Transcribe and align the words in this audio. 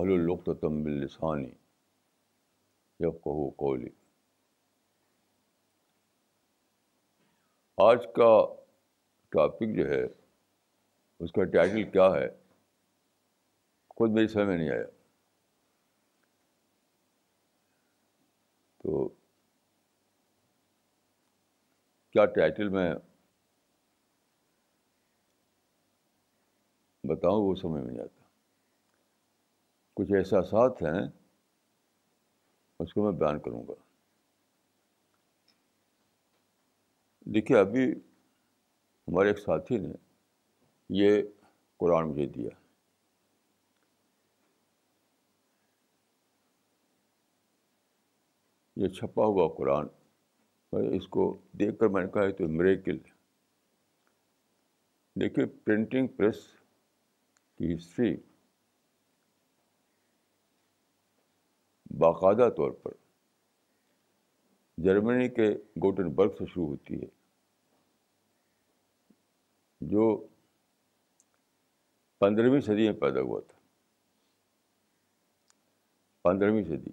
وحل 0.00 0.12
القتم 0.12 0.82
باللسانی 0.84 1.50
یفقہ 3.00 3.50
قولی 3.56 3.88
آج 7.78 8.06
کا 8.16 8.30
ٹاپک 9.32 9.76
جو 9.76 9.88
ہے، 9.88 10.02
اس 11.20 11.32
کا 11.32 11.44
ٹائٹل 11.44 11.90
کیا 11.90 12.04
ہے؟ 12.04 12.28
خود 13.96 14.10
میری 14.10 14.28
سمجھ 14.28 14.46
میں 14.46 14.56
نہیں 14.56 14.70
آیا. 14.70 14.86
تو 18.78 19.08
کیا 22.14 22.24
ٹائٹل 22.24 22.68
میں 22.68 22.94
بتاؤں 27.04 27.42
وہ 27.42 27.54
سمجھ 27.54 27.82
میں 27.82 27.92
نہیں 27.92 28.02
آتا؟ 28.02 28.19
کچھ 30.00 30.12
احساسات 30.12 30.82
ہیں، 30.82 31.08
اس 32.78 32.94
کو 32.94 33.02
میں 33.02 33.12
بیان 33.12 33.40
کروں 33.40 33.62
گا۔ 33.68 33.72
دیکھیے، 37.20 37.58
ابھی 37.58 37.92
ہمارے 39.08 39.28
ایک 39.28 39.38
ساتھی 39.38 39.78
نے 39.78 39.92
یہ 40.88 41.22
قرآن 41.76 42.08
مجھے 42.08 42.26
دیا۔ 42.26 42.50
یہ 48.76 48.88
چھپا 48.88 49.24
ہوا 49.24 49.54
قرآن 49.56 49.86
اس 50.96 51.08
کو 51.08 51.40
دیکھ 51.52 51.78
کر 51.78 51.86
میں 51.86 52.02
نے 52.02 52.10
کہا 52.10 52.30
تو 52.30 52.48
مریکل 52.48 52.98
دیکھیے 55.20 55.46
پرنٹنگ 55.46 56.06
پریس 56.06 56.36
کی 57.56 57.74
ہسٹری 57.74 58.16
باقاعدہ 62.00 62.48
طور 62.56 62.70
پر 62.70 62.90
جرمنی 64.78 65.28
کے 65.28 65.48
گوٹن 65.82 66.08
برگ 66.08 66.30
سے 66.38 66.44
شروع 66.46 66.66
ہوتی 66.66 67.02
ہے، 67.02 67.06
جو 69.80 70.26
پندرہویں 72.18 72.60
صدی 72.60 72.90
میں 72.90 73.00
پیدا 73.00 73.20
ہوا 73.20 73.40
تھا۔ 73.40 73.58
پندرہویں 76.22 76.64
صدی۔ 76.64 76.90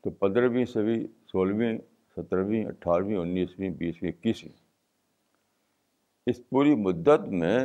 تو 0.00 0.10
پندرہویں 0.10 0.64
صدی، 0.64 1.06
سولہویں، 1.26 1.78
سترہویں، 2.16 2.64
اٹھارہویں، 2.64 3.16
انیسویں، 3.16 3.70
بیسویں، 3.70 4.10
اکیسویں۔ 4.10 4.60
اس 6.26 6.40
پوری 6.48 6.74
مدت 6.74 7.28
میں 7.28 7.58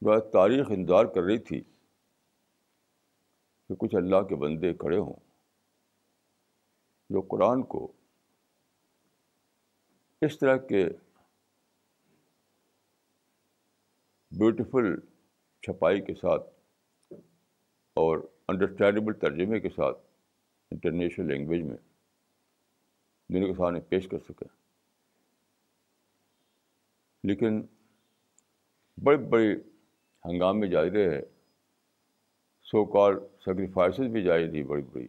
جو 0.00 0.20
تاریخ 0.20 0.66
انتظار 0.70 1.04
کر 1.04 1.22
رہی 1.22 1.38
تھی 1.38 1.62
کہ 3.72 3.86
کچھ 3.86 3.94
اللہ 3.94 4.22
کے 4.22 4.34
بندے 4.34 4.74
کھڑے 4.74 4.98
ہوں 4.98 5.14
جو 7.10 7.20
قرآن 7.20 7.62
کو 7.62 7.92
اس 10.20 10.38
طرح 10.38 10.56
کے 10.56 10.88
بیوٹیفل 14.30 15.00
چھپائی 15.62 16.00
کے 16.00 16.14
ساتھ 16.14 16.42
اور 17.96 18.18
انڈرسٹینڈیبل 18.48 19.12
ترجمے 19.12 19.60
کے 19.60 19.68
ساتھ 19.68 19.98
انٹرنیشنل 20.70 21.28
لینگویج 21.28 21.62
میں 21.62 21.76
دنیا 23.28 23.46
کے 23.46 23.54
سامنے 23.54 23.80
پیش 23.80 24.08
کر 24.08 24.18
سکیں۔ 24.18 24.48
لیکن 27.24 27.62
بڑے 29.04 29.16
بڑے 29.16 29.54
ہنگامے 30.24 30.66
جاری 30.66 30.90
رہے 30.90 31.20
سو 32.72 32.84
کال 32.84 33.14
سیکریفائسز 33.44 34.00
بھی 34.00 34.22
جاری 34.22 34.50
تھی 34.50 34.62
بڑی 34.62 34.82
بڑی۔ 34.82 35.08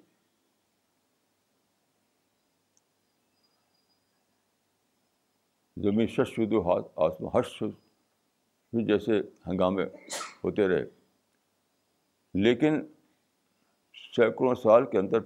زمین 5.78 6.08
شش 6.08 6.36
شدو 6.36 6.62
ہاتھ، 6.62 6.88
آسمان 6.96 7.32
ہر 7.34 7.64
بھی 8.74 8.86
جیسے 8.86 9.20
ہنگامے 9.48 9.84
ہوتے 10.44 10.68
رہے۔ 10.68 10.86
لیکن 12.34 12.82
سینکڑوں 14.16 14.56
سال 14.56 14.92
کے 14.92 14.98
اندر 14.98 15.18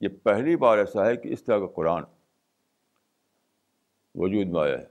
یہ 0.00 0.08
پہلی 0.22 0.56
بار 0.56 0.78
ایسا 0.78 1.06
ہے 1.06 1.16
کہ 1.16 1.28
اس 1.28 1.44
طرح 1.44 1.58
کا 1.58 1.66
قرآن 1.66 2.02
وجود 4.14 4.46
میں 4.46 4.60
آیا 4.60 4.78
ہے۔ 4.78 4.86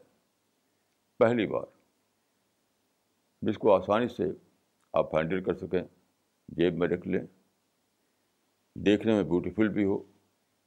پہلی 1.17 1.47
بار۔ 1.47 1.65
جس 3.41 3.57
کو 3.57 3.75
آسانی 3.75 4.07
سے 4.07 4.23
آپ 4.93 5.15
ہینڈل 5.15 5.43
کر 5.43 5.53
سکیں۔ 5.53 5.98
جیب 6.51 6.73
میں 6.73 6.87
رکھ 6.87 7.07
لیں۔ 7.07 7.25
دیکھنے 8.75 9.13
میں 9.13 9.23
بیوٹیفل 9.23 9.67
بھی 9.67 9.85
ہو، 9.85 10.03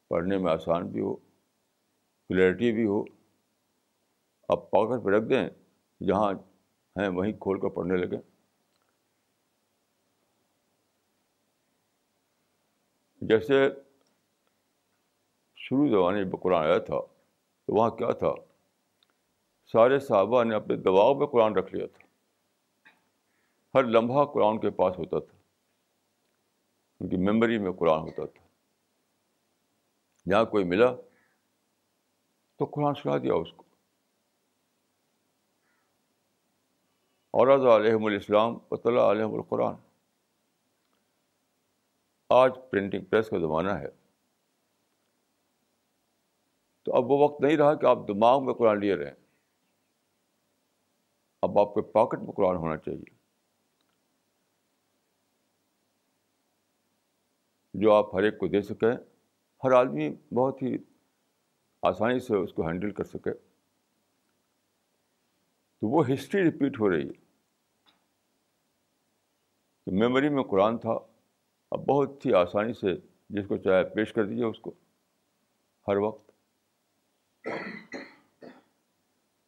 پڑھنے 0.08 0.38
میں 0.38 0.52
آسان 0.52 0.88
بھی 0.88 1.00
ہو 1.00 1.16
کلیئرٹی 2.28 2.72
بھی 2.72 2.84
ہو۔ 2.86 3.04
آپ 4.48 4.70
پاکٹ 4.70 5.04
پہ 5.04 5.10
رکھ 5.10 5.24
دیں، 5.24 5.48
جہاں 6.04 6.32
ہیں 6.96 7.08
وہیں 7.08 7.32
کھول 7.32 7.60
کر 7.60 7.68
پڑھنے 7.68 7.96
لگیں۔ 7.96 8.20
جیسے 13.20 13.68
شروع 15.56 15.88
زمانے 15.88 16.24
میں 16.24 16.32
قرآن 16.42 16.64
آیا 16.64 16.78
تھا، 16.78 17.00
تو 17.66 17.74
وہاں 17.74 17.90
کیا 17.90 18.10
تھا؟ 18.10 18.34
سارے 19.72 19.98
صحابہ 19.98 20.44
نے 20.44 20.54
اپنے 20.54 20.76
دباؤ 20.76 21.14
میں 21.14 21.26
قرآن 21.26 21.54
رکھ 21.54 21.74
لیا 21.74 21.86
تھا۔ 21.86 22.06
ہر 23.74 23.84
لمحہ 23.84 24.24
قرآن 24.24 24.60
کے 24.60 24.70
پاس 24.70 24.98
ہوتا 24.98 25.18
تھا۔ 25.18 25.41
ان 27.02 27.08
کی 27.08 27.16
میموری 27.16 27.58
میں 27.58 27.72
قرآن 27.72 28.00
ہوتا 28.00 28.26
تھا۔ 28.26 28.46
جہاں 30.30 30.44
کوئی 30.44 30.64
ملا 30.64 30.94
تو 32.56 32.64
قرآن 32.64 32.94
سنا 32.94 33.18
دیا 33.18 33.34
اس 33.34 33.48
کو۔ 33.56 33.64
اور 37.30 37.80
علیہم 37.80 38.04
الاسلام 38.04 38.58
وطلع 38.70 39.10
علیہم 39.10 39.34
القرآن۔ 39.34 39.74
آج 42.28 42.50
پرنٹنگ 42.70 43.04
پریس 43.04 43.30
کا 43.30 43.38
زمانہ 43.38 43.70
ہے۔ 43.70 43.88
تو 46.82 46.94
اب 46.94 47.10
وہ 47.10 47.28
وقت 47.28 47.40
نہیں 47.40 47.56
رہا 47.56 47.74
کہ 47.74 47.86
آپ 47.86 47.98
دماغ 48.08 48.44
میں 48.44 48.54
قرآن 48.54 48.80
لیے 48.80 48.94
رہیں 48.94 49.14
اب 51.42 51.58
آپ 51.58 51.74
کے 51.74 51.82
پاکٹ 51.82 52.18
میں 52.18 52.32
قرآن 52.32 52.56
ہونا 52.56 52.76
چاہیے۔ 52.76 53.21
جو 57.74 57.94
آپ 57.94 58.14
ہر 58.14 58.22
ایک 58.22 58.38
کو 58.38 58.46
دے 58.46 58.62
سکیں، 58.62 58.92
ہر 59.64 59.72
آدمی 59.72 60.14
بہت 60.34 60.62
ہی 60.62 60.76
آسانی 61.82 62.20
سے 62.20 62.36
اس 62.36 62.52
کو 62.52 62.66
ہینڈل 62.66 62.90
کر 62.90 63.04
سکے۔ 63.04 63.32
تو 65.80 65.88
وہ 65.88 66.04
ہسٹری 66.12 66.44
ریپیٹ 66.44 66.80
ہو 66.80 66.90
رہی 66.90 67.08
ہے 67.08 67.22
میموری 69.86 70.28
میں 70.28 70.42
قرآن 70.42 70.78
تھا، 70.78 70.98
اب 71.70 71.86
بہت 71.86 72.26
ہی 72.26 72.34
آسانی 72.34 72.72
سے 72.72 72.94
جس 73.30 73.46
کو 73.48 73.56
چاہے 73.56 73.84
پیش 73.84 74.12
کر 74.12 74.26
دیجیے 74.26 74.44
اس 74.44 74.60
کو، 74.60 74.70
ہر 75.88 75.96
وقت۔ 75.96 76.32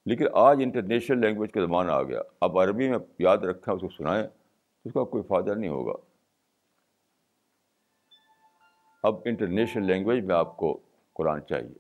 لیکن 0.07 0.25
آج 0.33 0.57
انٹرنیشنل 0.61 1.21
لینگویج 1.21 1.53
کا 1.53 1.61
زمانہ 1.61 1.93
آ 1.93 2.03
گیا۔ 2.03 2.21
اب 2.41 2.59
عربی 2.59 2.89
میں 2.89 2.99
یاد 3.19 3.39
رکھیں، 3.39 3.75
اس 3.75 3.81
کو 3.81 3.89
سنائیں 3.89 4.27
اس 4.85 4.93
کا 4.93 5.05
کوئی 5.05 5.23
فائدہ 5.23 5.55
نہیں 5.55 5.71
ہوگا۔ 5.71 6.14
اب 9.05 9.15
انٹرنیشنل 9.25 9.87
لینگویج 9.87 10.25
میں 10.25 10.35
آپ 10.35 10.57
کو 10.57 10.79
قرآن 11.13 11.47
چاہیے۔ 11.47 11.75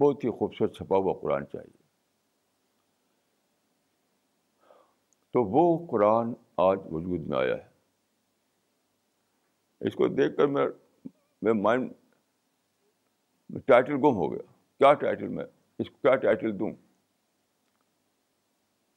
بہت 0.00 0.24
ہی 0.24 0.30
خوبصورت 0.30 0.76
چھپا 0.76 0.96
ہوا 0.96 1.20
قرآن 1.20 1.46
چاہیے۔ 1.46 1.82
تو 5.30 5.44
وہ 5.44 5.86
قرآن 5.90 6.34
آج 6.56 6.78
وجود 6.90 7.20
میں 7.20 7.38
آیا 7.38 7.54
ہے۔ 7.54 7.68
اس 9.80 9.94
کو 9.94 10.08
دیکھ 10.08 10.36
کر 10.36 10.46
میں 10.46 10.66
میں 11.42 11.52
مائنڈ 11.52 11.92
ٹائٹل 13.66 13.92
گم 13.92 14.14
ہو 14.14 14.32
گیا۔ 14.32 14.52
کیا 14.78 14.94
ٹائٹل 14.94 15.28
میں؟ 15.28 15.44
اس 15.78 15.90
کو 15.90 15.96
کیا 16.02 16.16
ٹائٹل 16.16 16.58
دوں؟ 16.58 16.70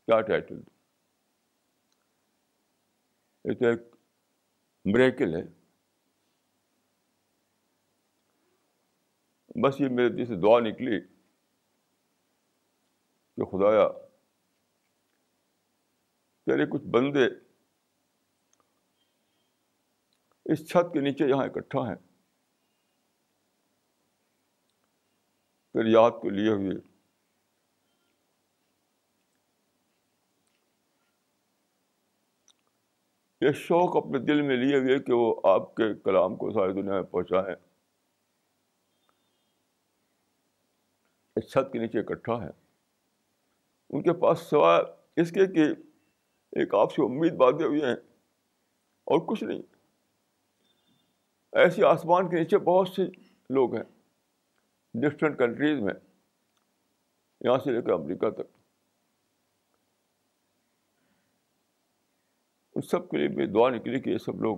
کیا 0.05 0.21
ٹائٹل 0.21 0.55
دوں؟ 0.55 0.77
یہ 3.45 3.53
تو 3.53 3.65
ایک 3.65 3.79
مریکل 4.85 5.35
ہے۔ 5.35 5.62
بس 9.55 9.81
یہ 9.81 9.89
میرے 9.89 10.09
دل 10.09 10.25
سے 10.25 10.35
دعا 10.35 10.59
نکلی 10.59 10.99
کہ 13.35 13.45
خدایا، 13.45 13.87
تیرے 16.45 16.65
کچھ 16.65 16.87
بندے 16.87 17.25
اس 20.45 20.69
چھت 20.69 20.93
کے 20.93 20.99
نیچے 20.99 21.27
یہاں 21.29 21.45
اکٹھا 21.45 21.79
ہیں، 21.79 21.95
پھر 25.71 25.85
یاد 25.85 26.11
کو 26.11 26.29
لیے 26.29 26.49
ہوئے۔ 26.49 26.75
یہ 33.41 33.51
شوق 33.51 33.97
اپنے 33.97 34.19
دل 34.19 34.41
میں 34.41 34.57
لیے 34.57 34.77
ہوئے 34.77 34.99
کہ 34.99 35.13
وہ 35.13 35.41
آپ 35.43 35.75
کے 35.75 35.83
کلام 36.03 36.35
کو 36.35 36.51
ساری 36.51 36.73
دنیا 36.73 36.93
میں 36.93 37.03
پہنچائیں۔ 37.03 37.72
اس 41.35 41.51
چھت 41.51 41.73
کے 41.73 41.79
نیچے 41.79 41.99
اکٹھا 41.99 42.43
ہے۔ 42.43 42.49
ان 43.89 44.03
کے 44.03 44.13
پاس 44.13 44.39
سوائے 44.39 44.83
اس 45.21 45.31
کے 45.31 45.45
کہ 45.45 45.61
ایک 46.51 46.73
آپ 46.75 46.91
سے 46.91 47.05
امید 47.05 47.33
باندھے 47.33 47.65
ہوئے 47.65 47.85
ہیں 47.85 47.95
اور 49.05 49.19
کچھ 49.27 49.43
نہیں۔ 49.43 49.61
ایسے 51.51 51.85
آسمان 51.85 52.29
کے 52.29 52.35
نیچے 52.35 52.57
بہت 52.57 52.89
سے 52.89 53.01
لوگ 53.49 53.75
ہیں 53.75 53.83
ڈفرینٹ 54.93 55.39
کنٹریز 55.39 55.79
میں، 55.79 55.93
یہاں 57.41 57.57
سے 57.57 57.71
لے 57.71 57.81
کے 57.81 57.91
امریکہ 57.91 58.29
تک۔ 58.29 58.57
ان 62.75 62.81
سب 62.81 63.09
کے 63.09 63.17
لیے 63.17 63.27
بھی 63.27 63.45
دعا 63.45 63.69
نکلی 63.69 63.99
کہ 63.99 64.09
یہ 64.09 64.17
سب 64.17 64.41
لوگ 64.41 64.57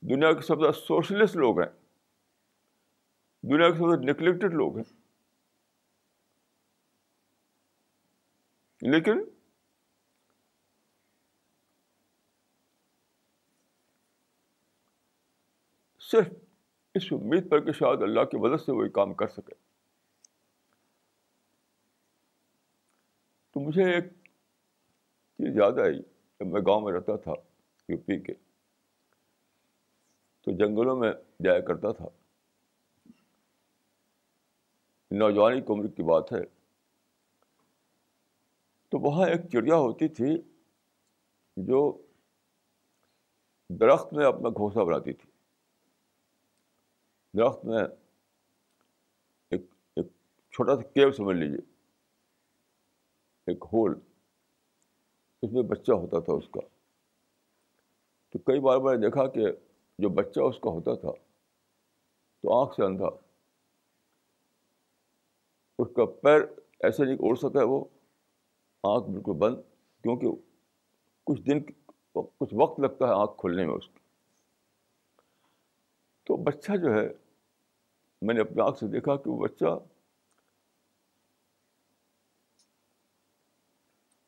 دنیا 0.00 0.32
کے 0.32 0.40
سب 0.40 0.54
سے 0.54 0.62
زیادہ 0.62 0.74
سوشلسٹ 0.74 1.36
لوگ 1.36 1.60
ہیں۔ 1.60 1.85
دنیا 3.50 3.70
کے 3.70 3.78
سب 3.78 3.84
سے 3.84 4.12
نگلیکٹڈ 4.12 4.54
لوگ 4.54 4.76
ہیں۔ 4.76 4.92
لیکن 8.82 9.24
صرف 16.00 16.28
اس 16.94 17.12
امید 17.12 17.50
پر 17.50 17.64
کہ 17.64 17.72
شاید 17.72 18.02
اللہ 18.02 18.20
کی 18.20 18.36
مدد 18.36 18.60
سے 18.60 18.72
وہی 18.72 18.88
کام 18.88 19.14
کر 19.14 19.28
سکے۔ 19.28 19.54
تو 23.50 23.60
مجھے 23.60 23.94
ایک 23.94 24.04
چیز 25.38 25.56
یاد 25.56 25.78
آئی، 25.78 26.02
جب 26.40 26.46
میں 26.46 26.60
گاؤں 26.60 26.80
میں 26.80 26.92
رہتا 26.92 27.16
تھا 27.16 27.32
یو 27.88 27.98
پی 27.98 28.20
کے، 28.20 28.34
تو 30.40 30.56
جنگلوں 30.56 30.96
میں 30.96 31.12
جایا 31.44 31.60
کرتا 31.60 31.92
تھا۔ 31.92 32.25
نوجوانی 35.10 35.60
کی 35.60 35.72
عمر 35.72 35.86
کی 35.86 36.02
بات 36.02 36.32
ہے۔ 36.32 36.40
تو 38.88 38.98
وہاں 38.98 39.26
ایک 39.26 39.40
چڑیا 39.52 39.76
ہوتی 39.76 40.08
تھی 40.08 40.42
جو 41.56 42.02
درخت 43.70 44.12
میں 44.12 44.26
اپنا 44.26 44.48
گھونسلہ 44.48 44.82
بناتی 44.82 45.12
تھی۔ 45.12 45.30
درخت 47.38 47.64
میں 47.64 47.84
ایک 49.50 49.62
ایک 49.96 50.06
چھوٹا 50.52 50.76
سا 50.76 50.82
کیو 50.82 51.12
سمجھ 51.12 51.36
لیجیے 51.36 51.58
ایک 53.46 53.64
ہول، 53.72 53.94
اس 55.42 55.52
میں 55.52 55.62
بچہ 55.62 55.92
ہوتا 55.92 56.20
تھا 56.20 56.32
اس 56.32 56.48
کا۔ 56.48 56.60
تو 58.30 58.38
کئی 58.38 58.60
بار 58.60 58.78
میں 58.78 58.96
نے 58.96 59.06
دیکھا 59.06 59.26
کہ 59.26 59.46
جو 59.98 60.08
بچہ 60.08 60.40
اس 60.40 60.58
کا 60.60 60.70
ہوتا 60.70 60.94
تھا 60.94 61.10
تو 62.42 62.60
آنکھ 62.60 62.74
سے 62.74 62.84
اندھا۔ 62.84 63.25
اس 65.78 65.88
کا 65.96 66.04
پیر 66.22 66.40
ایسے 66.80 67.04
نہیں 67.04 67.16
اڑ 67.20 67.34
سکا 67.34 67.64
وہ 67.64 67.84
آنکھ 68.84 69.10
بالکل 69.10 69.32
بند، 69.32 69.56
کیونکہ 70.02 70.28
کچھ 71.24 71.42
دن 71.42 71.60
کچھ 72.12 72.54
وقت 72.54 72.80
لگتا 72.80 73.06
ہے 73.06 73.12
آنکھ 73.12 73.32
کھلنے 73.38 73.66
میں 73.66 73.74
اس 73.74 73.86
کی۔ 73.86 73.98
تو 76.26 76.36
بچہ 76.36 76.76
جو 76.76 76.94
ہے، 76.94 77.08
میں 78.22 78.34
نے 78.34 78.40
اپنے 78.40 78.62
آنکھ 78.62 78.78
سے 78.78 78.86
دیکھا 78.86 79.16
کہ 79.16 79.30
وہ 79.30 79.38
بچہ 79.46 79.78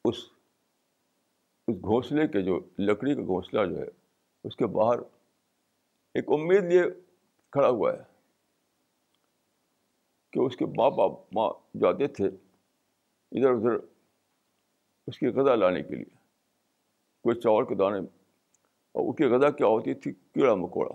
اس 0.05 0.17
اس 1.69 1.77
گھونسلے 1.85 2.29
کے 2.29 2.43
جو 2.43 2.61
لکڑی 2.79 3.15
کا 3.15 3.23
گھونسلہ 3.23 3.67
جو 3.67 3.79
ہے، 3.79 3.89
اس 4.45 4.57
کے 4.57 4.67
باہر 4.67 4.99
ایک 6.15 6.29
امید 6.29 6.65
لیے 6.65 6.83
کھڑا 7.53 7.69
ہوا 7.69 7.93
ہے۔ 7.93 8.08
کہ 10.31 10.39
اس 10.39 10.57
کے 10.57 10.67
ماں 10.67 10.91
باپ 10.91 11.13
ماں 11.33 11.51
جاتے 11.81 12.07
تھے 12.07 12.25
ادھر 13.33 13.51
ادھر 13.51 13.87
اس 15.07 15.19
کی 15.19 15.27
غذا 15.27 15.55
لانے 15.55 15.83
کے 15.83 15.95
لیے، 15.95 16.17
کوئی 17.23 17.41
چاول 17.41 17.67
کے 17.67 17.75
دانے۔ 17.75 17.99
اور 18.93 19.11
اس 19.11 19.17
کی 19.17 19.25
غذا 19.25 19.51
کیا 19.51 19.67
ہوتی 19.67 19.95
تھی؟ 19.95 20.13
کیڑا 20.13 20.55
مکوڑا۔ 20.55 20.93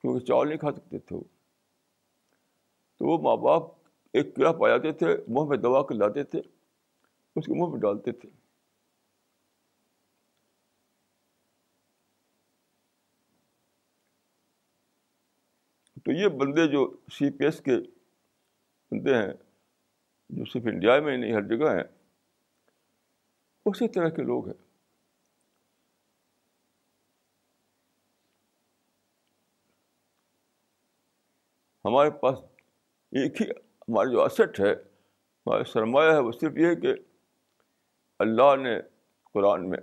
کیونکہ 0.00 0.24
چاول 0.24 0.48
نہیں 0.48 0.58
کھا 0.58 0.72
سکتے 0.72 0.98
تھے 0.98 1.16
وہ۔ 1.16 1.22
تو 2.96 3.06
وہ 3.06 3.18
ماں 3.18 3.36
باپ 3.36 3.62
ایک 4.12 4.36
کیڑا 4.36 4.52
پا 4.52 4.68
جاتے 4.68 4.92
تھے، 4.92 5.06
منہ 5.28 5.44
میں 5.48 5.56
دوا 5.56 5.82
کے 5.82 5.94
لاتے 5.94 6.24
تھے، 6.24 6.40
اس 7.36 7.46
کے 7.46 7.52
منہ 7.52 7.70
میں 7.72 7.80
ڈالتے 7.80 8.12
تھے۔ 8.12 8.45
تو 16.06 16.12
یہ 16.12 16.28
بندے 16.28 16.66
جو 16.68 16.96
سی 17.12 17.30
پی 17.30 17.44
ایس 17.44 17.60
کے 17.60 17.76
بندے 18.90 19.14
ہیں، 19.14 19.32
جو 20.30 20.44
صرف 20.44 20.62
انڈیا 20.66 21.00
میں 21.00 21.16
نہیں، 21.16 21.32
ہر 21.32 21.42
جگہ 21.42 21.70
ہیں، 21.76 21.84
اسی 23.66 23.88
طرح 23.88 24.08
کے 24.08 24.22
لوگ 24.22 24.46
ہیں۔ 24.46 24.54
ہمارے 31.84 32.10
پاس 32.10 32.38
ایک 33.10 33.42
ہی، 33.42 33.50
ہماری 33.50 34.12
جو 34.12 34.24
اسٹ 34.24 34.60
ہے، 34.60 34.72
ہمارا 34.72 35.64
سرمایہ 35.64 36.12
ہے، 36.12 36.18
وہ 36.18 36.32
صرف 36.32 36.56
یہ 36.56 36.66
ہے 36.66 36.76
کہ 36.76 36.94
اللہ 38.18 38.56
نے 38.56 38.80
قرآن 39.32 39.70
میں 39.70 39.78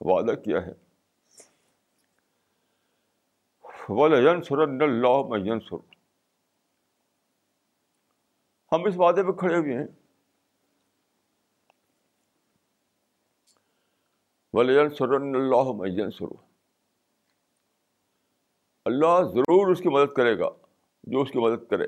وعدہ 0.00 0.34
کیا 0.40 0.66
ہے۔ 0.66 0.83
سر 3.88 4.58
اللہ 4.58 5.22
میں 5.28 5.38
ہم 8.72 8.84
اس 8.84 8.94
وعدے 8.96 9.22
پہ 9.22 9.32
کھڑے 9.32 9.56
ہوئے 9.56 9.76
ہیں 9.78 9.86
سر 14.88 15.12
اللہ 15.12 15.72
میں 15.72 15.90
اللہ 18.86 19.22
ضرور 19.32 19.70
اس 19.70 19.80
کی 19.80 19.88
مدد 19.88 20.12
کرے 20.12 20.38
گا 20.38 20.48
جو 21.04 21.20
اس 21.20 21.30
کی 21.30 21.38
مدد 21.38 21.68
کرے 21.70 21.86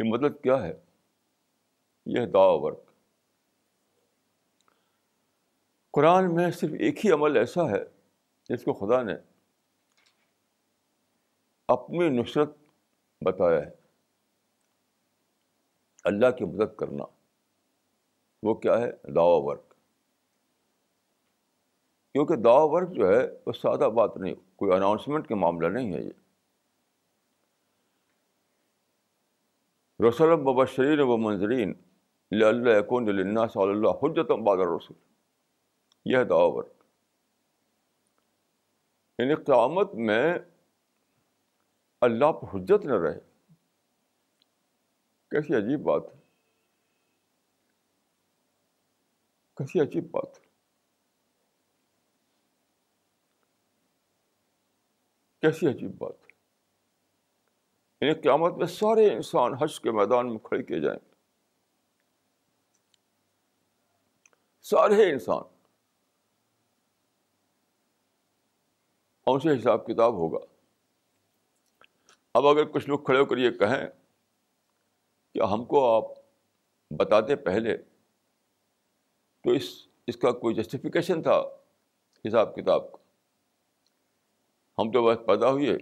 یہ 0.00 0.10
مدد 0.10 0.42
کیا 0.42 0.62
ہے 0.62 0.72
یہ 2.06 2.26
دعا 2.26 2.54
ورک 2.54 2.86
قرآن 5.90 6.34
میں 6.34 6.50
صرف 6.50 6.70
ایک 6.78 7.06
ہی 7.06 7.12
عمل 7.12 7.36
ایسا 7.36 7.70
ہے 7.70 7.97
جس 8.48 8.64
کو 8.64 8.72
خدا 8.72 9.02
نے 9.02 9.14
اپنی 11.68 12.08
نصرت 12.08 12.56
بتایا 13.20 13.58
ہے۔ 13.58 13.70
اللہ 16.04 16.30
کی 16.30 16.44
مدد 16.44 16.76
کرنا۔ 16.76 17.04
وہ 18.42 18.54
کیا 18.54 18.78
ہے؟ 18.78 18.90
دعوی 18.90 19.40
ورک۔ 19.44 19.74
کیونکہ 22.12 22.36
دعوی 22.36 22.68
ورک 22.70 22.90
جو 22.90 23.08
ہے، 23.08 23.26
وہ 23.46 23.52
سادہ 23.52 23.90
بات 23.90 24.16
نہیں، 24.16 24.34
کوئی 24.56 24.72
اناؤنسمنٹ 24.72 25.28
کا 25.28 25.34
معاملہ 25.34 25.66
نہیں 25.66 25.94
ہے 25.94 26.02
یہ۔ 26.02 26.12
رسول 30.08 30.36
ببشرین 30.36 31.00
و 31.00 31.16
منظرین 31.16 31.74
اللہ 32.30 32.80
کون 32.80 33.06
صلی 33.06 33.70
اللہ 33.70 33.88
حجت 33.88 34.30
بادر 34.30 34.60
رسول 34.60 34.96
یہ 36.04 36.24
دعوی 36.24 36.52
ورک۔ 36.52 36.77
یعنی 39.18 39.34
قیامت 39.34 39.94
میں 39.94 40.38
اللہ 42.00 42.32
پر 42.32 42.48
حجت 42.54 42.84
نہ 42.84 42.92
رہے۔ 42.92 43.20
کیسی 45.30 45.54
عجیب 45.54 45.80
بات 45.80 46.02
ہے۔ 46.14 46.20
کیسی 49.56 49.80
عجیب 49.80 50.10
بات 50.10 50.38
ہے۔ 50.38 50.46
کیسی 55.40 55.66
عجیب 55.66 55.98
بات 55.98 56.12
ہے۔ 56.20 56.28
یعنی 58.00 58.20
قیامت 58.20 58.52
میں 58.52 58.66
سارے 58.66 59.14
انسان 59.14 59.54
حج 59.54 59.80
کے 59.80 59.90
میدان 59.90 60.28
میں 60.28 60.38
کھڑے 60.38 60.62
کیے 60.62 60.80
جائیں۔ 60.80 61.14
سارے 64.62 65.12
انسان۔ 65.12 65.57
ان 69.32 69.40
سے 69.40 69.58
حساب 69.58 69.86
کتاب 69.86 70.12
ہوگا۔ 70.14 70.38
اب 72.34 72.46
اگر 72.46 72.64
کچھ 72.64 72.88
لوگ 72.88 72.98
کھڑے 72.98 73.18
ہو 73.18 73.24
کر 73.24 73.36
یہ 73.36 73.50
کہیں 73.50 73.86
کہ 75.34 75.52
ہم 75.52 75.64
کو 75.64 75.96
آپ 75.96 76.04
بتاتے 76.90 77.36
پہلے، 77.36 77.76
تو 79.44 79.50
اس 79.50 79.88
اس 80.06 80.16
کا 80.16 80.30
کوئی 80.30 80.54
جسٹیفیکیشن 80.54 81.22
تھا 81.22 81.42
حساب 82.28 82.54
کتاب 82.54 82.92
کا؟ 82.92 82.98
ہم 84.78 84.90
تو 84.90 85.06
بس 85.06 85.18
پیدا 85.26 85.50
ہوئے 85.50 85.74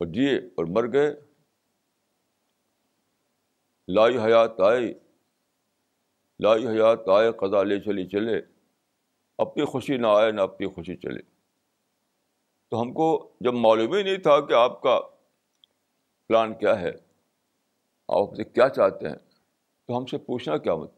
اور 0.00 0.06
جیے 0.06 0.36
اور 0.36 0.64
مر 0.64 0.92
گئے۔ 0.92 1.20
لائی 3.88 4.18
حیات 4.18 4.60
آئی 4.60 4.94
لائی 6.40 6.66
حیات 6.68 7.08
آئے، 7.08 7.32
قضا 7.32 7.62
لے 7.62 7.80
چلی 7.80 8.08
چلے۔ 8.08 8.59
اپنی 9.40 9.64
خوشی 9.64 9.96
نہ 9.96 10.06
آئے، 10.06 10.32
نہ 10.32 10.40
اپنی 10.40 10.66
خوشی 10.66 10.96
چلے۔ 10.96 11.22
تو 12.68 12.82
ہم 12.82 12.92
کو 12.92 13.32
جب 13.40 13.54
معلوم 13.54 13.94
ہی 13.94 14.02
نہیں 14.02 14.16
تھا 14.16 14.46
کہ 14.46 14.52
آپ 14.52 14.82
کا 14.82 15.00
پلان 16.28 16.54
کیا 16.54 16.80
ہے، 16.80 16.92
آپ 18.08 18.34
سے 18.36 18.44
کیا 18.44 18.68
چاہتے 18.68 19.08
ہیں، 19.08 19.16
تو 19.86 19.98
ہم 19.98 20.06
سے 20.06 20.18
پوچھنا 20.18 20.56
کیا 20.56 20.74
مت۔ 20.74 20.90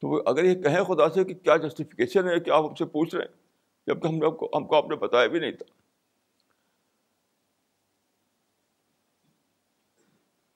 تو 0.00 0.22
اگر 0.26 0.44
یہ 0.44 0.62
کہیں 0.62 0.84
خدا 0.84 1.08
سے 1.08 1.24
کہ 1.24 1.34
کیا 1.34 1.56
جسٹیفکیشن 1.56 2.28
ہے 2.28 2.40
کہ 2.40 2.50
آپ 2.50 2.64
ہم 2.64 2.74
سے 2.74 2.84
پوچھ 2.84 3.14
رہے 3.14 3.24
ہیں، 3.24 3.36
جبکہ 3.86 4.08
ہم 4.08 4.36
کو 4.36 4.50
ہم 4.54 4.66
کو 4.66 4.76
آپ 4.76 4.84
نے 4.84 4.96
بتایا 4.96 5.26
بھی 5.26 5.40
نہیں 5.40 5.52
تھا۔ 5.52 5.64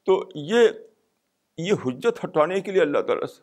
تو 0.05 0.29
یہ 0.35 0.69
یہ 1.59 1.73
حجت 1.73 2.25
ہٹانے 2.25 2.61
کے 2.61 2.73
لیے 2.73 2.83
اللہ 2.83 2.99
تعالیٰ 2.99 3.27
سے۔ 3.27 3.43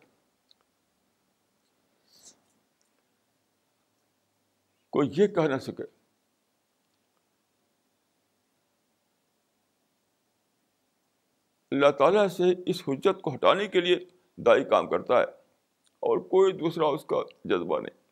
کوئی 4.90 5.08
یہ 5.16 5.26
کہہ 5.26 5.42
نہ 5.42 5.58
سکے 5.58 5.82
اللہ 11.70 11.90
تعالیٰ 11.90 12.28
سے 12.28 12.42
اس 12.66 12.82
حجت 12.88 13.22
کو 13.22 13.34
ہٹانے 13.34 13.68
کے 13.68 13.80
لیے 13.80 13.96
دائی 14.36 14.64
کام 14.64 14.88
کرتا 14.88 15.18
ہے 15.18 15.24
اور 16.00 16.18
کوئی 16.18 16.52
دوسرا 16.52 16.86
اس 16.86 17.04
کا 17.04 17.16
جذبہ 17.44 17.80
نہیں۔ 17.80 18.06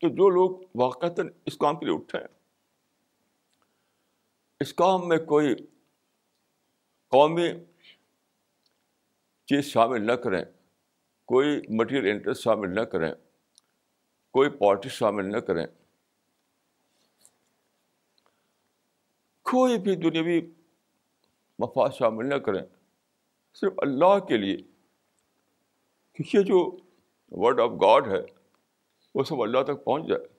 تو 0.00 0.08
جو 0.08 0.30
لوگ 0.30 0.66
واقعات 0.74 1.20
اس 1.44 1.58
کام 1.58 1.78
کے 1.78 1.86
لیے 1.86 1.94
اٹھے 1.94 2.18
ہیں 2.18 2.43
اس 4.60 4.74
کام 4.74 5.08
میں 5.08 5.18
کوئی 5.18 5.54
قومی 7.08 7.50
چیز 9.46 9.64
شامل 9.64 10.06
نہ 10.06 10.12
کریں، 10.12 10.44
کوئی 11.24 11.62
مٹیریل 11.68 12.10
انٹرسٹ 12.10 12.42
شامل 12.42 12.74
نہ 12.74 12.80
کریں، 12.80 13.14
کوئی 14.30 14.50
پارٹی 14.50 14.88
شامل 14.88 15.32
نہ 15.32 15.36
کریں۔ 15.36 15.66
کوئی 19.42 19.78
بھی 19.78 19.96
دنیاوی 19.96 20.40
مفاد 21.58 21.90
شامل 21.98 22.28
نہ 22.28 22.34
کریں۔ 22.34 22.62
صرف 23.54 23.72
اللہ 23.76 24.18
کے 24.18 24.36
لیے۔ 24.36 24.56
یہ 26.34 26.42
جو 26.42 26.76
ورڈ 27.30 27.60
آف 27.60 27.70
گاڈ 27.70 28.08
ہے، 28.08 28.20
وہ 29.14 29.24
سب 29.24 29.42
اللہ 29.42 29.62
تک 29.62 29.84
پہنچ 29.84 30.08
جائے۔ 30.08 30.33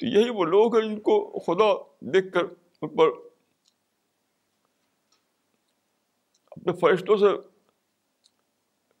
تو 0.00 0.06
یہی 0.06 0.30
وہ 0.30 0.44
لوگ 0.44 0.76
ہیں 0.76 0.88
جن 0.88 1.00
کو 1.00 1.38
خدا 1.38 1.94
دیکھ 2.00 2.32
کر 2.34 2.44
ان 2.82 2.96
پر 2.96 3.06
اپنے 6.50 6.72
فرشتوں 6.80 7.16
سے 7.16 7.26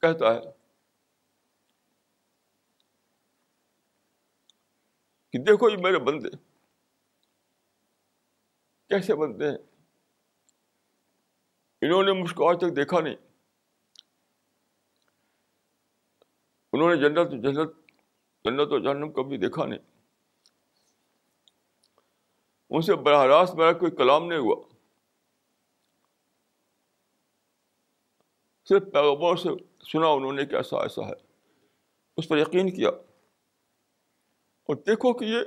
کہتا 0.00 0.34
ہے 0.34 0.40
کہ 5.32 5.38
دیکھو 5.38 5.70
یہ 5.70 5.76
میرے 5.76 5.98
بندے 5.98 6.28
کیسے 8.88 9.14
بنتے 9.14 9.44
ہیں؟ 9.44 9.58
انہوں 11.82 12.02
نے 12.02 12.12
مجھ 12.12 12.34
کو 12.34 12.50
آج 12.50 12.56
تک 12.60 12.76
دیکھا 12.76 13.00
نہیں۔ 13.00 13.16
انہوں 16.72 16.94
نے 16.94 16.96
جنت 16.96 17.30
جنت 17.30 17.70
جنت 18.44 18.72
و 18.72 18.78
جہنم 18.78 19.12
کبھی 19.12 19.36
دیکھا 19.36 19.66
نہیں۔ 19.66 19.99
ان 22.70 22.82
سے 22.82 22.94
براہ 22.94 23.24
راست 23.24 23.54
میرا 23.54 23.72
کوئی 23.72 23.90
کلام 23.90 24.26
نہیں 24.26 24.38
ہوا۔ 24.38 24.56
صرف 28.68 28.82
پیغبر 28.92 29.36
سے 29.36 29.48
سنا 29.92 30.06
انہوں 30.06 30.32
نے 30.32 30.46
کہ 30.46 30.54
ایسا 30.54 30.82
ایسا 30.82 31.02
ہے۔ 31.02 31.12
اس 32.16 32.28
پر 32.28 32.38
یقین 32.38 32.76
کیا۔ 32.76 32.88
اور 34.62 34.76
دیکھو 34.76 35.12
کہ 35.12 35.24
یہ 35.24 35.38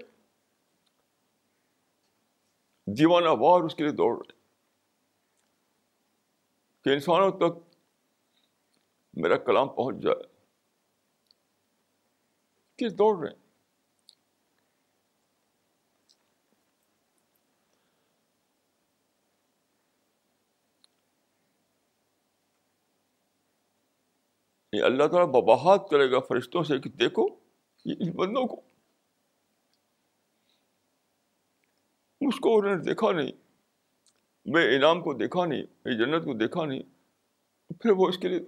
دیوانہ 2.85 3.29
وار 3.29 3.61
اس 3.61 3.75
کے 3.75 3.83
لیے 3.83 3.91
دوڑ 3.91 4.17
رہے۔ 4.17 4.39
کہ 6.83 6.89
انسانوں 6.89 7.31
تک 7.31 7.75
میرا 9.13 9.37
کلام 9.37 9.69
پہنچ 9.69 9.95
جائے۔ 10.03 10.23
کہ 12.75 12.89
دوڑ 12.89 13.27
رہے۔ 13.27 13.35
ہیں 13.35 13.42
یعنی 24.73 24.85
اللہ 24.85 25.07
تعالیٰ 25.07 25.41
بباہت 25.41 25.89
کرے 25.89 26.11
گا 26.11 26.19
فرشتوں 26.19 26.63
سے 26.63 26.79
کہ 26.79 26.89
دیکھو، 26.89 27.27
یہ 27.85 27.95
ان 27.99 28.11
بندوں 28.11 28.47
کو۔ 28.47 28.61
اس 32.21 32.39
کو 32.39 32.59
انہوں 32.59 32.75
نے 32.75 32.81
دیکھا 32.81 33.11
نہیں، 33.11 33.31
میں 34.45 34.75
انعام 34.75 35.01
کو 35.01 35.13
دیکھا 35.13 35.45
نہیں، 35.45 35.63
میں 35.85 35.93
جنت 35.93 36.25
کو 36.25 36.33
دیکھا 36.33 36.65
نہیں۔ 36.65 36.81
پھر 37.81 37.91
وہ 37.91 38.07
اس 38.07 38.17
کے 38.17 38.27
لیے 38.27 38.39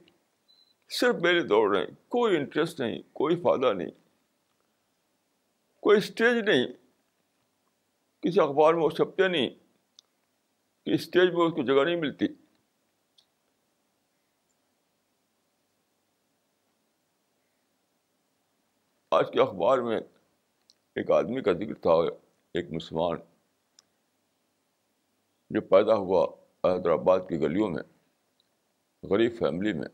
صرف 0.90 1.16
میرے 1.16 1.42
دوڑ 1.42 1.78
رہے 1.78 1.86
ہیں، 1.86 1.96
کوئی 2.08 2.38
انٹرسٹ 2.38 2.80
نہیں، 2.80 3.02
کوئی 3.14 3.36
فائدہ 3.36 3.74
نہیں، 3.74 3.92
کوئی 5.80 5.98
اسٹیج 5.98 6.50
نہیں۔ 6.50 6.68
کسی 8.22 8.40
اخبار 8.40 8.74
میں 8.74 8.84
وہ 8.84 8.90
چھپتے 8.90 9.28
نہیں 9.28 9.50
کہ 10.86 10.94
اسٹیج 10.94 11.34
میں 11.34 11.46
اس 11.46 11.54
کو 11.54 11.64
جگہ 11.64 11.84
نہیں 11.86 11.96
ملتی۔ 11.96 12.45
آج 19.26 19.32
کے 19.34 19.42
اخبار 19.42 19.78
میں 19.78 19.98
ایک 20.96 21.12
آدمی 21.12 21.42
کا 21.42 21.54
ذکر 21.54 21.74
تھا، 21.74 21.92
ایک 22.54 22.72
مسلمان 22.72 23.18
جو 25.50 25.62
پیدا 25.62 25.96
ہوا 25.96 26.28
حیدرآباد 26.64 27.20
کی 27.30 27.42
گلیوں 27.42 27.70
میں، 27.70 27.84
غریب 29.04 29.32
فیملی 29.40 29.74
میں۔ 29.74 29.88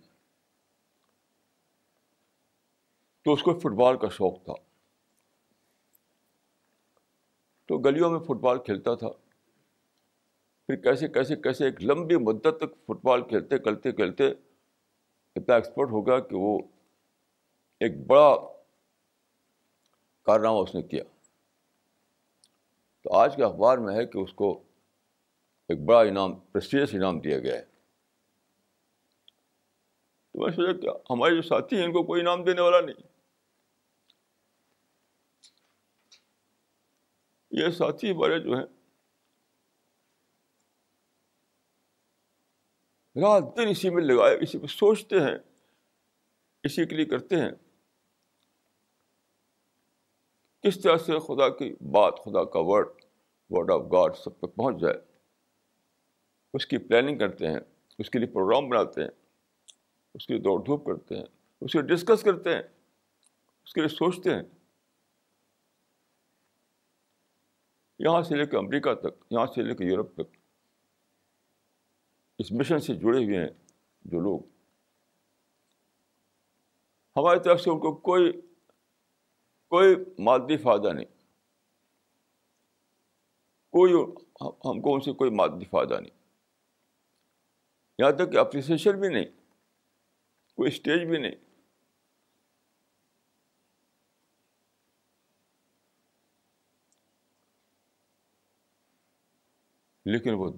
تو 3.22 3.34
اس 3.34 3.44
کو 3.44 3.60
فٹ 3.60 3.72
بال 3.72 3.98
کا 3.98 4.08
شوق 4.10 4.44
تھا۔ 4.44 4.54
تو 7.66 7.78
گلیوں 7.78 8.10
میں 8.10 8.20
فٹ 8.20 8.40
بال 8.40 8.60
کھیلتا 8.60 8.96
تھا۔ 8.96 9.10
پھر 10.68 10.76
کیسے 10.76 11.08
کیسے 11.08 11.36
کیسے 11.36 11.66
ایک 11.66 11.84
لمبی 11.84 12.16
مدت 12.16 12.58
تک 12.60 12.76
فٹ 12.86 13.06
بال 13.06 13.28
کھیلتے 13.28 13.58
کھیلتے 13.58 13.92
کھیلتے 13.92 14.28
اتنا 15.36 15.56
ایکسپرٹ 15.56 15.90
ہو 15.92 16.08
گیا 16.08 16.20
کہ 16.20 16.36
وہ 16.36 16.60
ایک 17.80 18.08
بڑا 18.08 18.61
کارنامہ 20.24 20.58
اس 20.58 20.76
نے 20.76 20.82
کیا۔ 20.82 21.04
تو 23.04 23.14
آج 23.14 23.36
کے 23.36 23.44
اخبار 23.44 23.78
میں 23.78 23.96
ہے 23.96 24.06
کہ 24.06 24.18
اس 24.18 24.34
کو 24.34 24.64
ایک 25.68 25.86
بڑا 25.86 26.02
انعام 26.02 26.36
پرسٹیجس 26.40 26.96
انعام 26.96 27.20
دیا 27.20 27.40
گیا 27.40 27.56
ہے۔ 27.56 27.66
تو 30.32 30.40
میں 30.40 30.52
سوچا 30.52 30.80
کہ 30.80 31.14
ہمارے 31.14 31.36
جو 31.36 31.42
ساتھی 31.42 31.78
ہیں، 31.78 31.86
ان 31.86 31.92
کو 31.92 32.04
کوئی 32.04 32.22
انعام 32.22 32.44
دینے 32.44 32.62
والا 32.62 32.82
نہیں۔ 32.82 33.08
یہ 37.52 37.70
ساتھی 37.70 38.12
ہمارے 38.12 38.40
جو 38.40 38.54
ہیں، 38.54 38.66
رات 43.16 43.58
دن 43.58 43.68
اسی 43.70 43.90
میں 43.90 44.04
لگائے، 44.04 44.38
اسی 44.42 44.60
پہ 44.60 44.68
سوچتے 44.68 45.20
ہیں، 45.20 45.38
اسی 46.64 46.86
کے 46.86 46.96
لیے 46.96 47.06
کرتے 47.06 47.36
ہیں۔ 47.36 47.71
کس 50.62 50.82
طرح 50.82 50.98
سے 50.98 51.20
خدا 51.20 51.50
کی 51.50 51.74
بات، 51.92 52.14
خدا 52.26 52.44
کا 52.44 52.60
ورڈ 52.60 52.88
ورڈ 53.50 53.72
آف 53.72 53.82
گاڈ 53.92 54.16
سب 54.16 54.38
تک 54.38 54.56
پہنچ 54.56 54.82
جائے؟ 54.82 54.96
اس 56.54 56.66
کی 56.66 56.78
پلاننگ 56.78 57.18
کرتے 57.18 57.48
ہیں، 57.48 57.60
اس 57.98 58.10
کے 58.10 58.20
لیے 58.20 58.28
پروگرام 58.28 58.70
بناتے 58.70 59.02
ہیں، 59.02 59.10
اس 60.14 60.28
کے 60.28 60.34
لیے 60.34 60.42
دوڑ 60.42 60.64
دھوپ 60.64 60.86
کرتے 60.86 61.16
ہیں، 61.16 61.26
اس 61.62 61.74
کے 61.74 61.82
ڈسکس 61.82 62.24
کرتے 62.24 62.56
ہیں، 62.56 62.62
اس 63.64 63.74
کے 63.74 63.82
لیے 63.82 63.88
سوچتے 63.88 64.36
ہیں۔ 64.36 64.44
یہاں 68.00 68.22
سے 68.22 68.36
لے 68.36 68.46
کے 68.46 68.58
امریکہ 68.58 68.94
تک، 68.94 69.26
یہاں 69.30 69.46
سے 69.46 69.62
لے 69.62 69.76
کے 69.76 69.86
یورپ 69.86 70.14
تک، 70.14 70.38
اس 72.40 72.52
مشن 72.52 72.80
سے 72.80 72.96
جڑے 72.96 73.26
ہوئے 73.26 73.40
ہیں 73.40 73.50
جو 74.02 74.20
لوگ۔ 74.20 74.40
ہماری 77.16 77.40
طرف 77.40 77.62
سے 77.62 77.70
ان 77.70 77.80
کو 77.80 77.96
کوئی 77.96 78.42
کوئی 79.72 79.96
مادی 80.20 80.58
فائدہ 80.58 80.94
نہیں۔ 80.94 81.06
کوئی 83.70 83.94
ہم 84.42 84.82
کو 84.82 84.96
ان 84.96 85.02
سے 85.02 85.14
کوئی 85.14 85.32
مادی 85.32 85.66
فائدہ 85.66 86.00
نہیں۔ 86.00 86.18
یہاں 87.98 88.12
تک 88.12 88.32
کہ 88.32 88.38
اپریسیشن 88.38 89.00
بھی 89.00 89.10
نہیں، 89.10 89.26
کوئی 90.56 90.72
اسٹیج 90.72 91.08
بھی 91.08 91.18
نہیں۔ 91.18 91.36
لیکن 100.06 100.34
وہ 100.34 100.52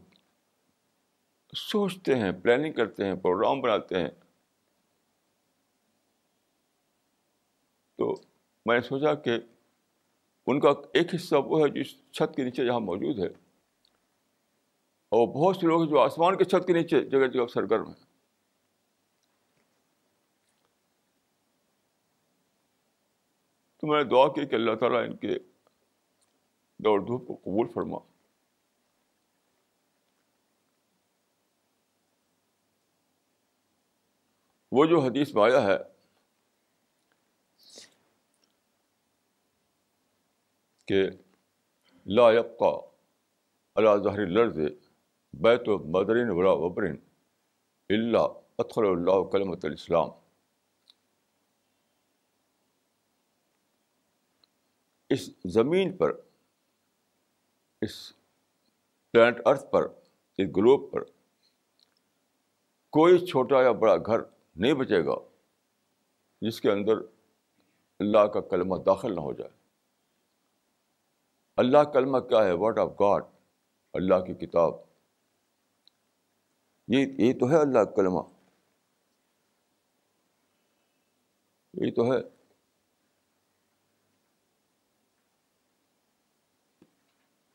سوچتے 1.56 2.16
ہیں 2.16 2.32
پلاننگ 2.32 2.74
کرتے 2.74 3.06
ہیں 3.06 3.16
پروگرام 3.16 3.62
بناتے 3.62 4.00
ہیں۔ 4.00 4.10
تو 7.96 8.33
میں 8.66 8.76
نے 8.76 8.82
سوچا 8.82 9.14
کہ 9.16 9.32
ان 10.48 10.60
کا 10.60 10.70
ایک 10.94 11.16
حصہ 11.16 11.36
وہ 11.36 11.60
ہے 11.60 11.70
جس 11.70 12.12
چھت 12.12 12.36
کے 12.36 12.44
نیچے 12.44 12.66
جہاں 12.66 12.80
موجود 12.80 13.20
ہے۔ 13.20 13.28
اور 15.10 15.28
بہت 15.28 15.56
سے 15.56 15.68
لوگ 15.68 15.82
ہیں 15.82 15.90
جو 15.90 16.00
آسمان 16.00 16.38
کے 16.38 16.44
چھت 16.44 16.68
کے 16.68 16.74
نیچے 16.74 17.04
جگہ 17.10 17.28
جگہ 17.28 17.48
سرگرم 17.48 17.88
ہیں۔ 17.88 18.06
تو 23.78 23.88
میں 23.88 24.04
نے 24.04 24.10
دعا 24.10 24.28
کی 24.28 24.48
کہ 24.48 24.56
اللہ 24.56 24.76
تعالیٰ 24.76 25.04
ان 25.04 25.18
کے 25.18 25.40
دوڑ 26.80 27.00
دھوپ 27.00 27.28
کو 27.28 27.36
قبول 27.36 27.68
فرما۔ 27.74 27.98
وہ 34.72 34.86
جو 34.86 35.00
حدیث 35.00 35.36
میں 35.36 35.44
آیا 35.44 35.62
ہے 35.62 35.93
کہ 40.86 41.10
لا 42.06 42.32
یبقا 42.32 42.72
اللہ 43.76 44.04
ظہر 44.04 44.26
لرز 44.26 44.58
بیت 45.34 45.70
و 45.70 45.78
مدرین 45.78 46.30
ولا 46.30 46.52
وبرین 46.52 46.98
اللہ 47.90 48.28
اطخر 48.58 48.84
اللہ 48.84 49.24
کلمت 49.24 49.66
الاسلام۔ 49.66 50.10
اس 55.10 55.30
زمین 55.46 55.98
پر، 55.98 56.12
اس 57.82 58.14
پلانٹ 59.12 59.40
ارتھ 59.46 59.72
پر، 59.72 59.84
اس 60.38 60.48
گلوب 60.58 60.92
پر 60.92 61.04
کوئی 62.90 63.26
چھوٹا 63.26 63.62
یا 63.62 63.72
بڑا 63.72 63.98
گھر 63.98 64.20
نہیں 64.56 64.74
بچے 64.74 65.06
گا 65.06 65.16
جس 66.42 66.62
کے 66.62 66.72
اندر 66.72 66.94
اللہ 68.00 68.28
کا 68.28 68.42
کلمہ 68.42 68.76
داخل 68.86 69.16
نہ 69.16 69.20
ہو 69.20 69.34
جائے۔ 69.34 69.63
اللہ 71.56 71.84
کلمہ 71.84 72.20
کیا 72.20 72.44
ہے؟ 72.44 72.52
واٹ 72.52 72.78
آف 72.78 72.90
گاڈ 73.00 73.24
اللہ 73.94 74.16
کی 74.16 74.48
کتاب۔ 74.48 74.74
یہ 76.88 77.06
یہ 77.18 77.40
تو 77.40 77.50
ہے 77.50 77.62
اللہ 77.62 77.84
کلمہ۔ 77.96 78.20
یہ 81.74 81.92
تو 81.92 82.14
ہے۔ 82.14 82.22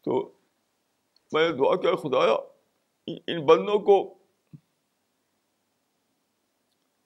تو 0.01 0.33
میں 1.33 1.49
دعا 1.49 1.77
کیا 1.77 1.97
خدایا، 1.97 2.33
ان 3.07 3.47
بندوں 3.47 3.79
کو 3.79 4.15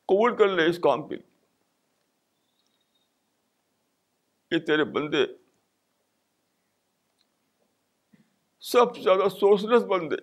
قبول 0.07 0.37
کر 0.37 0.49
لے 0.49 0.71
اس 0.71 0.79
کام 0.79 1.09
کے 1.09 1.15
یہ 4.51 4.59
تیرے 4.59 4.85
بندے 4.85 5.42
سب 8.63 8.97
سے 8.97 9.03
زیادہ 9.03 9.29
سوچلس 9.29 9.83
بندے 9.83 10.17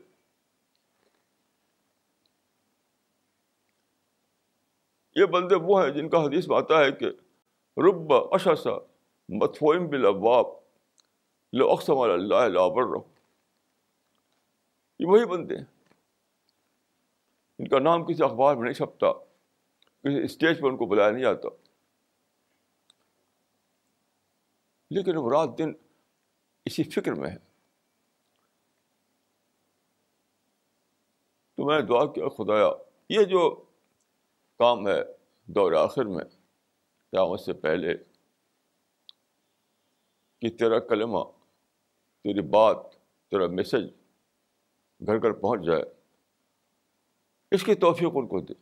یہ 5.15 5.25
بندے 5.25 5.55
وہ 5.55 5.83
ہیں 5.83 5.91
جن 5.91 6.09
کا 6.09 6.17
حدیث 6.17 6.47
میں 6.47 6.57
آتا 6.57 6.79
ہے 6.79 6.91
کہ 6.91 7.05
رب 7.77 8.13
اشسا 8.13 8.71
متفوم 9.29 9.87
بل 9.87 10.05
اباب 10.05 10.45
لو 11.53 11.71
اقسم 11.71 11.97
اللہ 11.97 12.35
لابر 12.35 12.83
رہو 12.83 13.13
یہ 14.99 15.05
وہی 15.05 15.25
بندے 15.25 15.57
ہیں۔ 15.57 15.65
ان 17.59 17.67
کا 17.67 17.79
نام 17.79 18.05
کسی 18.05 18.23
اخبار 18.23 18.55
میں 18.55 18.63
نہیں 18.63 18.73
چھپتا، 18.73 19.13
کسی 20.03 20.23
اسٹیج 20.23 20.61
پہ 20.61 20.67
ان 20.67 20.77
کو 20.77 20.85
بلایا 20.85 21.11
نہیں 21.11 21.21
جاتا۔ 21.21 21.49
لیکن 24.91 25.17
وہ 25.17 25.31
رات 25.31 25.57
دن 25.57 25.73
اسی 26.65 26.83
فکر 26.83 27.13
میں 27.13 27.29
ہے 27.29 27.48
تو 31.59 31.65
میں 31.65 31.81
دعا 31.81 32.05
کیا، 32.05 32.27
خدایا، 32.27 32.69
یہ 33.09 33.23
جو 33.23 33.65
کام 34.59 34.87
ہے 34.87 35.01
دور 35.45 35.71
آخر 35.71 36.05
میں، 36.05 36.23
قیامت 37.11 37.39
سے 37.39 37.53
پہلے، 37.53 37.97
کہ 40.41 40.49
تیرا 40.49 40.79
کلمہ، 40.79 41.19
تیری 42.23 42.41
بات، 42.41 42.77
تیرا 43.31 43.47
میسج 43.47 43.83
گھر 45.05 45.21
گھر 45.21 45.31
پہنچ 45.31 45.65
جائے، 45.65 45.83
اس 47.51 47.63
کی 47.63 47.75
توفیق 47.75 48.09
ان 48.13 48.27
کو 48.27 48.39
دے۔ 48.39 48.53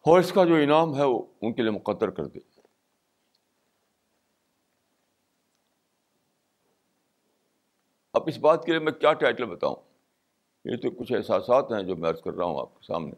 اور 0.00 0.20
اس 0.20 0.32
کا 0.32 0.44
جو 0.44 0.54
انعام 0.54 0.96
ہے 0.96 1.04
وہ 1.04 1.22
ان 1.42 1.54
کے 1.54 1.62
لیے 1.62 1.70
مقدر 1.70 2.10
کر 2.10 2.24
دے۔ 2.24 2.51
اب 8.12 8.22
اس 8.26 8.38
بات 8.38 8.64
کے 8.64 8.70
لیے 8.70 8.80
میں 8.80 8.92
کیا 8.92 9.12
ٹائٹل 9.12 9.44
بتاؤں؟ 9.44 9.76
یہ 10.64 10.76
تو 10.76 10.90
کچھ 10.90 11.12
احساسات 11.12 11.72
ہیں 11.72 11.82
جو 11.82 11.96
میں 11.96 12.10
عرض 12.10 12.22
کر 12.22 12.32
رہا 12.32 12.44
ہوں 12.44 12.60
آپ 12.60 12.74
کے 12.74 12.86
سامنے۔ 12.86 13.12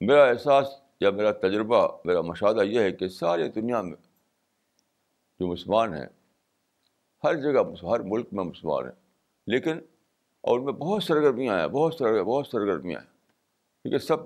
میرا 0.00 0.24
احساس 0.24 0.66
یا 1.00 1.10
میرا 1.10 1.32
تجربہ، 1.32 1.98
میرا 2.04 2.20
مشاہدہ 2.20 2.60
یہ 2.60 2.80
ہے 2.80 2.92
کہ 2.92 3.08
ساری 3.08 3.48
دنیا 3.48 3.82
میں 3.82 3.96
جو 5.40 5.46
مسلمان 5.46 5.94
ہیں، 5.94 6.06
ہر 7.24 7.34
جگہ 7.34 7.86
ہر 7.86 8.00
ملک 8.00 8.28
میں 8.32 8.44
مسلمان 8.44 8.84
ہیں۔ 8.84 8.92
لیکن 9.46 9.78
اور 10.40 10.58
ان 10.58 10.64
میں 10.64 10.72
بہت 10.72 11.02
سرگرمیاں 11.02 11.60
ہیں، 11.60 11.68
بہت 11.68 11.94
سر 11.94 12.22
بہت 12.22 12.46
سرگرمیاں 12.46 13.00
ہیں۔ 13.00 13.08
کیونکہ 13.82 13.98
سب 13.98 14.16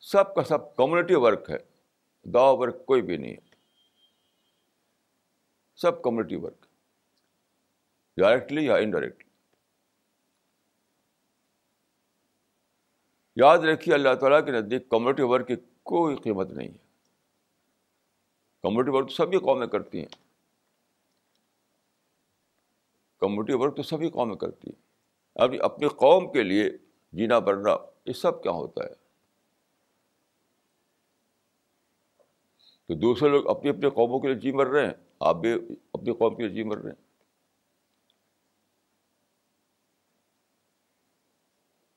سب 0.00 0.34
کا 0.34 0.42
سب 0.44 0.76
کمیونٹی 0.76 1.14
ورک 1.14 1.50
ہے 1.50 1.58
دعا 2.30 2.50
ورک 2.50 2.86
کوئی 2.86 3.02
بھی 3.02 3.16
نہیں 3.16 3.32
ہے۔ 3.32 3.54
سب 5.76 6.02
کمیونٹی 6.02 6.36
ورک 6.36 6.66
ڈائریکٹلی 8.16 8.64
یا 8.64 8.76
انڈائریکٹلی 8.76 9.26
یاد 13.36 13.58
رکھیے 13.58 13.94
اللہ 13.94 14.14
تعالیٰ 14.14 14.44
کے 14.44 14.52
نزدیک 14.52 14.88
کمیونٹی 14.88 15.22
ورک 15.22 15.48
کی 15.48 15.56
کوئی 15.82 16.16
قیمت 16.16 16.50
نہیں 16.50 16.68
ہے۔ 16.68 16.78
کمیونٹی 18.62 18.90
ورک 18.90 19.08
تو 19.08 19.14
سبھی 19.14 19.38
قومیں 19.38 19.66
کرتی 19.66 19.98
ہیں۔ 19.98 20.26
کمیونٹی 23.20 23.52
ورک 23.52 23.76
تو 23.76 23.82
سبھی 23.82 24.10
قومیں 24.10 24.36
کرتی 24.36 24.70
ہیں۔ 24.70 24.82
ابھی 25.34 25.60
اپنی 25.60 25.88
قوم 25.88 26.32
کے 26.32 26.42
لیے 26.42 26.70
جینا 27.12 27.38
بڑھنا 27.38 27.76
یہ 28.06 28.12
سب 28.12 28.42
کیا 28.42 28.52
ہوتا 28.52 28.84
ہے؟ 28.84 29.05
تو 32.86 32.94
دوسرے 32.94 33.28
لوگ 33.28 33.46
اپنی 33.46 33.70
اپنی 33.70 33.90
قوموں 33.90 34.20
کے 34.20 34.28
لیے 34.28 34.36
جی 34.36 34.52
مر 34.52 34.66
رہے 34.66 34.86
ہیں، 34.86 34.94
آپ 35.20 35.36
بھی 35.36 35.52
اپنی 35.92 36.14
قوم 36.14 36.34
کے 36.36 36.42
لیے 36.42 36.54
جی 36.54 36.62
مر 36.62 36.76
رہے 36.76 36.90
ہیں۔ 36.90 37.04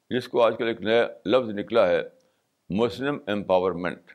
جس 0.09 0.27
کو 0.27 0.41
آج 0.41 0.53
کل 0.57 0.67
ایک 0.67 0.81
نیا 0.81 1.07
لفظ 1.25 1.49
نکلا 1.49 1.87
ہے، 1.87 2.01
مسلم 2.69 3.17
امپاورمنٹ 3.27 4.11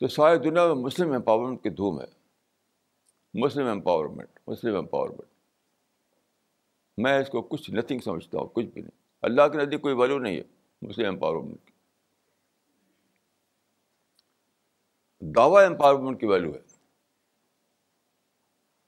تو 0.00 0.08
ساری 0.08 0.38
دنیا 0.38 0.66
میں 0.66 0.74
مسلم 0.74 1.12
امپاورمنٹ 1.12 1.62
کی 1.62 1.70
دھوم 1.70 2.00
ہے۔ 2.00 2.06
مسلم 3.34 3.66
امپاورمنٹ 3.66 4.38
مسلم 4.46 4.76
امپاورمنٹ 4.76 5.28
میں 6.98 7.18
اس 7.18 7.28
کو 7.28 7.42
کچھ 7.42 7.70
نتھنگ 7.70 7.98
سمجھتا 7.98 8.38
ہوں، 8.38 8.46
کچھ 8.46 8.66
بھی 8.66 8.80
نہیں۔ 8.80 8.98
اللہ 9.22 9.48
کے 9.52 9.58
نزدیک 9.58 9.82
کوئی 9.82 9.94
ویلو 9.94 10.18
نہیں 10.18 10.36
ہے، 10.36 10.42
مسلم 10.82 11.06
امپاورمنٹ 11.06 11.64
کی۔ 11.64 11.73
دعوی 15.26 15.64
امپاورمنٹ 15.64 16.20
کی 16.20 16.26
ویلو 16.26 16.54
ہے۔ 16.54 16.60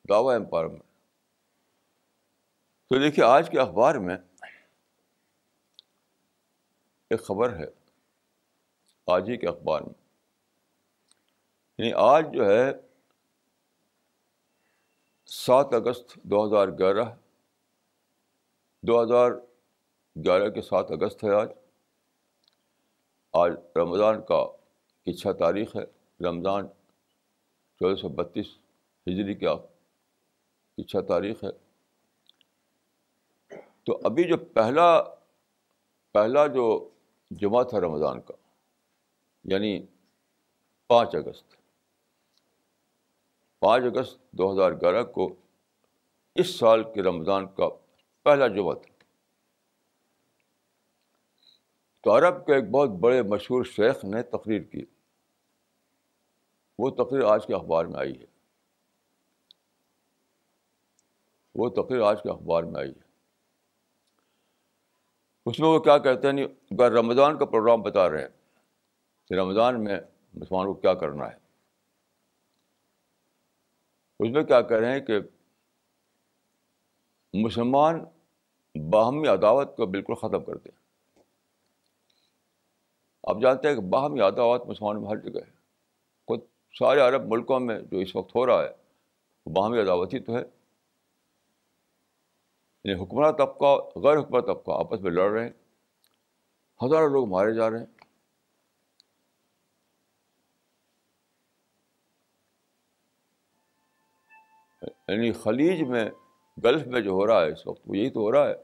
دعوی 0.09 0.35
امپاورمنٹ 0.35 0.83
تو 2.89 2.99
دیکھیے 2.99 3.25
آج 3.25 3.51
کے 3.51 3.61
اخبار 3.61 3.95
میں 3.95 4.17
ایک 7.11 7.23
خبر 7.23 7.57
ہے، 7.57 7.65
آج 9.07 9.29
ہی 9.29 9.37
کے 9.37 9.49
اخبار 9.49 9.81
میں۔ 9.81 9.95
یعنی 11.79 11.93
آج 11.97 12.27
جو 12.33 12.47
ہے، 12.47 12.73
سات 15.27 15.67
اگست 15.73 16.15
دو 16.15 16.47
ہزار 16.47 16.69
گیارہ، 16.69 17.05
دو 18.83 19.03
ہزار 19.03 19.31
گیارہ 20.17 20.51
کے 20.51 20.63
سات 20.63 20.91
اگست 20.91 21.25
ہے 21.25 21.41
آج۔ 21.41 21.49
آج 23.33 23.53
رمضان 23.77 24.25
کا 24.25 24.47
اچھا 25.07 25.33
تاریخ 25.33 25.77
ہے۔ 25.77 25.96
رمضان 26.21 26.69
چودہ 27.79 27.95
سو 27.95 28.09
بتیس 28.09 28.47
ہجری 29.07 29.35
کا 29.35 29.53
اچھا 30.79 31.01
تاریخ 31.01 31.45
ہے۔ 31.45 31.51
تو 33.85 34.01
ابھی 34.05 34.25
جو 34.25 34.37
پہلا 34.37 35.03
پہلا 36.13 36.47
جو 36.47 36.91
جمعہ 37.31 37.65
تھا 37.65 37.81
رمضان 37.81 38.21
کا 38.21 38.35
یعنی 39.45 39.87
پانچ 40.87 41.15
اگست 41.15 41.57
پانچ 43.59 43.85
اگست 43.85 44.31
دو 44.31 44.53
ہزار 44.53 44.73
گیارہ 44.73 45.03
کو 45.03 45.35
اس 46.35 46.59
سال 46.59 46.83
کے 46.93 47.03
رمضان 47.03 47.47
کا 47.47 47.69
پہلا 48.23 48.47
جمعہ 48.47 48.75
تھا۔ 48.75 49.05
تو 52.01 52.17
عرب 52.17 52.47
کے 52.47 52.55
ایک 52.55 52.71
بہت 52.71 52.89
بڑے 52.89 53.23
مشہور 53.23 53.65
شیخ 53.65 54.05
نے 54.05 54.23
تقریر 54.23 54.63
کی۔ 54.63 54.85
وہ 56.79 56.91
تقریر 56.91 57.25
آج 57.25 57.47
کے 57.47 57.55
اخبار 57.55 57.85
میں 57.85 58.01
آئی 58.01 58.21
ہے۔ 58.21 58.27
وہ 61.55 61.69
تقریر 61.69 62.01
آج 62.01 62.23
کے 62.23 62.31
اخبار 62.31 62.63
میں 62.63 62.81
آئی 62.81 62.91
ہے۔ 62.91 63.07
اس 65.47 65.61
میں 65.61 65.69
وہ 65.69 65.79
کیا 65.79 65.99
کہتے 65.99 66.29
ہیں 66.29 66.47
رمضان 66.81 67.39
کا 67.39 67.45
پروگرام 67.45 67.83
بتا 67.83 68.11
رہے 68.11 68.23
ہیں 68.23 68.29
کہ 69.29 69.35
رمضان 69.35 69.85
میں 69.85 70.01
مسلمان 70.35 70.67
کو 70.67 70.75
کیا 70.75 70.95
کرنا 70.95 71.31
ہے۔ 71.31 71.37
اس 74.21 74.31
میں 74.31 74.45
کیا 74.45 74.61
کہہ 74.61 74.77
رہے 74.77 74.93
ہیں 74.93 75.01
کہ 75.01 75.19
مسلمان 77.33 78.05
باہمی 78.91 79.29
عداوت 79.29 79.77
کو 79.77 79.87
بالکل 79.87 80.15
ختم 80.15 80.45
کر 80.45 80.57
دیں 80.57 80.79
آپ 83.23 83.37
جانتے 83.43 83.69
ہیں 83.69 83.75
کہ 83.75 83.81
باہمی 83.81 84.21
عداوت 84.21 84.67
مسلمان 84.67 85.03
میں 85.03 85.11
ہر 85.11 85.17
جگہ 85.17 85.41
ہے۔ 85.47 85.56
سارے 86.79 87.01
عرب 87.01 87.23
ملکوں 87.25 87.61
میں 87.61 87.81
جو 87.81 87.99
اس 87.99 88.17
وقت 88.17 88.37
ہو 88.37 88.47
رہا 88.47 88.63
ہے 88.65 88.69
وہ 89.47 89.53
باہمی 89.53 89.81
عداوت 89.81 90.15
ہی 90.15 90.19
تو 90.19 90.37
ہے۔ 90.37 90.43
یعنی 92.85 93.03
حکمراں 93.03 93.33
طبقہ، 93.33 93.99
غیر 93.99 94.21
حکمراں 94.21 94.43
طبقہ 94.43 94.71
آپس 94.71 95.01
میں 95.01 95.11
لڑ 95.11 95.31
رہے 95.31 95.45
ہیں۔ 95.45 95.53
ہزاروں 96.87 97.09
لوگ 97.09 97.29
مارے 97.29 97.55
جا 97.55 97.71
رہے 97.71 97.79
ہیں۔ 97.79 97.87
یعنی 105.09 105.33
خلیج 105.33 105.83
میں، 105.83 106.11
گلف 106.65 106.87
میں 106.87 107.01
جو 107.01 107.11
ہو 107.11 107.27
رہا 107.27 107.41
ہے 107.41 107.53
اس 107.53 107.67
وقت، 107.67 107.81
وہ 107.87 107.97
یہی 107.97 108.11
تو 108.11 108.21
ہو 108.21 108.33
رہا 108.33 108.49
ہے 108.49 108.55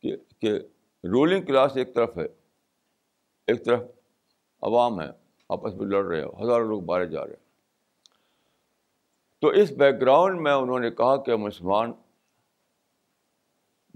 کہ 0.00 0.16
کہ 0.38 0.52
رولنگ 1.04 1.46
کلاس 1.46 1.76
ایک 1.76 1.94
طرف 1.94 2.18
ہے۔ 2.18 2.26
ایک 3.46 3.64
طرف 3.64 3.80
عوام 4.62 5.00
ہے 5.00 5.08
آپس 5.48 5.74
میں 5.74 5.86
لڑ 5.86 6.04
رہے 6.04 6.20
ہیں، 6.20 6.44
ہزاروں 6.44 6.68
لوگ 6.68 6.84
مارے 6.84 7.06
جا 7.06 7.24
رہے 7.24 7.32
ہیں۔ 7.32 7.46
تو 9.40 9.48
اس 9.48 9.70
بیک 9.70 10.00
گراؤنڈ 10.00 10.40
میں 10.40 10.52
انہوں 10.52 10.78
نے 10.78 10.90
کہا 10.90 11.22
کہ 11.22 11.36
مسلمان 11.36 11.92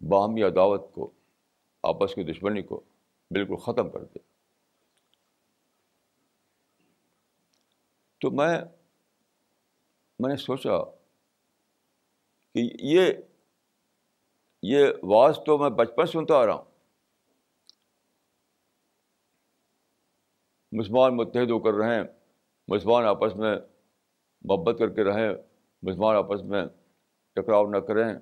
باہمی 0.08 0.42
عداوت 0.42 0.92
کو، 0.94 1.10
آپس 1.82 2.14
کی 2.14 2.22
دشمنی 2.22 2.62
کو 2.62 2.80
بالکل 3.30 3.56
ختم 3.56 3.90
کر 3.90 4.04
دے 4.04 4.18
تو 8.20 8.30
میں 8.30 8.60
میں 10.18 10.30
نے 10.30 10.36
سوچا 10.36 10.84
کہ 12.54 12.70
یہ 12.78 13.12
یہ 14.62 14.86
واز 15.02 15.38
تو 15.46 15.58
میں 15.58 15.70
بچپن 15.70 16.06
سنتا 16.06 16.34
آ 16.34 16.46
رہا 16.46 16.54
ہوں۔ 16.54 16.69
مسلمان 20.72 21.16
متحد 21.16 21.50
ہو 21.50 21.58
کر 21.58 21.74
رہیں، 21.74 22.02
مسلمان 22.68 23.04
آپس 23.04 23.36
میں 23.36 23.56
محبت 24.42 24.78
کر 24.78 24.88
کے 24.88 25.04
رہیں، 25.04 25.30
مسلمان 25.82 26.16
آپس 26.16 26.42
میں 26.42 26.64
ٹکراؤ 27.32 27.70
نہ 27.70 27.76
کریں۔ 27.76 28.14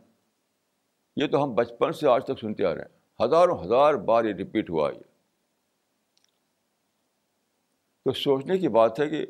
یہ 1.17 1.27
تو 1.27 1.45
ہم 1.45 1.55
بچپن 1.55 1.93
سے 1.93 2.09
آج 2.09 2.25
تک 2.25 2.39
سنتے 2.41 2.65
آ 2.65 2.75
رہے 2.75 2.83
ہیں۔ 2.83 3.25
ہزاروں 3.27 3.65
ہزار 3.65 3.95
بار 3.95 4.25
یہ 4.25 4.33
ریپیٹ 4.33 4.71
ہوا 4.71 4.91
یہ 4.91 5.03
تو 8.05 8.13
سوچنے 8.13 8.59
کی 8.59 8.69
بات 8.69 9.01
ہے 9.01 9.09
کہ 9.09 9.27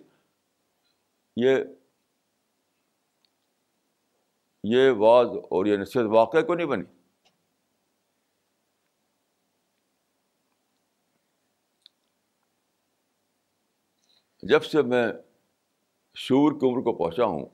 یہ 1.36 1.56
یہ 4.64 4.90
واز 4.90 5.26
اور 5.26 5.66
یہ 5.66 5.76
نصیحت 5.76 6.04
واقع 6.04 6.38
کو 6.46 6.54
نہیں 6.54 6.66
بنی؟ 6.66 6.97
جب 14.42 14.64
سے 14.64 14.82
میں 14.82 15.06
شعور 16.14 16.52
کی 16.52 16.66
عمر 16.66 16.80
کو 16.80 16.92
پہنچا 16.92 17.24
ہوں، 17.24 17.46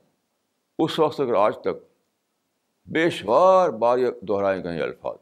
اس 0.78 0.98
وقت 0.98 1.20
اگر 1.20 1.34
آج 1.34 1.54
تک 1.60 1.94
بے 2.86 3.10
شمار 3.10 3.68
بار 3.68 3.98
یہ 3.98 4.06
دہرائے 4.22 4.64
گئے 4.64 4.82
الفاظ۔ 4.82 5.16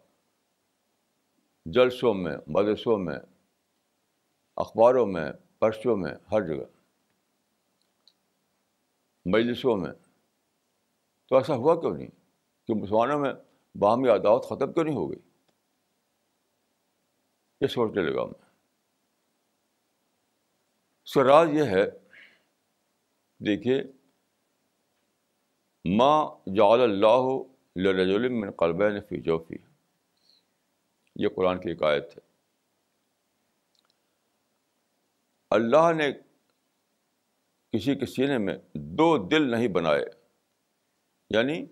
جلسوں 1.67 2.15
میں، 2.15 2.37
مدرسوں 2.47 2.99
میں، 2.99 3.19
اخباروں 4.57 5.07
میں، 5.07 5.33
پرچوں 5.59 5.97
میں، 5.97 6.15
ہر 6.33 6.47
جگہ۔ 6.47 6.65
مجلسوں 9.27 9.77
میں۔ 9.77 9.93
تو 11.29 11.37
ایسا 11.37 11.55
ہوا 11.55 11.81
کیوں 11.81 11.97
نہیں 11.97 12.09
کہ 12.67 12.75
مسلمانوں 12.75 13.21
میں 13.21 13.33
باہمی 13.75 14.09
عداوت 14.09 14.45
ختم 14.45 14.73
کیوں 14.73 14.85
نہیں 14.85 14.97
ہو 14.97 15.11
گئی؟ 15.11 15.19
یہ 17.61 17.67
سوچنے 17.67 18.03
لگا 18.03 18.25
میں۔ 18.25 18.42
سراج 21.15 21.49
یہ 21.53 21.63
ہے، 21.63 21.85
دیکھیے 23.39 23.83
ماں 25.97 26.31
جعل 26.47 26.81
اللہ 26.81 27.23
من 28.31 28.51
قلبین 28.51 29.01
فی 29.01 29.21
جوفی۔ 29.21 29.57
یہ 31.17 31.29
قرآن 31.29 31.61
کی 31.61 31.69
ایک 31.69 31.83
آیت 31.83 32.05
ہے۔ 32.05 32.21
اللہ 35.51 35.93
نے 35.97 36.13
کسی 37.73 37.95
کے 37.95 38.07
سینے 38.07 38.39
میں 38.39 38.59
دو 38.75 39.29
دل 39.29 39.51
نہیں 39.51 39.69
بنائے 39.69 40.05
یعنی 41.31 41.67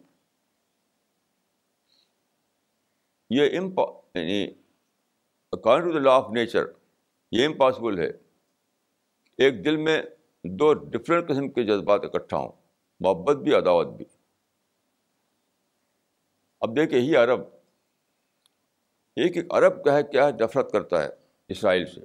یہ 3.31 3.59
امپا 3.59 4.18
یعنی 4.18 4.55
according 5.53 5.88
to 5.88 5.98
the 5.98 6.05
law 6.05 6.12
of 6.12 6.31
nature, 6.31 6.62
یہ 7.31 7.46
امپاسبل 7.46 7.98
ہے۔ 7.98 8.30
ایک 9.40 9.64
دل 9.64 9.76
میں 9.76 10.03
دو 10.44 10.74
ڈفرینٹ 10.74 11.29
قسم 11.29 11.48
کے 11.48 11.62
جذبات 11.62 12.00
اکٹھا 12.05 12.37
ہوں، 12.37 12.53
محبت 13.00 13.37
بھی، 13.37 13.55
عداوت 13.55 13.87
بھی۔ 13.87 14.05
اب 16.61 16.76
دیکھیں 16.76 17.00
ہی 17.00 17.16
عرب، 17.16 17.40
ایک 19.16 19.37
ایک 19.37 19.46
عرب 19.50 19.85
کا 19.85 19.96
ہے، 19.96 20.03
کیا 20.03 20.26
ہے 20.26 20.33
نفرت 20.33 20.72
کرتا 20.72 21.03
ہے 21.03 21.09
اسرائیل 21.48 21.87
سے۔ 21.87 22.00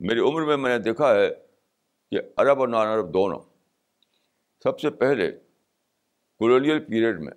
میری 0.00 0.20
عمر 0.20 0.42
میں 0.42 0.56
میں 0.56 0.78
نے 0.78 0.84
دیکھا 0.84 1.14
ہے 1.14 1.28
کہ 2.10 2.16
عرب 2.36 2.60
اور 2.60 2.68
نان 2.68 2.86
عرب 2.86 3.14
دونوں۔ 3.14 3.40
سب 4.62 4.80
سے 4.80 4.90
پہلے 4.90 5.32
کولونیل 6.38 6.84
پیریڈ 6.84 7.20
میں 7.20 7.32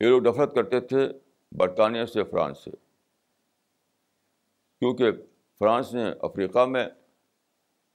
یہ 0.00 0.06
لوگ 0.06 0.26
نفرت 0.26 0.54
کرتے 0.54 0.80
تھے 0.80 1.08
برطانیہ 1.52 2.04
سے 2.04 2.24
فرانس 2.24 2.64
سے۔ 2.64 2.70
کیونکہ 4.78 5.31
فرانس 5.62 5.94
نے 5.94 6.04
افریقہ 6.20 6.66
میں 6.66 6.88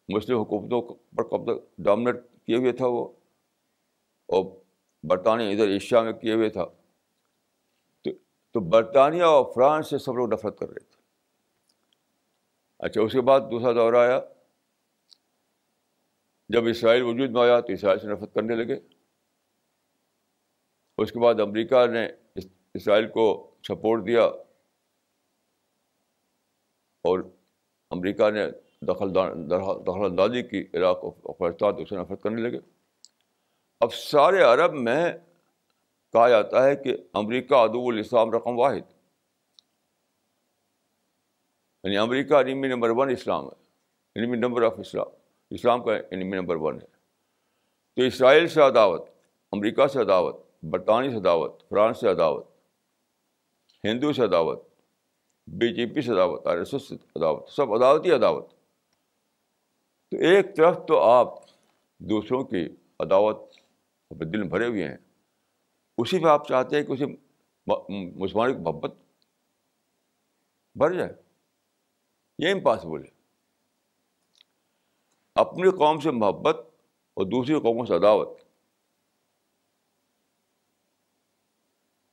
مسلم 0.09 0.39
حکومتوں 0.39 0.81
پر 1.15 1.23
قبضہ 1.23 1.59
ڈومنیٹ 1.77 2.15
کیے 2.45 2.55
ہوئے 2.55 2.71
تھا 2.71 2.87
وہ، 2.87 3.07
اور 4.27 4.45
برطانیہ 5.03 5.53
ادھر 5.53 5.67
ایشیا 5.67 6.01
میں 6.01 6.13
کیے 6.13 6.33
ہوئے 6.33 6.49
تھا۔ 6.49 6.65
تو 8.51 8.59
برطانیہ 8.59 9.23
اور 9.23 9.53
فرانس 9.55 9.89
سے 9.89 9.97
سب 9.97 10.17
لوگ 10.17 10.33
نفرت 10.33 10.59
کر 10.59 10.67
رہے 10.69 10.79
تھے۔ 10.79 11.01
اچھا 12.79 13.01
اس 13.01 13.11
کے 13.11 13.21
بعد 13.21 13.39
دوسرا 13.39 13.71
دور 13.71 13.93
آیا۔ 13.93 14.19
جب 16.49 16.65
اسرائیل 16.65 17.03
وجود 17.03 17.29
میں 17.29 17.41
آیا 17.41 17.59
تو 17.59 17.73
اسرائیل 17.73 17.99
سے 17.99 18.07
نفرت 18.07 18.33
کرنے 18.33 18.55
لگے۔ 18.55 18.79
اس 20.97 21.11
کے 21.11 21.19
بعد 21.19 21.35
امریکہ 21.39 21.85
نے 21.85 22.09
اسرائیل 22.73 23.07
کو 23.07 23.55
سپورٹ 23.63 24.07
دیا۔ 24.07 24.23
اور 27.03 27.36
امریکہ 27.91 28.29
نے 28.29 28.47
دخل 28.81 29.15
دخل 29.87 30.05
اندازی 30.05 30.43
کی 30.43 30.65
عراق 30.73 30.99
افغانستان 31.23 31.75
تو 31.75 31.81
اسے 31.81 31.95
نفرت 31.95 32.21
کرنے 32.21 32.41
لگے۔ 32.41 32.59
اب 33.79 33.93
سارے 33.93 34.41
عرب 34.41 34.73
میں 34.73 35.13
کہا 36.13 36.29
جاتا 36.29 36.63
ہے 36.63 36.75
کہ 36.75 36.97
امریکہ 37.13 37.53
ادو 37.53 37.89
الاسلام 37.89 38.31
رقم 38.31 38.59
واحد۔ 38.59 38.91
یعنی 41.83 41.97
امریکہ 41.97 42.33
انیمی 42.33 42.67
نمبر 42.67 42.89
ون 42.89 43.09
اسلام 43.09 43.45
ہے۔ 43.45 43.63
انیمی 44.15 44.37
نمبر 44.37 44.61
آف 44.61 44.73
اسلام 44.79 45.07
اسلام 45.49 45.83
کا 45.83 45.91
انیمی 46.11 46.37
نمبر 46.37 46.55
ون 46.55 46.75
ہے۔ 46.75 46.87
تو 47.95 48.01
اسرائیل 48.01 48.47
سے 48.47 48.61
عداوت، 48.61 49.09
امریکہ 49.51 49.87
سے 49.87 50.01
عداوت، 50.01 50.35
برطانیہ 50.63 51.09
سے 51.09 51.15
عداوت، 51.15 51.69
فرانس 51.69 51.99
سے 51.99 52.09
عداوت، 52.09 52.47
ہندو 53.83 54.13
سے 54.13 54.23
عداوت 54.23 54.66
بی 55.47 55.73
جے 55.73 55.93
پی 55.93 56.01
سے 56.01 56.11
عداوت، 56.11 56.47
آر 56.47 56.57
ایس 56.57 56.73
ایس 56.73 56.87
سے 56.87 56.95
عداوت، 56.95 57.49
سب 57.49 57.73
عداوتی 57.73 58.11
عداوت۔ 58.11 58.49
تو 60.11 60.17
ایک 60.17 60.57
طرف 60.57 60.77
تو 60.87 61.03
آپ 61.03 61.27
دوسروں 61.97 62.43
کی 62.43 62.67
عداوت 62.99 63.37
دل 64.09 64.37
میں 64.37 64.47
بھرے 64.47 64.67
ہوئے 64.67 64.87
ہیں۔ 64.87 64.97
اسی 65.97 66.19
پہ 66.19 66.27
آپ 66.27 66.47
چاہتے 66.47 66.75
ہیں 66.75 66.83
کہ 66.83 66.91
اسے 66.91 67.05
مسلمان 68.15 68.53
کی 68.53 68.59
محبت 68.59 68.93
بڑھ 70.75 70.95
جائے۔ 70.95 71.13
یہ 72.39 72.51
امپاسبل 72.51 73.03
ہے۔ 73.05 73.09
اپنی 75.35 75.69
قوم 75.69 75.99
سے 75.99 76.11
محبت 76.11 76.55
اور 77.13 77.25
دوسری 77.25 77.59
قوموں 77.59 77.85
سے 77.85 77.95
عداوت۔ 77.95 78.39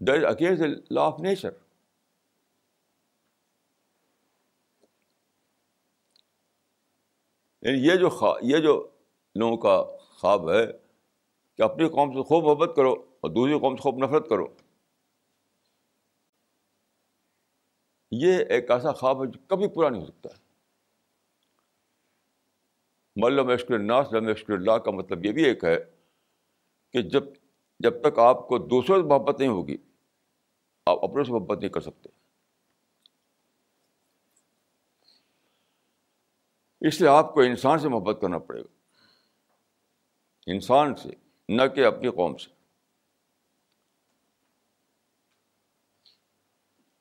That 0.00 0.24
is 0.24 0.24
against 0.24 0.62
the 0.62 0.94
law 0.94 1.00
of 1.00 1.20
nature 1.20 1.50
یعنی 7.64 7.88
یہ 7.88 7.94
جو 7.96 8.08
یہ 8.42 8.58
جو 8.58 8.88
لوگوں 9.34 9.56
کا 9.56 9.84
خواب 9.98 10.50
ہے 10.50 10.66
کہ 11.56 11.62
اپنی 11.62 11.88
قوم 11.88 12.12
سے 12.12 12.22
خوب 12.22 12.44
محبت 12.44 12.76
کرو 12.76 12.92
اور 12.92 13.30
دوسری 13.30 13.58
قوم 13.58 13.76
سے 13.76 13.82
خوب 13.82 14.04
نفرت 14.04 14.28
کرو۔ 14.28 14.46
یہ 18.10 18.44
ایک 18.48 18.70
ایسا 18.70 18.92
خواب 18.92 19.22
ہے 19.22 19.30
جو 19.30 19.38
کبھی 19.48 19.68
پورا 19.68 19.88
نہیں 19.88 20.00
ہو 20.00 20.06
سکتا۔ 20.06 20.28
ہے 20.30 20.44
ملم 23.16 23.48
عشق 23.48 23.70
الناس، 23.70 24.12
لم 24.12 24.28
عشق 24.28 24.50
اللہ 24.50 24.72
کا 24.72 24.90
مطلب 24.90 25.24
یہ 25.24 25.32
بھی 25.32 25.44
ایک 25.44 25.64
ہے 25.64 25.76
کہ 26.92 27.02
جب 27.02 27.24
جب 27.80 28.02
تک 28.02 28.18
آپ 28.18 28.48
کو 28.48 28.58
دوسروں 28.58 29.02
سے 29.02 29.06
محبت 29.06 29.38
نہیں 29.38 29.48
ہوگی، 29.48 29.76
آپ 30.86 31.04
اپنے 31.04 31.24
سے 31.24 31.32
محبت 31.32 31.58
نہیں 31.58 31.68
کر 31.68 31.80
سکتے۔ 31.80 32.23
اس 36.88 37.00
لیے 37.00 37.10
آپ 37.10 37.34
کو 37.34 37.40
انسان 37.40 37.78
سے 37.78 37.88
محبت 37.88 38.18
کرنا 38.20 38.38
پڑے 38.38 38.62
گا۔ 38.62 39.00
انسان 40.46 40.96
سے، 40.96 41.08
نہ 41.48 41.62
کہ 41.74 41.84
اپنی 41.84 42.10
قوم 42.10 42.36
سے۔ 42.36 42.50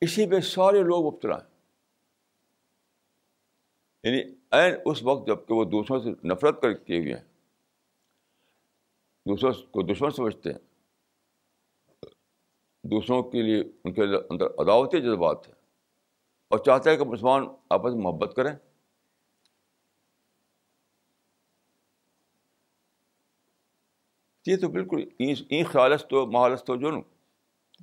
اسی 0.01 0.29
پہ 0.29 0.39
سارے 0.39 0.83
لوگ 0.83 1.13
مبتلا 1.13 1.37
ہیں۔ 1.37 1.53
یعنی 4.03 4.35
این 4.51 4.75
اس 4.85 5.03
وقت 5.03 5.27
جبکہ 5.27 5.53
وہ 5.53 5.63
دوسروں 5.63 5.99
سے 5.99 6.27
نفرت 6.27 6.61
کر 6.61 6.73
کیے 6.73 6.99
ہوئے 6.99 7.13
ہیں۔ 7.13 7.23
دوسروں 9.25 9.53
کو 9.53 9.81
دشمن 9.81 10.11
سمجھتے 10.11 10.51
ہیں۔ 10.51 10.59
دوسروں 12.83 13.23
کے 13.23 13.41
لیے 13.41 13.63
ان 13.83 13.93
کے 13.93 14.03
اندر 14.03 14.45
عداوتی 14.45 15.01
جذبات 15.01 15.47
ہیں۔ 15.47 15.55
اور 16.47 16.59
چاہتے 16.59 16.89
ہیں 16.89 16.97
کہ 16.97 17.03
مسلمان 17.03 17.47
آپس 17.69 17.93
میں 17.93 18.01
محبت 18.01 18.33
کریں۔ 18.35 18.72
یہ 24.45 24.57
تو 24.57 24.67
بالکل 24.67 25.03
این 25.19 25.65
خیالست 25.65 26.09
تو 26.09 26.25
محالست 26.25 26.69
ہو 26.69 26.75
جو 26.75 26.91
نو 26.91 27.01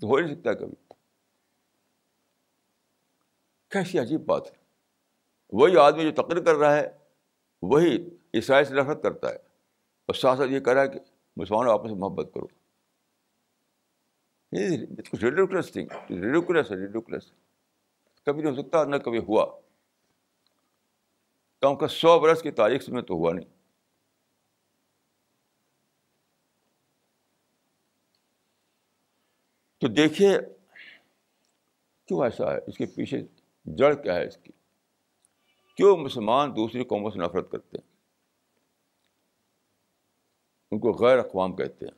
تو 0.00 0.06
ہو 0.06 0.20
نہیں 0.20 0.34
سکتا 0.34 0.52
کبھی۔ 0.52 0.94
کیسی 3.68 3.98
عجیب 3.98 4.26
بات 4.26 4.46
ہے۔ 4.46 4.56
وہی 5.52 5.76
آدمی 5.76 6.02
جو 6.02 6.22
تقریر 6.22 6.44
کر 6.44 6.54
رہا 6.54 6.76
ہے، 6.76 6.88
وہی 7.62 8.08
عیسائی 8.34 8.64
سے 8.64 8.74
نفرت 8.74 9.02
کرتا 9.02 9.30
ہے۔ 9.30 9.36
اور 10.06 10.14
ساتھ 10.14 10.38
ساتھ 10.38 10.50
یہ 10.50 10.60
کہہ 10.60 10.72
رہا 10.72 10.82
ہے 10.82 10.88
کہ 10.88 10.98
مسلمانوں 11.36 11.72
آپس 11.72 11.90
میں 11.90 11.98
محبت 11.98 12.30
کرو۔ 12.34 12.46
ریڈیکولس 15.22 15.72
تھنگ 15.72 15.88
ریڈیکولس 16.10 16.70
ہے 16.70 16.76
ریڈیکولس 16.76 17.32
کبھی 18.22 18.42
نہیں 18.42 18.56
ہو 18.56 18.62
سکتا 18.62 18.84
نہ 18.84 18.96
کبھی 18.96 19.18
ہوا۔ 19.18 19.60
کم 21.60 21.76
کا 21.76 21.88
سو 21.88 22.20
برس 22.20 22.42
کی 22.42 22.50
تاریخ 22.50 22.88
میں 22.88 23.02
تو 23.02 23.14
ہوا 23.14 23.32
نہیں۔ 23.32 23.59
تو 29.80 29.88
دیکھیے، 29.88 30.38
کیوں 32.06 32.24
ایسا 32.24 32.52
ہے؟ 32.52 32.58
اس 32.66 32.78
کے 32.78 32.86
پیچھے 32.86 33.18
جڑ 33.64 33.94
کیا 33.94 34.14
ہے 34.14 34.26
اس 34.26 34.36
کی؟ 34.36 34.52
کیوں 35.76 35.96
مسلمان 35.96 36.56
دوسری 36.56 36.84
قوموں 36.84 37.10
سے 37.10 37.18
نفرت 37.18 37.50
کرتے 37.50 37.78
ہیں؟ 37.78 37.96
ان 40.70 40.78
کو 40.78 40.92
غیر 40.92 41.18
اقوام 41.18 41.56
کہتے 41.56 41.86
ہیں۔ 41.86 41.92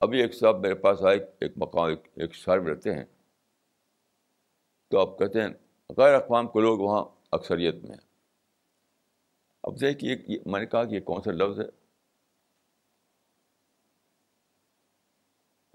ابھی 0.00 0.22
ایک 0.22 0.34
صاحب 0.34 0.60
میرے 0.60 0.74
پاس 0.74 1.02
آئے، 1.02 1.18
ایک 1.40 1.52
مقام، 1.56 1.84
ایک 1.84 2.00
ایک 2.14 2.34
شہر 2.34 2.60
میں 2.60 2.74
رہتے 2.74 2.94
ہیں۔ 2.94 3.04
تو 4.88 5.00
آپ 5.00 5.18
کہتے 5.18 5.40
ہیں، 5.40 5.48
غیر 5.96 6.14
اقوام 6.14 6.46
کے 6.46 6.60
لوگ 6.60 6.78
وہاں 6.78 7.04
اکثریت 7.32 7.74
میں 7.74 7.90
ہیں۔ 7.90 8.06
اب 9.62 9.80
دیکھیے 9.80 10.38
میں 10.46 10.60
نے 10.60 10.66
کہا 10.66 10.84
کہ 10.84 10.94
یہ 10.94 11.00
کون 11.00 11.22
سا 11.22 11.30
لفظ 11.30 11.60
ہے؟ 11.60 11.83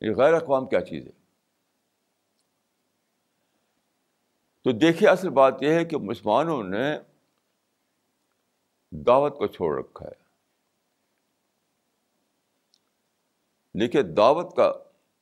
یہ 0.01 0.11
غیر 0.15 0.33
اقوام 0.33 0.69
کیا 0.69 0.81
چیز 0.81 1.05
ہے؟ 1.05 1.11
تو 4.61 4.71
دیکھیے 4.71 5.09
اصل 5.09 5.29
بات 5.29 5.63
یہ 5.63 5.69
ہے 5.69 5.85
کہ 5.85 5.97
مسلمانوں 5.97 6.63
نے 6.63 6.97
دعوت 8.91 9.37
کو 9.37 9.47
چھوڑ 9.47 9.79
رکھا 9.79 10.05
ہے۔ 10.05 10.29
دیکھیے 13.79 14.01
دعوت 14.01 14.55
کا 14.55 14.73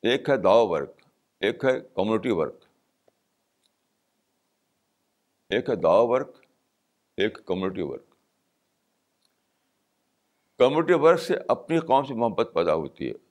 ایک 0.01 0.29
ہے 0.29 0.37
دعو 0.37 0.67
ورک، 0.67 0.91
ایک 1.39 1.65
ہے 1.65 1.79
کمیونٹی 1.79 2.31
ورک۔ 2.31 2.55
ایک 5.49 5.69
ہے 5.69 5.75
دعو 5.75 6.07
ورک، 6.07 6.31
ایک 7.17 7.45
کمیونٹی 7.45 7.81
ورک۔ 7.81 8.05
کمیونٹی 10.57 10.93
ورک 10.93 11.19
سے 11.19 11.35
اپنی 11.47 11.79
قوم 11.79 12.05
سے 12.05 12.13
محبت 12.13 12.51
پیدا 12.53 12.73
ہوتی 12.73 13.09
ہے۔ 13.09 13.26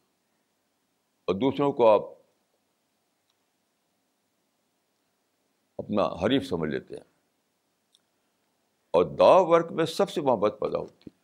اور 1.27 1.35
دوسروں 1.35 1.73
کو 1.73 1.89
آپ 1.89 2.01
اپنا 5.79 6.03
حریف 6.03 6.49
سمجھ 6.49 6.71
لیتے 6.71 6.95
ہیں۔ 6.95 7.05
اور 8.91 9.05
دا 9.05 9.37
ورک 9.41 9.73
میں 9.73 9.85
سب 9.85 10.11
سے 10.11 10.21
محبت 10.21 10.57
پیدا 10.61 10.79
ہوتی 10.79 11.05
ہے۔ 11.07 11.17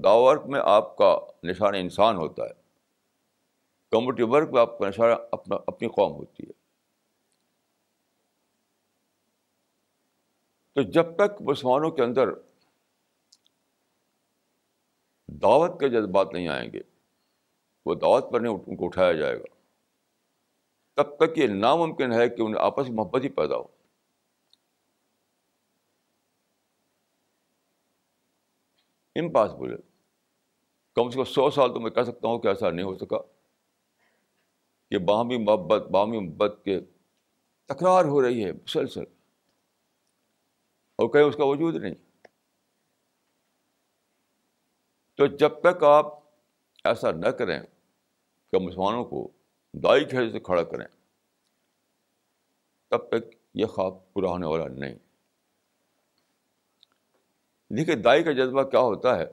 دا 0.00 0.12
ورک 0.12 0.46
میں 0.46 0.60
آپ 0.64 0.96
کا 0.96 1.18
نشان 1.42 1.74
انسان 1.74 2.16
ہوتا 2.16 2.42
ہے۔ 2.42 2.52
کمیونٹی 3.90 4.22
ورک 4.22 4.48
میں 4.52 4.60
آپ 4.60 4.78
کا 4.78 4.88
نشانہ 4.88 5.14
اپنا، 5.32 5.56
اپنی 5.66 5.88
قوم 5.88 6.12
ہوتی 6.12 6.42
ہے۔ 6.42 6.52
تو 10.72 10.82
جب 10.82 11.16
تک 11.16 11.42
مسلمانوں 11.42 11.90
کے 11.90 12.02
اندر 12.02 12.28
دعوت 15.28 15.80
کے 15.80 15.88
جذبات 15.88 16.28
نہیں 16.32 16.48
آئیں 16.48 16.72
گے 16.72 16.80
وہ 17.86 17.94
دعوت 17.94 18.32
پر 18.32 18.40
نہیں 18.40 18.52
ان 18.66 18.76
کو 18.76 18.86
اٹھایا 18.86 19.12
جائے 19.12 19.38
گا۔ 19.38 19.54
تب 20.96 21.16
تک 21.16 21.38
یہ 21.38 21.46
ناممکن 21.46 22.12
ہے 22.12 22.28
کہ 22.28 22.42
انہیں 22.42 22.62
آپس 22.62 22.88
میں 22.88 22.96
محبت 22.96 23.24
ہی 23.24 23.28
پیدا 23.28 23.56
ہو۔ 23.56 23.64
امپاسبل 29.16 29.72
ہے 29.72 29.78
کم 30.94 31.10
سے 31.10 31.18
کم 31.18 31.24
سو 31.24 31.50
سال 31.50 31.74
تو 31.74 31.80
میں 31.80 31.90
کہہ 31.90 32.02
سکتا 32.02 32.28
ہوں 32.28 32.38
کہ 32.38 32.48
ایسا 32.48 32.70
نہیں 32.70 32.86
ہو 32.86 32.94
سکا۔ 32.94 33.18
کہ 34.90 34.98
باہمی 34.98 35.38
محبت 35.38 35.82
باہمی 35.82 36.20
محبت 36.20 36.60
کے 36.64 36.80
تکرار 37.64 38.04
ہو 38.04 38.22
رہی 38.22 38.44
ہے 38.44 38.52
مسلسل۔ 38.52 39.02
اور 40.98 41.12
کہیں 41.12 41.22
اس 41.22 41.36
کا 41.36 41.44
وجود 41.44 41.74
نہیں۔ 41.74 41.94
تو 45.14 45.26
جب 45.26 45.60
تک 45.62 45.82
آپ 45.82 46.06
ایسا 46.84 47.10
نہ 47.10 47.28
کریں 47.28 47.60
کہ 48.54 48.58
مسلمانوں 48.58 49.04
کو 49.04 49.30
دائی 49.72 50.04
کے 50.04 50.30
سے 50.32 50.40
کھڑا 50.40 50.62
کریں۔ 50.62 50.86
تب 52.88 53.08
تک 53.08 53.36
یہ 53.54 53.66
خواب 53.66 54.12
پورا 54.12 54.28
ہونے 54.28 54.46
والا 54.46 54.68
نہیں۔ 54.68 54.94
دیکھیے، 57.70 57.96
دائی 57.96 58.24
کا 58.24 58.32
جذبہ 58.32 58.62
کیا 58.62 58.80
ہوتا 58.80 59.18
ہے؟ 59.18 59.24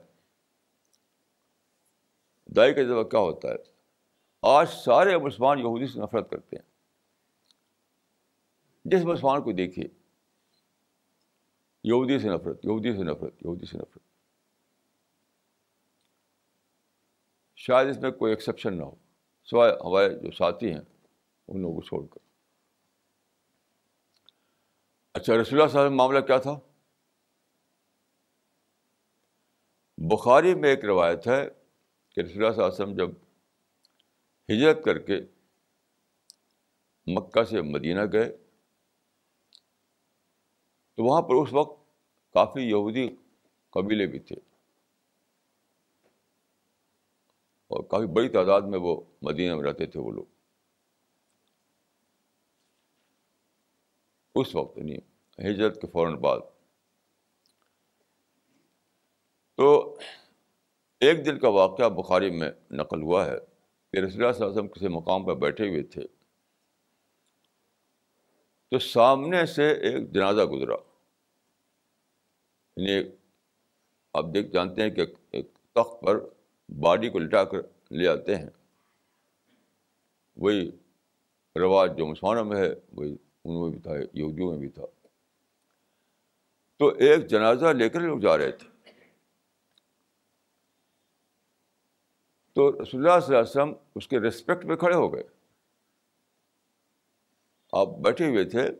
دائی 2.46 2.74
کا 2.74 2.82
جذبہ 2.82 3.02
کیا 3.02 3.20
ہوتا 3.20 3.48
ہے؟ 3.48 3.54
آج 4.42 4.68
سارے 4.68 5.18
مسلمان 5.18 5.58
یہودی 5.58 5.86
سے 5.86 6.00
نفرت 6.00 6.30
کرتے 6.30 6.56
ہیں۔ 6.56 6.70
جس 8.84 9.04
مسلمان 9.04 9.42
کو 9.42 9.52
دیکھیے، 9.52 9.88
یہودی 11.84 12.18
سے 12.18 12.28
نفرت، 12.28 12.64
یہودی 12.64 12.92
سے 12.92 13.02
نفرت، 13.02 13.34
یہودی 13.44 13.66
سے 13.66 13.78
نفرت۔ 13.78 14.02
شاید 17.56 17.88
اس 17.88 17.98
میں 17.98 18.10
کوئی 18.10 18.32
ایکسیپشن 18.32 18.78
نہ 18.78 18.82
ہو۔ 18.82 18.94
سوائے 19.44 19.72
ہمارے 19.72 20.08
جو 20.08 20.30
ساتھی 20.30 20.72
ہیں، 20.72 20.80
ان 21.48 21.60
لوگوں 21.60 21.74
کو 21.74 21.82
چھوڑ 21.82 22.06
کر۔ 22.06 22.18
اچھا 25.14 25.32
رسول 25.42 25.60
اللہ 25.60 25.72
صاحب 25.72 25.90
معاملہ 25.90 26.20
کیا 26.20 26.38
تھا؟ 26.38 26.60
بخاری 29.98 30.54
میں 30.54 30.70
ایک 30.70 30.84
روایت 30.84 31.26
ہے 31.26 31.50
کہ 32.10 32.20
رسول 32.20 32.44
اللہ 32.44 32.54
صلی 32.54 32.64
اللہ 32.64 32.74
علیہ 32.74 32.84
وسلم 32.84 32.94
جب 32.94 33.10
ہجرت 34.48 34.84
کر 34.84 34.98
کے 34.98 35.20
مکہ 37.06 37.44
سے 37.44 37.62
مدینہ 37.62 38.00
گئے، 38.12 38.36
تو 40.94 41.04
وہاں 41.04 41.22
پر 41.22 41.34
اس 41.34 41.52
وقت 41.52 41.80
کافی 42.32 42.60
یہودی 42.60 43.16
قبیلے 43.70 44.06
بھی 44.06 44.18
تھے۔ 44.18 44.51
اور 47.72 47.84
کافی 47.84 48.06
بڑی 48.06 48.28
تعداد 48.28 48.60
میں 48.60 48.78
وہ 48.78 49.00
مدینہ 49.22 49.54
میں 49.54 49.64
رہتے 49.64 49.86
تھے 49.86 50.00
وہ 50.00 50.10
لوگ۔ 50.12 50.24
اس 54.34 54.54
وقت 54.54 54.78
نہیں 54.78 54.98
ہجرت 55.38 55.80
کے 55.80 55.86
فوراً 55.86 56.14
بعد۔ 56.14 56.38
تو 59.56 59.98
ایک 61.00 61.26
دن 61.26 61.38
کا 61.38 61.48
واقعہ 61.48 61.88
بخاری 61.88 62.30
میں 62.30 62.50
نقل 62.70 63.02
ہوا 63.02 63.26
ہے 63.26 63.36
کہ 63.92 63.96
رسول 63.96 64.00
اللہ 64.00 64.10
صلی 64.10 64.24
اللہ 64.24 64.34
علیہ 64.34 64.46
وسلم 64.46 64.68
کسی 64.68 64.88
مقام 64.88 65.26
پر 65.26 65.34
بیٹھے 65.34 65.68
ہوئے 65.68 65.82
تھے۔ 65.82 66.02
تو 68.70 68.78
سامنے 68.78 69.46
سے 69.46 69.72
ایک 69.72 70.12
جنازہ 70.12 70.42
گزرا۔ 70.42 70.76
یعنی 72.76 73.16
آپ 74.14 74.24
دیکھ 74.34 74.48
جانتے 74.48 74.82
ہیں 74.82 74.90
کہ 74.90 75.04
ایک 75.30 75.52
تخت 75.54 76.00
پر 76.00 76.28
باڈی 76.80 77.10
کو 77.10 77.18
لٹا 77.18 77.44
کر 77.44 77.58
لے 77.90 78.08
آتے 78.08 78.36
ہیں۔ 78.36 78.50
وہی 80.36 80.70
رواج 81.56 81.98
جو 81.98 82.06
مسلمانوں 82.06 82.44
میں 82.44 82.56
ہے، 82.56 82.74
وہی 82.92 83.16
ان 83.44 83.60
میں 83.60 83.70
بھی 83.70 83.78
تھا، 83.78 83.90
یہودیوں 84.12 84.50
میں 84.50 84.58
بھی 84.58 84.68
تھا۔ 84.68 84.84
تو 86.76 86.88
ایک 86.88 87.26
جنازہ 87.26 87.66
لے 87.66 87.88
کر 87.88 88.00
لوگ 88.00 88.18
جا 88.18 88.38
رہے 88.38 88.52
تھے۔ 88.52 88.68
تو 92.52 92.72
رسول 92.72 93.06
اللہ 93.06 93.20
صلی 93.20 93.36
اللہ 93.36 93.38
علیہ 93.38 93.38
وسلم 93.38 93.72
اس 93.94 94.08
کے 94.08 94.20
ریسپیکٹ 94.20 94.64
میں 94.64 94.76
کھڑے 94.76 94.94
ہو 94.94 95.14
گئے۔ 95.14 95.22
آپ 97.72 97.86
بیٹھے 97.86 98.28
ہوئے 98.28 98.44
تھے، 98.44 98.70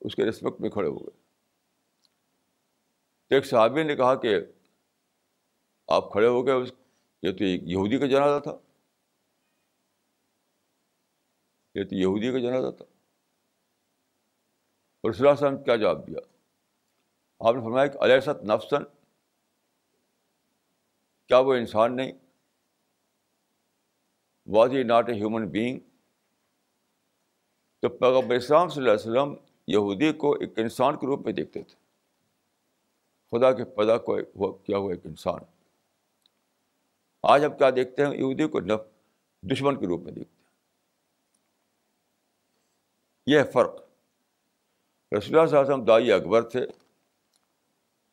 اس 0.00 0.14
کے 0.14 0.24
ریسپیکٹ 0.24 0.60
میں 0.60 0.70
کھڑے 0.70 0.88
ہو 0.88 0.98
گئے۔ 0.98 1.20
ایک 3.34 3.46
صحابی 3.46 3.82
نے 3.82 3.96
کہا 3.96 4.14
کہ 4.14 4.36
آپ 5.86 6.12
کھڑے 6.12 6.26
ہو 6.26 6.46
گئے، 6.46 6.54
اس 6.54 6.72
یہ 7.22 7.32
تو 7.32 7.44
یہودی 7.44 7.98
کا 7.98 8.06
جنازہ 8.06 8.40
تھا؟ 8.40 8.58
یہ 11.74 11.84
تو 11.84 11.94
یہودی 11.94 12.32
کا 12.32 12.38
جنازہ 12.38 12.76
تھا؟ 12.76 12.84
اور 15.00 15.10
رسول 15.10 15.28
اللہ 15.28 15.46
وسلم 15.46 15.64
کیا 15.64 15.76
جواب 15.76 16.06
دیا؟ 16.06 16.18
آپ 17.40 17.54
نے 17.54 17.60
فرمایا 17.60 17.86
کہ 17.86 17.98
علیہ 17.98 18.30
نفسن 18.42 18.84
کیا 21.26 21.38
وہ 21.38 21.54
انسان 21.54 21.96
نہیں؟ 21.96 22.12
Was 24.46 24.70
he 24.70 24.82
not 24.82 25.08
a 25.08 25.14
human 25.14 25.48
being 25.48 25.78
تو 27.80 27.88
پیغمبر 27.88 28.34
اسلام 28.34 28.68
صلی 28.68 28.82
اللہ 28.82 28.92
علیہ 28.92 29.10
وسلم 29.10 29.34
یہودی 29.66 30.12
کو 30.12 30.32
ایک 30.32 30.58
انسان 30.58 30.98
کے 30.98 31.06
روپ 31.06 31.24
میں 31.24 31.32
دیکھتے 31.32 31.62
تھے۔ 31.62 31.76
خدا 33.30 33.52
کے 33.52 33.64
پیدا 33.64 33.98
کو 33.98 34.52
کیا 34.52 34.78
ہوا 34.78 34.90
ایک 34.90 35.06
انسان۔ 35.06 35.59
آج 37.22 37.44
ہم 37.44 37.56
کیا 37.56 37.70
دیکھتے 37.70 38.06
ہیں؟ 38.06 38.16
یہودی 38.16 38.48
کو 38.48 38.60
نف 38.60 38.80
دشمن 39.42 39.80
کے 39.80 39.86
روپ 39.86 40.00
میں 40.00 40.12
دیکھتے 40.12 40.34
ہیں۔ 40.38 40.50
یہ 43.26 43.52
فرق۔ 43.52 43.74
رسول 45.18 45.38
اللہ 45.38 45.46
صلی 45.46 45.58
اللہ 45.58 45.60
علیہ 45.60 45.60
وسلم 45.60 45.84
دائی 45.84 46.12
اکبر 46.12 46.48
تھے۔ 46.48 46.66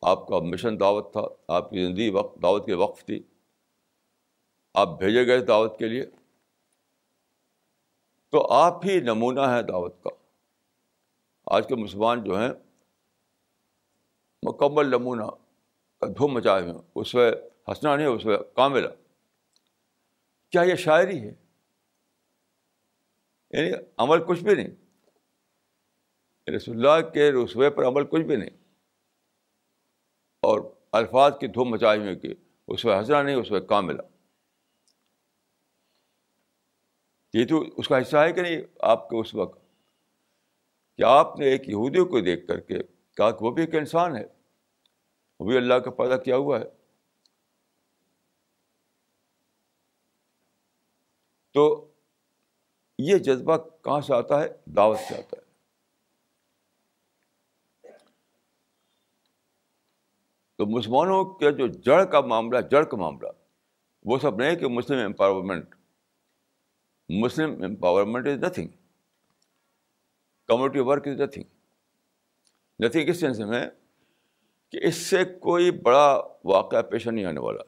آپ 0.02 0.28
کا 0.28 0.40
مشن 0.40 0.80
دعوت 0.80 1.12
تھا۔ 1.12 1.22
آپ 1.48 1.70
کی 1.70 1.86
زندگی 1.86 2.10
وقت 2.10 2.42
دعوت 2.44 2.66
کے 2.66 2.74
وقف 2.74 3.06
تھی۔ 3.06 3.24
آپ 4.74 5.00
بھیجے 5.00 5.28
گئے 5.28 5.40
دعوت 5.40 5.80
کے 5.80 5.88
لیے۔ 5.88 6.06
تو 8.30 8.52
آپ 8.52 8.86
ہی 8.86 9.00
نمونہ 9.00 9.40
ہیں 9.40 9.62
دعوت 9.62 10.04
کا۔ 10.04 10.10
آج 11.46 11.68
کے 11.68 11.76
مسلمان 11.76 12.24
جو 12.24 12.40
ہیں، 12.40 12.52
مکمل 14.44 14.88
نمونہ 14.88 15.24
کا 16.00 16.08
دھوم 16.08 16.34
مچائے 16.34 16.62
ہوئے 16.62 16.74
اس 16.96 17.16
میں 17.16 17.32
ہنسنا 17.68 17.96
نہیں 17.96 18.08
اس 18.08 18.26
میں 18.26 18.38
کاملا 18.56 18.90
کیا 20.50 20.62
یہ 20.62 20.76
شاعری 20.76 21.30
ہے؟ 21.30 21.34
یعنی 23.50 23.72
عمل 23.98 24.26
کچھ 24.26 24.44
بھی 24.44 24.56
نہیں۔ 24.56 24.70
رسول 26.56 26.88
اللہ 26.88 27.10
کے 27.10 27.32
رسوے 27.32 27.70
پر 27.70 27.88
عمل 27.88 28.06
کچھ 28.06 28.22
بھی 28.22 28.36
نہیں۔ 28.36 28.50
اور 30.42 30.60
الفاظ 30.92 31.32
کی 31.40 31.48
دھوم 31.48 31.70
مچائے 31.70 32.00
ہوئے 32.00 32.16
کہ 32.16 32.34
اس 32.68 32.86
میں 32.86 32.98
ہنسنا 32.98 33.22
نہیں، 33.22 33.36
اس 33.36 33.52
میں 33.52 33.62
کام 33.62 33.86
ملا 33.86 34.04
یہ 37.34 37.48
تو 37.48 37.62
اس 37.78 37.88
کا 37.88 38.02
حصہ 38.02 38.18
ہے 38.18 38.34
کہ 38.34 38.42
نہیں 38.42 38.62
آپ 38.80 39.10
کے 39.10 39.20
اس 39.20 39.36
وقت؟ 39.36 39.62
کہ 40.98 41.04
آپ 41.04 41.40
نے 41.40 41.46
ایک 41.46 41.70
یہودیوں 41.70 42.06
کو 42.06 42.20
دیکھ 42.20 42.48
کر 42.48 42.60
کے 42.60 42.84
کہا 43.18 43.32
کہ 43.32 43.46
وہ 43.46 43.52
بھی 43.52 43.64
ایک 43.64 43.76
انسان 43.76 44.16
ہے؟ 44.16 44.26
وہ 45.40 45.48
بھی 45.48 45.58
اللہ 45.58 45.74
کا 45.74 45.92
پیدا 45.92 46.18
کیا 46.18 46.38
ہوا 46.38 46.60
ہے۔ 46.60 46.77
تو 51.58 51.92
یہ 52.98 53.18
جذبہ 53.18 53.58
کہاں 53.58 54.02
سے 54.02 54.14
آتا 54.14 54.42
ہے؟ 54.42 54.48
دعوت 54.66 55.00
سے 55.00 55.18
آتا 55.18 55.38
ہے۔ 55.38 55.42
تو 60.56 60.66
مسلمانوں 60.66 61.26
کے 61.26 61.52
جو 61.52 61.68
جڑ 61.68 62.06
کا 62.06 62.22
معاملہ، 62.22 62.58
جڑ 62.72 62.84
کا 62.84 62.98
معاملہ، 62.98 63.28
وہ 64.04 64.18
سب 64.18 64.36
نہیں 64.36 64.56
کہ 64.56 64.68
Muslim 64.68 65.06
empowerment 65.06 65.76
Muslim 67.10 67.64
empowerment 67.64 68.28
is 68.28 68.44
nothing 68.44 68.68
community 70.48 70.80
work 70.80 71.08
is 71.08 71.22
nothing 71.22 71.44
nothing 72.80 73.10
us 73.10 73.20
sense 73.20 73.40
میں؟ 73.40 73.70
کہ 74.70 74.80
اس 74.88 74.96
سے 74.96 75.26
کوئی 75.26 75.72
بڑا 75.72 76.22
واقعہ 76.44 76.82
پیش 76.82 77.08
نہیں 77.08 77.26
آنے 77.26 77.40
والا۔ 77.40 77.64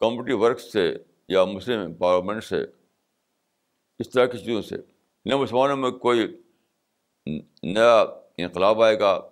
کمیونٹی 0.00 0.32
ورک 0.32 0.60
سے 0.60 0.96
یا 1.28 1.44
مسلم 1.44 1.80
امپاورمنٹ 1.80 2.44
سے، 2.44 2.64
اس 3.98 4.10
طرح 4.10 4.26
کی 4.26 4.38
چیزوں 4.38 4.62
سے۔ 4.62 4.76
نہ 5.24 5.36
مسلمانوں 5.36 5.76
میں 5.76 5.90
کوئی 5.90 6.42
نیا 7.62 8.00
انقلاب 8.38 8.82
آئے 8.82 9.00
گا، 9.00 9.28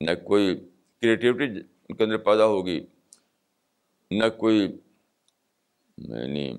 نہ 0.00 0.10
کوئی 0.24 0.70
کریٹیوٹی 1.00 1.44
ان 1.88 1.96
کے 1.96 2.04
اندر 2.04 2.16
پیدا 2.16 2.46
ہوگی، 2.46 2.86
نہ 4.10 4.28
کوئی 4.38 4.80
یعنی 5.98 6.58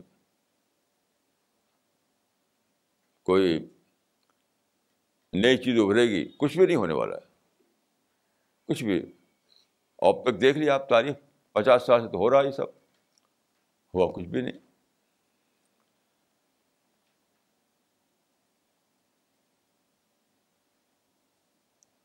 کوئی 3.24 3.69
نئی 5.34 5.58
چیز 5.58 5.80
ابھرے 5.80 6.04
گی، 6.10 6.32
کچھ 6.38 6.58
بھی 6.58 6.65
نہیں 6.65 6.76
ہونے 6.76 6.93
والا 6.93 7.15
ہے۔ 7.15 7.32
کچھ 8.67 8.84
بھی۔ 8.84 9.12
اب 9.97 10.24
تک 10.24 10.41
دیکھ 10.41 10.58
لیا 10.58 10.74
آپ 10.74 10.89
تاریخ 10.89 11.15
پچاس 11.52 11.84
سال 11.84 12.02
سے 12.02 12.08
تو 12.08 12.17
ہو 12.17 12.30
رہا 12.30 12.41
ہے 12.41 12.45
یہ 12.45 12.52
سب۔ 12.52 12.81
ہوا 13.93 14.12
کچھ 14.12 14.27
بھی 14.27 14.41
نہیں 14.41 14.60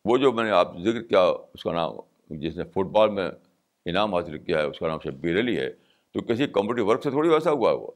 وہ 0.04 0.16
جو 0.16 0.32
میں 0.32 0.44
نے 0.44 0.50
آپ 0.50 0.76
ذکر 0.78 1.02
کیا 1.02 1.20
اس 1.20 1.62
کا 1.62 1.72
نام 1.72 1.96
جس 2.30 2.56
نے 2.56 2.64
فٹ 2.64 2.90
بال 2.92 3.10
میں 3.10 3.30
انعام 3.86 4.14
حاصل 4.14 4.38
کیا 4.38 4.58
ہے 4.58 4.64
اس 4.64 4.78
کا 4.78 4.88
نام 4.88 4.98
شبیر 4.98 5.40
علی 5.40 5.58
ہے 5.58 5.70
تو 6.14 6.20
کسی 6.20 6.46
کمیونٹی 6.46 6.82
ورک 6.82 7.02
سے 7.02 7.10
تھوڑی 7.10 7.28
ویسا 7.28 7.50
ہوا 7.50 7.70
ہے 7.70 7.76
وہ 7.76 7.90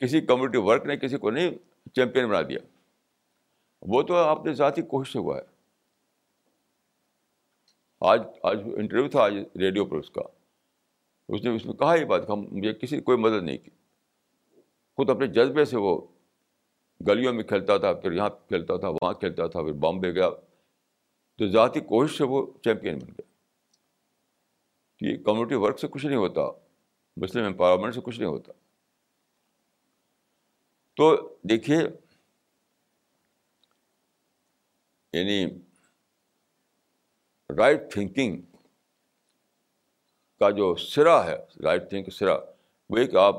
کسی 0.00 0.20
کمیونٹی 0.20 0.58
ورک 0.58 0.86
نے 0.86 0.96
کسی 0.96 1.18
کو 1.18 1.30
نہیں 1.30 1.50
چیمپئن 1.94 2.28
بنا 2.28 2.42
دیا 2.42 2.58
وہ 3.82 4.02
تو 4.02 4.14
آپ 4.14 4.46
نے 4.46 4.52
ذاتی 4.52 4.82
کوشش 4.82 5.12
سے 5.12 5.18
ہوا 5.18 5.36
ہے 5.36 5.42
آج 8.00 8.20
آج 8.42 8.58
انٹرویو 8.76 9.08
تھا 9.08 9.22
آج 9.22 9.34
ریڈیو 9.56 9.84
پر 9.84 9.96
اس 9.96 10.10
کا 10.10 10.22
اس 11.28 11.44
نے 11.44 11.54
اس 11.54 11.66
میں 11.66 11.74
کہا 11.74 11.94
یہ 11.94 12.04
بات 12.04 12.30
مجھے 12.30 12.72
کسی 12.72 13.00
کوئی 13.00 13.18
مدد 13.18 13.42
نہیں 13.42 13.58
کی 13.58 13.70
خود 14.98 15.10
اپنے 15.10 15.26
جذبے 15.26 15.64
سے 15.64 15.76
وہ 15.76 16.00
گلیوں 17.00 17.32
میں 17.32 17.44
کھیلتا 17.44 17.76
تھا 17.76 17.92
پھر 17.92 18.12
یہاں 18.12 18.28
کھیلتا 18.28 18.76
تھا 18.76 18.88
وہاں 18.88 19.12
کھیلتا 19.12 19.46
تھا 19.46 19.62
پھر 19.62 19.72
بامبے 19.72 20.12
گیا 20.14 20.30
تو 21.38 21.46
ذاتی 21.46 21.80
کوشش 21.80 22.18
سے 22.18 22.24
وہ 22.24 22.46
چیمپئن 22.64 22.98
بن 22.98 23.08
گیا 23.08 23.26
کہ 25.00 25.16
کمیونٹی 25.24 25.54
ورک 25.54 25.78
سے 25.78 25.88
کچھ 25.88 26.06
نہیں 26.06 26.16
ہوتا 26.16 26.40
مسلم 27.16 27.44
امپاورمنٹ 27.44 27.94
سے 27.94 28.00
کچھ 28.00 28.20
نہیں 28.20 28.30
ہوتا 28.30 28.52
تو 30.96 31.16
دیکھیے 31.42 31.78
یعنی 35.12 35.46
رائٹ 37.50 37.92
تھنکنگ 37.92 38.40
کا 40.38 40.50
جو 40.50 40.74
سرا 40.74 41.26
ہے 41.26 41.36
رائٹ 41.62 41.90
تھنک 41.90 42.10
سرا 42.10 42.38
وہ 42.90 42.96
ایک 42.96 43.16
آپ 43.16 43.36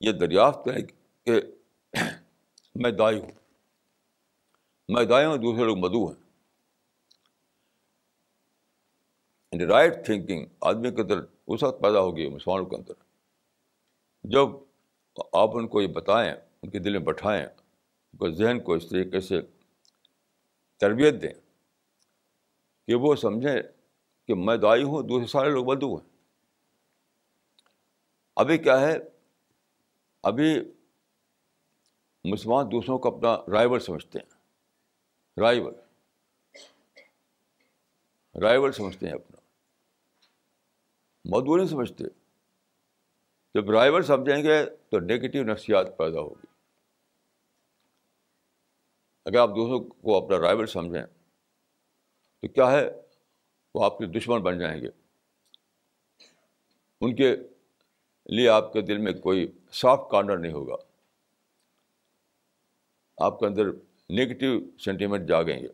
یہ 0.00 0.12
دریافت 0.12 0.64
کریں 0.64 0.82
کہ 1.24 1.32
میں 2.74 2.90
دائی 2.90 3.20
ہوں۔ 3.20 3.30
میں 4.88 5.04
دائی 5.04 5.26
ہوں، 5.26 5.36
دوسرے 5.36 5.64
لوگ 5.64 5.78
مدو 5.78 6.06
ہیں۔ 6.06 6.28
رائٹ 9.66 10.06
تھنکنگ 10.06 10.46
آدمی 10.60 10.90
کے 10.90 11.02
اندر 11.02 11.18
اس 11.46 11.62
وقت 11.62 11.82
پیدا 11.82 12.00
ہوگی، 12.00 12.28
مسلمانوں 12.28 12.66
کے 12.66 12.76
اندر۔ 12.76 12.92
جب 14.24 14.48
آپ 15.32 15.56
ان 15.56 15.68
کو 15.68 15.82
یہ 15.82 15.86
بتائیں، 15.86 16.32
ان 16.32 16.70
کے 16.70 16.78
دل 16.78 16.92
میں 16.92 17.00
بٹھائیں، 17.00 17.46
ان 17.46 18.16
کو 18.18 18.30
ذہن 18.30 18.60
کو 18.60 18.74
اس 18.74 18.88
طریقے 18.88 19.20
سے 19.20 19.40
تربیت 20.76 21.22
دیں 21.22 21.32
کہ 22.86 22.94
وہ 22.94 23.16
سمجھیں 23.16 23.62
کہ 24.28 24.34
میں 24.34 24.56
دائی 24.56 24.82
ہوں، 24.82 25.02
دوسرے 25.02 25.26
سارے 25.26 25.50
لوگ 25.50 25.64
بدو 25.64 25.96
ہیں۔ 25.96 26.08
ابھی 28.36 28.58
کیا 28.58 28.80
ہے، 28.80 28.98
ابھی 30.22 30.72
مسلمان 32.24 32.66
دوسروں 32.72 32.98
کو 32.98 33.16
اپنا 33.16 33.52
رائبل 33.52 33.80
سمجھتے 33.80 34.18
ہیں۔ 34.18 34.38
رائبل 35.40 35.72
رائبل 38.42 38.72
سمجھتے 38.72 39.06
ہیں 39.06 39.14
اپنا۔ 39.14 39.40
مدو 41.24 41.56
نہیں 41.56 41.66
سمجھتے۔ 41.66 42.04
جب 43.54 43.70
رائبل 43.70 44.02
سمجھیں 44.02 44.42
گے 44.42 44.66
تو 44.66 45.00
نگیٹو 45.00 45.52
نفسیات 45.52 45.98
پیدا 45.98 46.20
ہوگی۔ 46.20 46.46
اگر 49.24 49.38
آپ 49.38 49.48
دوسروں 49.48 49.80
کو 49.80 50.24
اپنا 50.24 50.38
رائبل 50.38 50.66
سمجھیں 50.66 51.06
تو 52.40 52.48
کیا 52.48 52.70
ہے؟ 52.70 53.07
وہ 53.78 53.84
آپ 53.84 53.98
کے 53.98 54.06
دشمن 54.06 54.42
بن 54.42 54.58
جائیں 54.58 54.80
گے۔ 54.82 54.88
ان 57.00 57.16
کے 57.16 57.36
لیے 58.26 58.48
آپ 58.48 58.72
کے 58.72 58.80
دل 58.80 58.98
میں 58.98 59.12
کوئی 59.12 59.52
سافٹ 59.72 60.10
کارنر 60.10 60.38
نہیں 60.38 60.52
ہوگا۔ 60.52 60.74
آپ 63.16 63.38
کے 63.38 63.46
اندر 63.46 63.64
نگیٹو 64.10 64.78
سینٹیمنٹ 64.78 65.28
جاگیں 65.28 65.60
گے۔ 65.62 65.68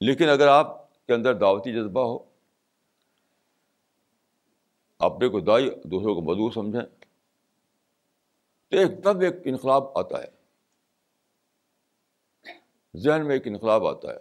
لیکن 0.00 0.28
اگر 0.28 0.48
آپ 0.48 0.92
کے 1.06 1.14
اندر 1.14 1.34
دعوتی 1.34 1.72
جذبہ 1.72 2.04
ہو 2.04 2.18
اپنے 4.98 5.28
کو 5.28 5.40
دائی 5.40 5.70
دوسروں 5.70 6.14
کو 6.14 6.20
مدعو 6.20 6.50
سمجھیں، 6.50 7.04
تو 8.68 8.76
ایک 8.76 9.04
دم 9.04 9.20
ایک 9.20 9.34
انقلاب 9.44 9.98
آتا 9.98 10.22
ہے۔ 10.22 10.41
ذہن 12.96 13.26
میں 13.26 13.34
ایک 13.34 13.46
انقلاب 13.46 13.86
آتا 13.86 14.08
ہے۔ 14.08 14.18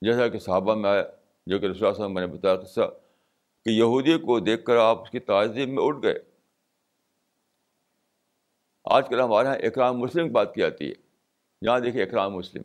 جیسا 0.00 0.28
کہ 0.28 0.38
صحابہ 0.38 0.74
میں 0.74 0.90
آیا 0.90 1.02
جو 1.46 1.58
کہ 1.58 1.66
رسول 1.66 1.94
صاحب 1.94 2.10
میں 2.10 2.26
نے 2.26 2.34
بتایا 2.34 2.56
قصہ 2.56 2.80
کہ 3.64 3.70
یہودی 3.70 4.18
کو 4.18 4.40
دیکھ 4.40 4.64
کر 4.64 4.76
آپ 4.76 5.02
اس 5.02 5.10
کی 5.10 5.18
تعظیم 5.18 5.74
میں 5.74 5.84
اٹھ 5.84 6.02
گئے۔ 6.02 6.14
آج 8.84 9.08
کل 9.08 9.20
ہمارے 9.20 9.48
یہاں 9.48 9.56
اکرام 9.56 9.98
مسلم 9.98 10.26
کی 10.26 10.30
بات 10.30 10.54
کی 10.54 10.60
جاتی 10.60 10.88
ہے۔ 10.88 10.92
جہاں 11.64 11.80
دیکھیے 11.80 12.02
اکرام 12.02 12.32
مسلم۔ 12.32 12.62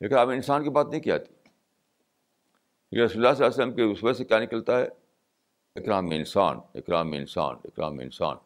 اکرام 0.00 0.28
انسان 0.28 0.64
کی 0.64 0.70
بات 0.70 0.86
نہیں 0.86 1.00
کی 1.00 1.10
جاتی۔ 1.10 1.34
رسول 1.34 3.00
اللہ 3.00 3.06
صلی 3.08 3.20
اللہ 3.20 3.30
علیہ 3.30 3.46
وسلم 3.46 3.74
کے 3.74 3.82
اس 3.82 4.04
وجہ 4.04 4.12
سے 4.12 4.24
کیا 4.24 4.38
نکلتا 4.38 4.78
ہے؟ 4.78 4.88
اکرام 5.76 6.06
انسان 6.10 6.56
اکرام 6.74 7.12
انسان 7.12 7.56
اکرام 7.64 7.98
انسان۔ 7.98 8.36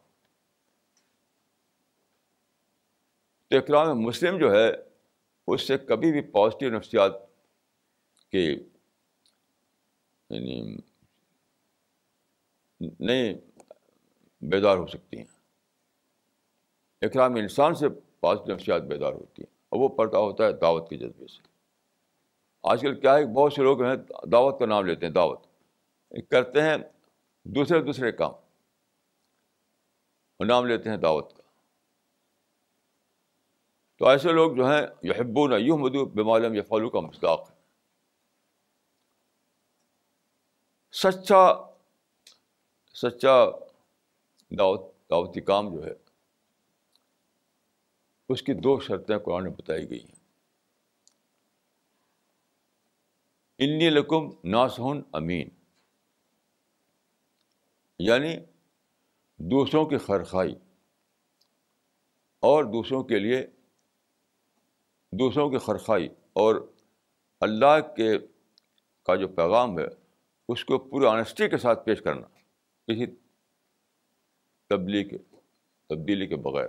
تو 3.50 3.56
اکرام 3.56 4.00
مسلم 4.00 4.38
جو 4.38 4.52
ہے، 4.52 4.68
اس 5.46 5.66
سے 5.66 5.78
کبھی 5.78 6.12
بھی 6.12 6.20
پازیٹیو 6.20 6.70
نفسیات 6.70 7.12
کے 8.32 8.42
یعنی 10.30 10.76
نہیں 12.80 13.34
بیدار 14.42 14.76
ہو 14.76 14.86
سکتی 14.86 15.16
ہیں۔ 15.16 15.24
اکرام 17.02 17.34
انسان 17.34 17.74
سے 17.74 17.88
پازیٹیو 18.20 18.54
نفسیات 18.54 18.82
بیدار 18.82 19.12
ہوتی 19.12 19.42
ہیں، 19.42 19.52
اور 19.68 19.80
وہ 19.80 19.88
پڑتا 19.88 20.18
ہوتا 20.18 20.44
ہے 20.44 20.52
دعوت 20.52 20.90
کے 20.90 20.96
جذبے 20.96 21.26
سے۔ 21.26 21.42
آج 22.64 22.80
کل 22.80 23.00
کیا 23.00 23.14
ہے، 23.14 23.26
بہت 23.26 23.52
سے 23.52 23.62
لوگ 23.62 23.82
ہیں، 23.82 23.96
دعوت 24.32 24.58
کا 24.58 24.66
نام 24.66 24.86
لیتے 24.86 25.06
ہیں، 25.06 25.12
دعوت۔ 25.12 25.46
کرتے 26.30 26.62
ہیں 26.62 26.76
دوسرے 27.44 27.80
دوسرے 27.82 28.12
کام 28.12 28.32
نام 30.40 30.66
لیتے 30.66 30.90
ہیں 30.90 30.96
دعوت 30.96 31.36
کا۔ 31.36 31.37
تو 33.98 34.08
ایسے 34.08 34.32
لوگ 34.32 34.56
جو 34.56 34.66
ہیں 34.70 34.86
یہ 35.02 35.12
حبو 35.18 35.48
نہ 35.48 35.54
یوں 35.54 35.78
مدو 35.78 36.06
بمالم 36.06 36.54
یا 36.54 36.62
فالو 36.62 36.90
کا 36.90 37.00
مصداق۔ 37.00 37.50
ہے 37.50 37.54
سچا 40.92 41.54
سچا 42.94 43.44
دعوت، 44.58 44.80
دعوتی 45.10 45.40
کام 45.40 45.76
جو 45.76 45.84
ہے، 45.84 45.92
اس 48.28 48.42
کی 48.42 48.54
دو 48.54 48.80
شرطیں 48.80 49.18
قرآن 49.18 49.44
میں 49.44 49.52
بتائی 49.52 49.90
گئی 49.90 50.00
ہیں۔ 50.00 50.18
انی 53.58 53.90
لکم 53.90 54.30
ناسہن 54.44 55.02
امین۔ 55.12 55.48
یعنی 57.98 58.36
دوسروں 59.36 59.86
کی 59.86 59.98
خرخائی 59.98 60.54
اور 62.40 62.64
دوسروں 62.64 63.04
کے 63.04 63.18
لیے 63.18 63.46
دوسروں 65.12 65.50
کی 65.50 65.58
خرخائی 65.58 66.08
اور 66.32 66.72
اللہ 67.40 67.94
کے 67.96 68.18
کا 69.02 69.14
جو 69.14 69.28
پیغام 69.28 69.78
ہے، 69.78 69.84
اس 70.48 70.64
کو 70.64 70.78
پوری 70.78 71.06
آنیسٹی 71.06 71.48
کے 71.48 71.58
ساتھ 71.58 71.84
پیش 71.84 72.02
کرنا 72.02 72.26
کسی 72.86 73.06
تبلیغ، 74.68 75.36
تبدیلی 75.88 76.26
کے 76.26 76.36
بغیر۔ 76.36 76.68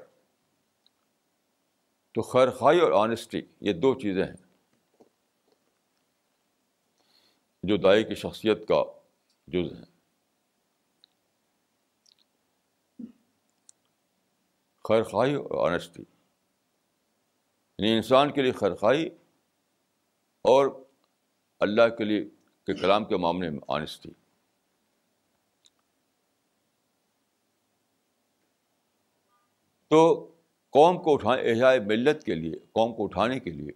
تو 2.12 2.22
خیرخائی 2.22 2.80
اور 2.80 2.92
آنیسٹی 2.92 3.42
یہ 3.62 3.74
دو 3.74 4.00
چیزیں 4.00 4.24
ہیں۔ 4.24 4.50
جو 7.64 7.78
دائی 7.78 8.04
کی 8.04 8.16
شخصیت 8.16 8.68
کا 8.68 8.84
جز 9.48 9.74
ہیں۔ 9.74 9.86
خیر 14.84 15.04
خواہی 15.04 15.36
اور 15.36 15.70
آنیسٹی 15.70 16.04
یعنی 17.80 17.96
انسان 17.96 18.32
کے 18.32 18.42
لیے 18.42 18.52
خیر 18.52 18.76
خواہی 18.76 19.08
اور 20.46 20.68
اللہ 21.60 21.88
کے 21.98 22.04
لیے 22.04 22.26
کے 22.66 22.74
کلام 22.74 23.06
کے 23.06 23.18
معاملے 23.18 23.50
میں 23.50 23.60
آنیسٹی 23.68 24.12
تو 29.88 30.32
قوم 30.70 31.04
کو 31.04 31.14
اٹھانے 31.14 31.42
احیائے 31.42 31.80
ملت 31.80 32.24
کے 32.24 32.36
لیے، 32.36 32.60
قوم 32.72 32.96
کو 32.96 33.04
اٹھانے 33.04 33.40
کے 33.40 33.50
لیے 33.50 33.72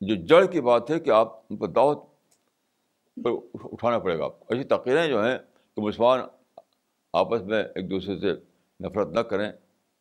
جو 0.00 0.14
جڑ 0.26 0.44
کی 0.46 0.60
بات 0.60 0.90
ہے 0.90 1.00
کہ 1.00 1.10
آپ 1.10 1.36
ان 1.50 1.56
پر 1.56 1.68
دعوت 1.68 2.04
پر 3.16 3.30
اٹھانا 3.64 3.98
پڑے 3.98 4.18
گا 4.18 4.24
آپ 4.24 4.40
کو۔ 4.40 4.54
ایسی 4.54 4.64
تقریریں 4.64 5.08
جو 5.08 5.24
ہیں 5.24 5.38
کہ 5.74 5.82
مسلمان 5.82 6.20
آپس 7.12 7.42
میں 7.42 7.62
ایک 7.64 7.90
دوسرے 7.90 8.18
سے 8.18 8.32
نفرت 8.80 9.08
نہ 9.08 9.20
کریں 9.20 9.52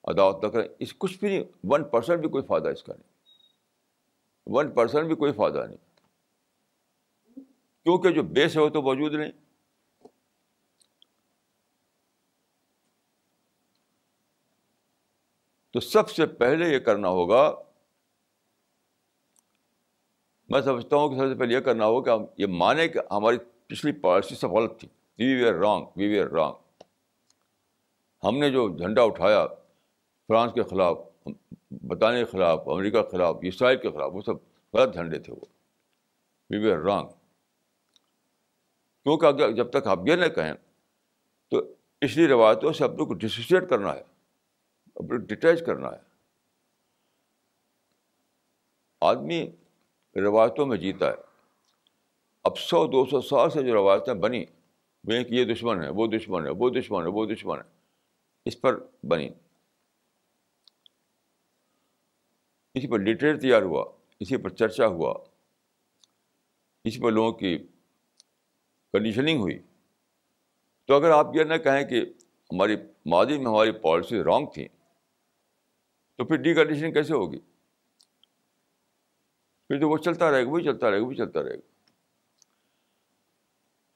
عداوت 0.07 0.43
نہ 0.43 0.49
کریں۔ 0.49 0.69
اس 0.79 0.95
کچھ 0.97 1.19
بھی 1.19 1.27
نہیں 1.29 1.43
ون 1.63 1.83
پرسینٹ 1.83 2.19
بھی 2.19 2.29
کوئی 2.29 2.43
فائدہ 2.43 2.67
اس 2.67 2.83
کا 2.83 2.93
نہیں۔ 2.93 3.07
ون 4.45 4.71
پرسینٹ 4.71 5.07
بھی 5.07 5.15
کوئی 5.15 5.33
فائدہ 5.33 5.65
نہیں۔ 5.67 5.77
کیونکہ 7.83 8.09
جو 8.09 8.23
بیس 8.23 8.57
ہے 8.57 8.61
وہ 8.61 8.69
تو 8.69 8.81
موجود 8.81 9.13
نہیں۔ 9.13 9.31
تو 15.71 15.79
سب 15.79 16.09
سے 16.09 16.25
پہلے 16.25 16.73
یہ 16.73 16.79
کرنا 16.79 17.07
ہوگا، 17.07 17.55
میں 20.49 20.61
سمجھتا 20.61 20.95
ہوں 20.95 21.09
کہ 21.09 21.15
سب 21.15 21.27
سے 21.27 21.39
پہلے 21.39 21.53
یہ 21.53 21.59
کرنا 21.59 21.85
ہوگا 21.85 22.17
کہ 22.17 22.19
ہم 22.19 22.25
یہ 22.37 22.45
مانیں 22.45 22.87
کہ 22.87 22.99
ہماری 23.11 23.37
پچھلی 23.67 23.91
پالیسی 23.91 24.35
سب 24.35 24.49
غلط 24.49 24.79
تھی۔ 24.79 24.87
We 25.19 25.35
we 25.35 25.49
are 25.49 25.53
wrong 25.53 25.85
we 25.95 26.07
we 26.07 26.19
are 26.19 26.25
wrong 26.25 26.53
ہم 28.23 28.37
نے 28.37 28.49
جو 28.49 28.77
جھنڈا 28.77 29.03
اٹھایا 29.03 29.47
فرانس 30.27 30.53
کے 30.53 30.63
خلاف، 30.63 30.97
برطانیہ 31.71 32.25
کے 32.25 32.31
خلاف، 32.31 32.67
امریکہ 32.67 33.01
کے 33.01 33.09
خلاف، 33.09 33.35
اسرائیل 33.41 33.79
کے 33.79 33.91
خلاف، 33.91 34.11
وہ 34.13 34.21
سب 34.21 34.33
غلط 34.73 34.93
جھنڈے 34.93 35.19
تھے 35.19 35.33
وہ۔ 35.33 35.45
وی 36.49 36.57
وی 36.57 36.71
آر 36.71 36.77
رانگ 36.77 37.07
کیونکہ 39.03 39.25
اگر 39.25 39.51
جب 39.51 39.69
تک 39.69 39.87
آپ 39.87 39.99
یہ 40.07 40.15
نہ 40.15 40.25
کہیں، 40.25 40.53
تو 41.49 41.61
پچھلی 41.99 42.27
روایتوں 42.27 42.73
سے 42.73 42.83
اپنے 42.83 43.05
کو 43.05 43.13
ڈسوسیٹ 43.13 43.69
کرنا 43.69 43.93
ہے، 43.93 44.03
اپنے 44.95 45.17
ڈیٹیچ 45.17 45.65
کرنا 45.65 45.91
ہے۔ 45.91 46.07
آدمی 49.01 49.51
روایتوں 50.15 50.65
میں 50.65 50.77
جیتا 50.77 51.09
ہے۔ 51.09 51.15
اب 52.43 52.57
سو، 52.57 52.87
دو 52.87 53.05
سو 53.05 53.21
سال 53.21 53.49
سے 53.49 53.63
جو 53.63 53.73
روایتیں 53.73 54.13
بنی 54.13 54.45
وہ 55.03 55.23
کہ 55.23 55.33
یہ 55.33 55.45
دشمن 55.45 55.83
ہے، 55.83 55.89
وہ 55.89 56.07
دشمن 56.07 56.45
ہے، 56.45 56.51
وہ 56.51 56.69
دشمن 56.69 57.03
ہے، 57.03 57.07
وہ 57.07 57.25
دشمن 57.25 57.57
ہے، 57.57 57.63
اس 58.45 58.61
پر 58.61 58.79
بنی 59.03 59.29
اسی 62.77 62.87
پر 62.87 62.99
لٹریٹ 62.99 63.41
تیار 63.41 63.61
ہوا، 63.61 63.85
اسی 64.19 64.37
پر 64.37 64.49
چرچا 64.49 64.87
ہوا، 64.87 65.13
اسی 66.83 67.01
پر 67.01 67.11
لوگوں 67.11 67.31
کی 67.31 67.57
کنڈیشننگ 68.93 69.39
ہوئی۔ 69.39 69.59
تو 70.85 70.95
اگر 70.95 71.09
آپ 71.09 71.27
یہ 71.33 71.43
نہ 71.43 71.53
کہیں 71.53 71.83
کہ 71.83 72.01
ہماری 72.51 72.75
ماضی 73.05 73.37
میں 73.37 73.45
ہماری 73.45 73.71
پالیسی 73.71 74.23
رانگ 74.23 74.47
تھیں 74.53 74.67
تو 76.15 76.25
پھر 76.25 76.35
ڈی 76.35 76.53
کنڈیشننگ 76.53 76.93
کیسے 76.93 77.13
ہوگی؟ 77.13 77.39
پھر 79.67 79.79
تو 79.79 79.89
وہ 79.89 79.97
چلتا 79.97 80.31
رہے 80.31 80.45
گا، 80.45 80.49
وہی 80.49 80.63
چلتا 80.63 80.91
رہے 80.91 80.99
گا، 80.99 81.05
وہی 81.05 81.15
چلتا 81.15 81.43
رہے 81.43 81.55
گا۔ 81.55 81.67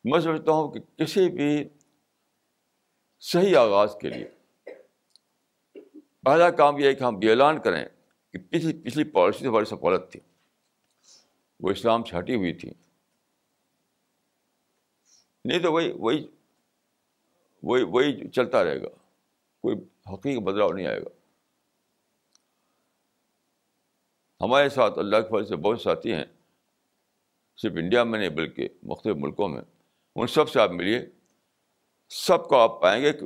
میں 0.03 0.19
سمجھتا 0.19 0.51
ہوں 0.51 0.71
کہ 0.71 0.79
کسی 0.97 1.29
بھی 1.29 1.69
صحیح 3.19 3.57
آغاز 3.57 3.95
کے 4.01 4.09
لیے 4.09 4.27
پہلا 6.21 6.49
کام 6.49 6.77
یہ 6.77 6.88
ہے 6.88 6.93
کہ 6.93 7.03
ہم 7.03 7.19
یہ 7.23 7.29
اعلان 7.29 7.61
کریں 7.61 7.86
پچھلی 8.32 8.82
پچھلی 8.84 9.03
پالیسی 9.03 9.47
ہماری 9.47 9.65
سفالت 9.65 10.11
تھی۔ 10.11 10.19
وہ 11.59 11.69
اسلام 11.69 12.03
سے 12.03 12.19
ہٹی 12.19 12.36
ہوئی 12.36 12.53
تھی۔ 12.53 12.71
نہیں 15.45 15.59
تو 15.59 15.73
وہی 15.73 15.91
وہی 15.91 16.27
وہی 17.63 17.84
وہی 17.84 18.29
چلتا 18.29 18.63
رہے 18.63 18.82
گا۔ 18.82 18.89
کوئی 19.61 19.75
حقیقی 20.13 20.39
بدلاؤ 20.39 20.69
نہیں 20.69 20.88
آئے 20.88 20.99
گا۔ 21.01 21.09
ہمارے 24.41 24.69
ساتھ 24.69 24.99
اللہ 24.99 25.17
کے 25.17 25.27
فضل 25.27 25.45
سے 25.45 25.55
بہت 25.55 25.82
ساتھی 25.82 26.13
ہیں۔ 26.13 26.25
صرف 27.57 27.73
انڈیا 27.75 28.03
میں 28.03 28.19
نہیں 28.19 28.29
بلکہ 28.29 28.69
مختلف 28.84 29.15
ملکوں 29.15 29.49
میں۔ 29.49 29.61
ان 30.15 30.27
سب 30.27 30.49
سے 30.49 30.59
آپ 30.59 30.69
ملیے۔ 30.71 31.05
سب 32.09 32.47
کو 32.47 32.55
آپ 32.55 32.82
پائیں 32.82 33.03
گے 33.03 33.13
کہ 33.13 33.25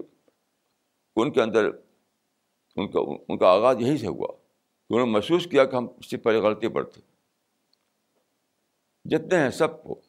ان 1.16 1.32
کے 1.32 1.41
اندر 1.41 1.66
ان 2.76 2.91
کا 2.91 2.99
ان 3.30 3.38
کا 3.38 3.47
آغاز 3.47 3.76
یہی 3.80 3.97
سے 3.97 4.08
ہوا۔ 4.08 4.45
انہوں 4.90 5.06
نے 5.06 5.12
محسوس 5.12 5.48
کیا 5.52 5.66
کہ 5.66 5.76
ہم 5.76 5.88
اس 5.98 6.10
سے 6.10 6.18
پہلے 6.18 6.38
غلطی 6.38 6.68
پر 6.68 6.84
تھے۔ 6.84 7.02
جتنے 9.06 9.40
ہیں 9.40 9.50
سب 9.50 9.84
کو۔ 9.84 10.02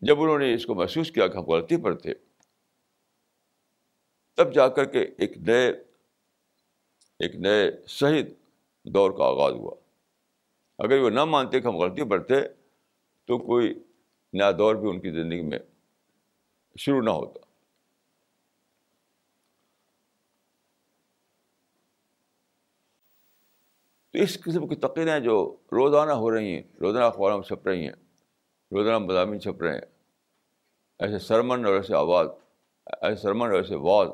جب 0.00 0.20
انہوں 0.20 0.38
نے 0.38 0.54
اس 0.54 0.66
کو 0.66 0.74
محسوس 0.74 1.10
کیا 1.10 1.26
کہ 1.26 1.36
ہم 1.36 1.44
غلطی 1.44 1.76
پر 1.76 1.98
تھے، 1.98 2.14
تب 4.34 4.54
جا 4.54 4.68
کر 4.68 4.84
کے 4.84 5.00
ایک 5.18 5.38
نئے 5.38 5.68
ایک 7.18 7.34
نئے 7.34 7.70
صحیح 7.88 8.24
دور 8.84 9.10
کا 9.10 9.24
آغاز 9.24 9.52
ہوا۔ 9.52 9.74
اگر 10.78 10.98
وہ 10.98 11.10
نہ 11.10 11.24
مانتے 11.24 11.60
کہ 11.60 11.66
ہم 11.66 11.76
غلطی 11.76 12.10
پر 12.10 12.22
تھے، 12.22 12.48
تو 13.26 13.38
کوئی 13.38 13.74
نیا 14.32 14.50
دور 14.50 14.74
بھی 14.74 14.88
ان 14.90 15.00
کی 15.00 15.10
زندگی 15.10 15.42
میں 15.42 15.58
شروع 16.78 17.02
نہ 17.02 17.10
ہوتا۔ 17.10 17.53
تو 24.14 24.20
اس 24.20 24.40
قسم 24.40 24.68
کی 24.68 24.76
تقریریں 24.76 25.20
جو 25.20 25.56
روزانہ 25.72 26.12
ہو 26.12 26.34
رہی 26.34 26.54
ہیں، 26.54 26.62
روزانہ 26.80 27.04
اخباروں 27.04 27.38
میں 27.38 27.44
چھپ 27.44 27.66
رہی 27.66 27.82
ہیں، 27.82 27.94
روزانہ 28.72 28.98
مضامین 28.98 29.40
چھپ 29.40 29.62
رہے 29.62 29.74
ہیں، 29.74 29.80
ایسے 30.98 31.18
سرمن 31.18 31.64
اور 31.64 31.74
ایسے 31.74 31.94
آواز، 31.94 32.26
ایسے 33.02 33.22
سرمن 33.22 33.46
اور 33.46 33.56
ایسے 33.56 33.74
واز 33.74 34.08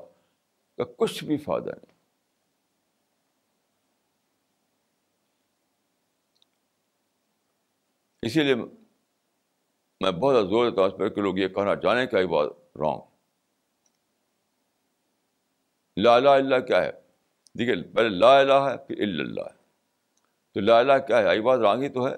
کا 0.77 0.85
کچھ 0.97 1.25
بھی 1.25 1.37
فائدہ 1.37 1.71
نہیں۔ 1.71 1.93
اسی 8.23 8.43
لیے 8.43 8.55
میں 10.01 10.11
بہت 10.11 10.49
زور 10.49 10.71
دیتا 10.71 10.83
ہوں 10.83 10.89
اس 10.89 10.99
پر 10.99 11.09
کہ 11.09 11.21
لوگ 11.21 11.39
یہ 11.39 11.49
کہنا 11.49 11.75
جانے 11.75 12.07
کا 12.07 12.21
ہی 12.21 12.27
بات 12.27 12.51
رانگ۔ 12.77 13.01
لا 15.97 16.15
الہ 16.15 16.29
اللہ 16.29 16.61
کیا 16.61 16.85
ہے؟ 16.85 16.93
دیکھیے، 17.59 17.83
پہلے 17.83 18.09
لا 18.09 18.39
الہ 18.39 18.53
ہے، 18.53 18.77
پھر 18.87 19.03
اللہ۔ 19.03 19.41
ہے 19.41 19.60
تو 20.55 20.61
لا 20.61 20.79
الہ 20.79 20.93
کیا 21.07 21.19
ہے؟ 21.19 21.29
آئی 21.29 21.41
بات 21.41 21.59
رانگ 21.59 21.83
ہی 21.83 21.89
تو 21.89 22.09
ہے۔ 22.09 22.17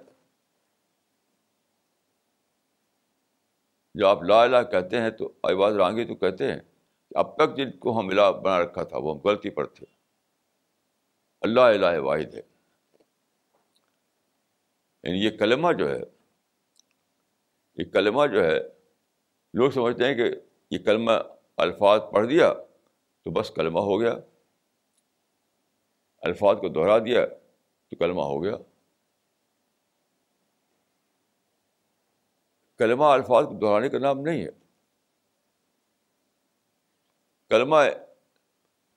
جب 3.95 4.07
آپ 4.07 4.23
لا 4.23 4.43
الہ 4.43 4.57
کہتے 4.71 5.01
ہیں 5.01 5.11
تو 5.11 5.33
آئی 5.43 5.57
بات 5.57 5.73
رانگی 5.73 6.05
تو 6.05 6.15
کہتے 6.15 6.53
ہیں۔ 6.53 6.61
کہ 7.09 7.19
اب 7.19 7.37
تک 7.37 7.57
جن 7.57 7.79
کو 7.79 8.01
ہم 8.01 8.09
الہ 8.09 8.33
بنا 8.45 8.59
رکھا 8.59 8.83
تھا 8.83 8.97
وہ 8.97 9.15
ہم 9.15 9.29
غلطی 9.29 9.51
پر 9.51 9.67
تھے۔ 9.67 9.87
اللہ 11.41 11.61
الہ 11.61 11.99
واحد 11.99 12.35
ہے۔ 12.35 12.43
یعنی 15.03 15.25
یہ 15.25 15.31
کلمہ 15.31 15.73
جو 15.73 15.91
ہے، 15.91 16.01
یہ 17.75 17.85
کلمہ 17.85 18.27
جو 18.27 18.45
ہے، 18.45 18.61
لوگ 19.55 19.71
سمجھتے 19.71 20.05
ہیں 20.05 20.15
کہ 20.15 20.25
یہ 20.71 20.79
کلمہ 20.79 21.11
الفاظ 21.57 22.01
پڑھ 22.13 22.29
دیا 22.29 22.55
تو 23.23 23.31
بس 23.31 23.51
کلمہ 23.51 23.79
ہو 23.79 24.01
گیا۔ 24.01 24.15
الفاظ 26.19 26.57
کو 26.57 26.69
دہرا 26.69 26.99
دیا۔ 26.99 27.27
تو 27.93 27.97
کلمہ 27.97 28.23
ہو 28.23 28.45
گیا۔ 28.45 28.57
کلمہ 32.79 33.05
الفاظ 33.05 33.45
کو 33.45 33.59
دہرانے 33.59 33.89
کا 33.89 33.99
نام 33.99 34.21
نہیں 34.21 34.45
ہے۔ 34.45 34.51
کلمہ 37.49 37.77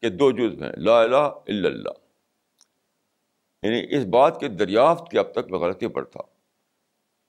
کے 0.02 0.10
دو 0.10 0.32
جز 0.32 0.64
ہیں، 0.64 0.72
لا 0.78 1.02
الہ 1.02 1.16
الا 1.16 1.70
اللہ۔ 1.70 1.90
یعنی 3.64 3.98
اس 3.98 4.06
بات 4.06 4.40
کے 4.40 4.48
دریافت 4.48 5.12
کی 5.12 5.18
اب 5.20 5.32
تک 5.32 5.52
میں 5.52 5.60
غلطی 5.60 5.88
پر 5.88 6.04
تھا۔ 6.04 6.22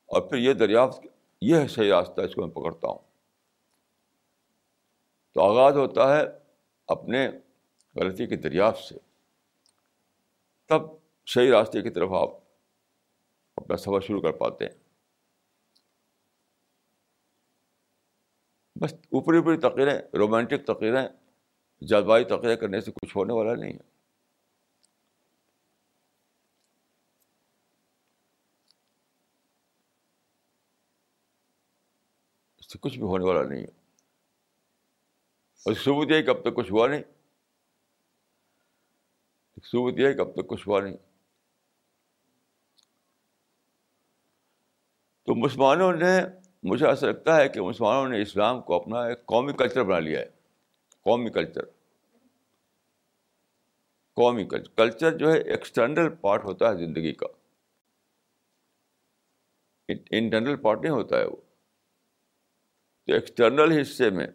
اور 0.07 0.23
پھر 0.23 0.39
یہ 0.39 0.53
دریافت، 0.53 1.07
یہ 1.41 1.57
ہے 1.57 1.69
صحیح 1.69 1.91
راستہ، 1.91 2.21
اس 2.21 2.35
کو 2.35 2.41
میں 2.41 2.51
پکڑتا 2.51 2.89
ہوں۔ 2.89 2.99
تو 5.33 5.43
آغاز 5.43 5.77
ہوتا 5.77 6.17
ہے 6.17 6.23
اپنے 6.87 7.29
غلطی 7.95 8.27
کی 8.27 8.37
دریافت 8.37 8.85
سے۔ 8.85 8.95
تب 10.67 11.06
صحیح 11.27 11.51
راستے 11.53 11.83
کی 11.83 11.91
طرف 11.91 12.11
آپ 12.13 12.29
اپنا 13.57 13.77
سفر 13.77 14.01
شروع 14.01 14.21
کر 14.21 14.33
پاتے 14.33 14.65
ہیں۔ 14.65 14.73
بس 18.81 18.93
اوپری 18.93 19.39
اوپری 19.39 19.57
تقریریں، 19.57 20.17
رومانٹک 20.17 20.67
تقریریں 20.67 21.09
جذبائی 21.81 22.25
تقریریں 22.25 22.57
کرنے 22.57 22.81
سے 22.81 22.93
کچھ 22.93 23.17
ہونے 23.17 23.33
والا 23.33 23.55
نہیں 23.55 23.73
ہے۔ 23.73 23.97
اس 32.59 32.73
سے 32.73 32.79
کچھ 32.79 32.95
بھی 32.95 33.03
ہونے 33.03 33.25
والا 33.25 33.43
نہیں 33.43 33.61
ہے۔ 33.61 33.87
اور 35.65 35.75
ثبوت 35.75 36.09
یہ 36.11 36.23
کہ 36.23 36.31
اب 36.31 36.41
تک 36.41 36.57
کچھ 36.57 36.73
ہوا 36.73 36.89
نہیں۔ 36.89 37.03
ثبوت 39.63 39.95
یہ 39.99 40.13
کہ 40.13 40.21
اب 40.21 40.33
تک 40.33 40.49
کچھ 40.49 40.69
ہوا 40.69 40.81
نہیں۔ 40.81 41.16
تو 45.27 45.35
مسلمانوں 45.35 45.93
نے، 45.93 46.21
مجھے 46.63 46.87
ایسا 46.87 47.07
لگتا 47.07 47.37
ہے 47.37 47.49
کہ 47.49 47.61
مسلمانوں 47.61 48.09
نے 48.09 48.23
اسلام 48.23 48.63
کو 48.63 48.75
اپنا 48.75 49.05
ایک 49.05 49.27
قومی 49.27 49.53
کلچر 49.53 49.83
بنا 49.83 49.99
لیا 49.99 50.21
ہے۔ 50.21 50.27
قومی 51.01 51.31
کلچر۔ 51.31 51.65
قومی 54.15 54.45
کلچر۔ 54.45 54.71
کلچر 54.77 55.19
جو 55.19 55.33
ہے 55.33 55.39
ایکسٹرنل 55.39 56.15
پارٹ 56.21 56.45
ہوتا 56.45 56.71
ہے 56.71 56.77
زندگی 56.77 57.13
کا۔ 57.13 57.27
انٹرنل 59.89 60.57
پارٹ 60.57 60.81
نہیں 60.81 60.93
ہوتا 60.93 61.19
ہے 61.19 61.25
وہ۔ 61.25 61.37
تو 63.07 63.13
ایکسٹرنل 63.13 63.81
حصے 63.81 64.11
میں 64.11 64.27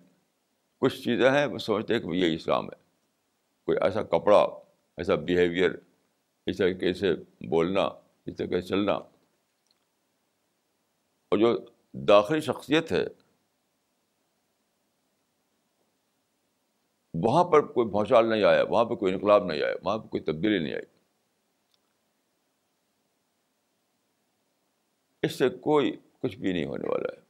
کچھ 0.77 1.01
چیزیں 1.01 1.31
ہیں 1.31 1.45
وہ 1.45 1.57
سمجھتے 1.57 1.93
ہیں 1.93 2.01
کہ 2.01 2.07
یہ 2.07 2.35
اسلام 2.35 2.65
ہے۔ 2.65 2.83
کوئی 3.65 3.77
ایسا 3.81 4.03
کپڑا، 4.03 4.41
ایسا 4.97 5.15
بیہیویئر 5.15 5.71
اس 6.45 6.57
طریقے 6.57 6.93
سے 6.93 7.15
بولنا، 7.49 7.81
اس 8.25 8.35
طریقے 8.37 8.61
سے 8.61 8.67
چلنا۔ 8.67 8.99
اور 11.31 11.39
جو 11.39 11.57
داخلی 11.93 12.41
شخصیت 12.41 12.91
ہے، 12.91 13.05
وہاں 17.13 17.43
پر 17.43 17.73
کوئی 17.73 17.87
بھونچال 17.89 18.29
نہیں 18.29 18.43
آیا، 18.43 18.63
وہاں 18.63 18.85
پہ 18.85 18.95
کوئی 18.95 19.13
انقلاب 19.13 19.45
نہیں 19.45 19.61
آیا، 19.63 19.75
وہاں 19.83 19.97
پہ 19.97 20.07
کوئی 20.07 20.23
تبدیلی 20.23 20.59
نہیں 20.59 20.73
آئی۔ 20.73 20.85
اس 25.23 25.37
سے 25.37 25.49
کوئی 25.49 25.97
کچھ 26.19 26.37
بھی 26.37 26.53
نہیں 26.53 26.65
ہونے 26.65 26.89
والا 26.89 27.15
ہے۔ 27.15 27.21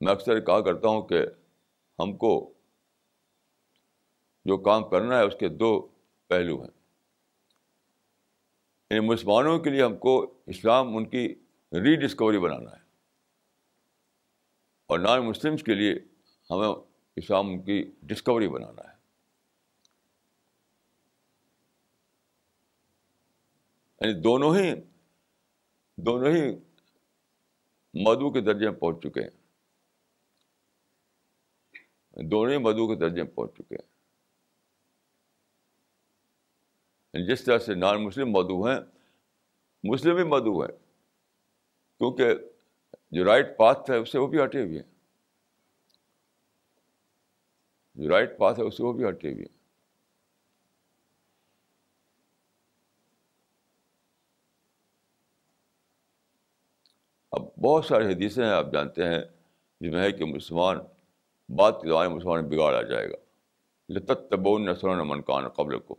میں 0.00 0.12
اکثر 0.12 0.40
کہا 0.40 0.60
کرتا 0.60 0.88
ہوں 0.88 1.02
کہ 1.02 1.22
ہم 1.98 2.16
کو 2.16 2.52
جو 4.44 4.56
کام 4.56 4.88
کرنا 4.88 5.18
ہے، 5.18 5.24
اس 5.24 5.34
کے 5.40 5.48
دو 5.48 5.88
پہلو 6.28 6.62
ہیں۔ 6.62 6.79
یعنی 8.90 9.06
مسلمانوں 9.06 9.58
کے 9.58 9.70
لیے 9.70 9.82
ہم 9.82 9.96
کو 9.98 10.34
اسلام 10.46 10.96
ان 10.96 11.08
کی 11.08 11.34
ری 11.72 11.96
ڈسکوری 11.96 12.38
بنانا 12.38 12.70
ہے۔ 12.70 12.82
اور 14.86 14.98
نان 14.98 15.28
مسلمس 15.28 15.62
کے 15.62 15.74
لیے 15.74 15.94
ہمیں 16.50 16.68
اسلام 17.16 17.46
ان 17.46 17.62
کی 17.62 17.92
ڈسکوری 18.02 18.48
بنانا 18.48 18.92
ہے۔ 18.92 18.96
یعنی 24.00 24.20
دونوں 24.20 24.56
ہی 24.56 24.74
دونوں 25.96 26.30
ہی 26.30 26.50
مدو 27.94 28.32
کے 28.32 28.40
درجے 28.40 28.70
میں 28.70 28.78
پہنچ 28.78 29.02
چکے 29.02 29.20
ہیں۔ 29.20 29.30
دونوں 32.22 32.52
ہی 32.52 32.58
مدو 32.58 32.88
کے 32.88 32.94
درجے 33.00 33.22
میں 33.22 33.30
پہنچ 33.30 33.50
چکے 33.54 33.74
ہیں 33.74 33.90
یعنی 33.90 33.90
یعنی 37.12 37.26
جس 37.26 37.44
طرح 37.44 37.58
سے 37.58 37.74
نان 37.74 38.04
مسلم 38.04 38.30
مدعو 38.30 38.66
ہیں، 38.66 38.80
مسلم 39.84 40.14
بھی 40.14 40.24
مدعو 40.24 40.60
ہیں۔ 40.60 40.72
کیونکہ 41.98 42.34
جو 43.10 43.24
رائٹ 43.24 43.56
پاتھ 43.56 43.90
ہے، 43.90 43.96
اس 43.96 44.12
سے 44.12 44.18
وہ 44.18 44.26
بھی 44.26 44.44
ہٹے 44.44 44.62
ہوئے 44.62 44.78
ہیں۔ 44.80 44.90
جو 47.94 48.10
رائٹ 48.10 48.38
پاتھ 48.38 48.60
ہے، 48.60 48.64
اس 48.64 48.76
سے 48.76 48.82
وہ 48.82 48.92
بھی 48.92 49.08
ہٹے 49.08 49.32
ہوئے 49.32 49.42
ہیں۔ 49.42 49.58
اب 57.32 57.42
بہت 57.60 57.84
سارے 57.84 58.12
حدیثیں 58.12 58.44
ہیں، 58.44 58.52
آپ 58.52 58.66
جانتے 58.72 59.04
ہیں 59.04 59.22
جس 59.80 59.92
میں 59.92 60.02
ہے 60.02 60.12
کہ 60.12 60.24
مسلمان 60.24 60.76
بعد 61.48 61.72
کے 61.72 61.88
زمانے 61.88 62.14
مسلمان 62.14 62.48
بگاڑ 62.48 62.74
آ 62.74 62.82
جائے 62.82 63.10
گا۔ 63.10 63.16
لطت 63.88 64.30
تبون 64.30 64.66
نسل 64.66 64.88
منکان 64.88 65.48
قبل 65.48 65.78
کو 65.78 65.96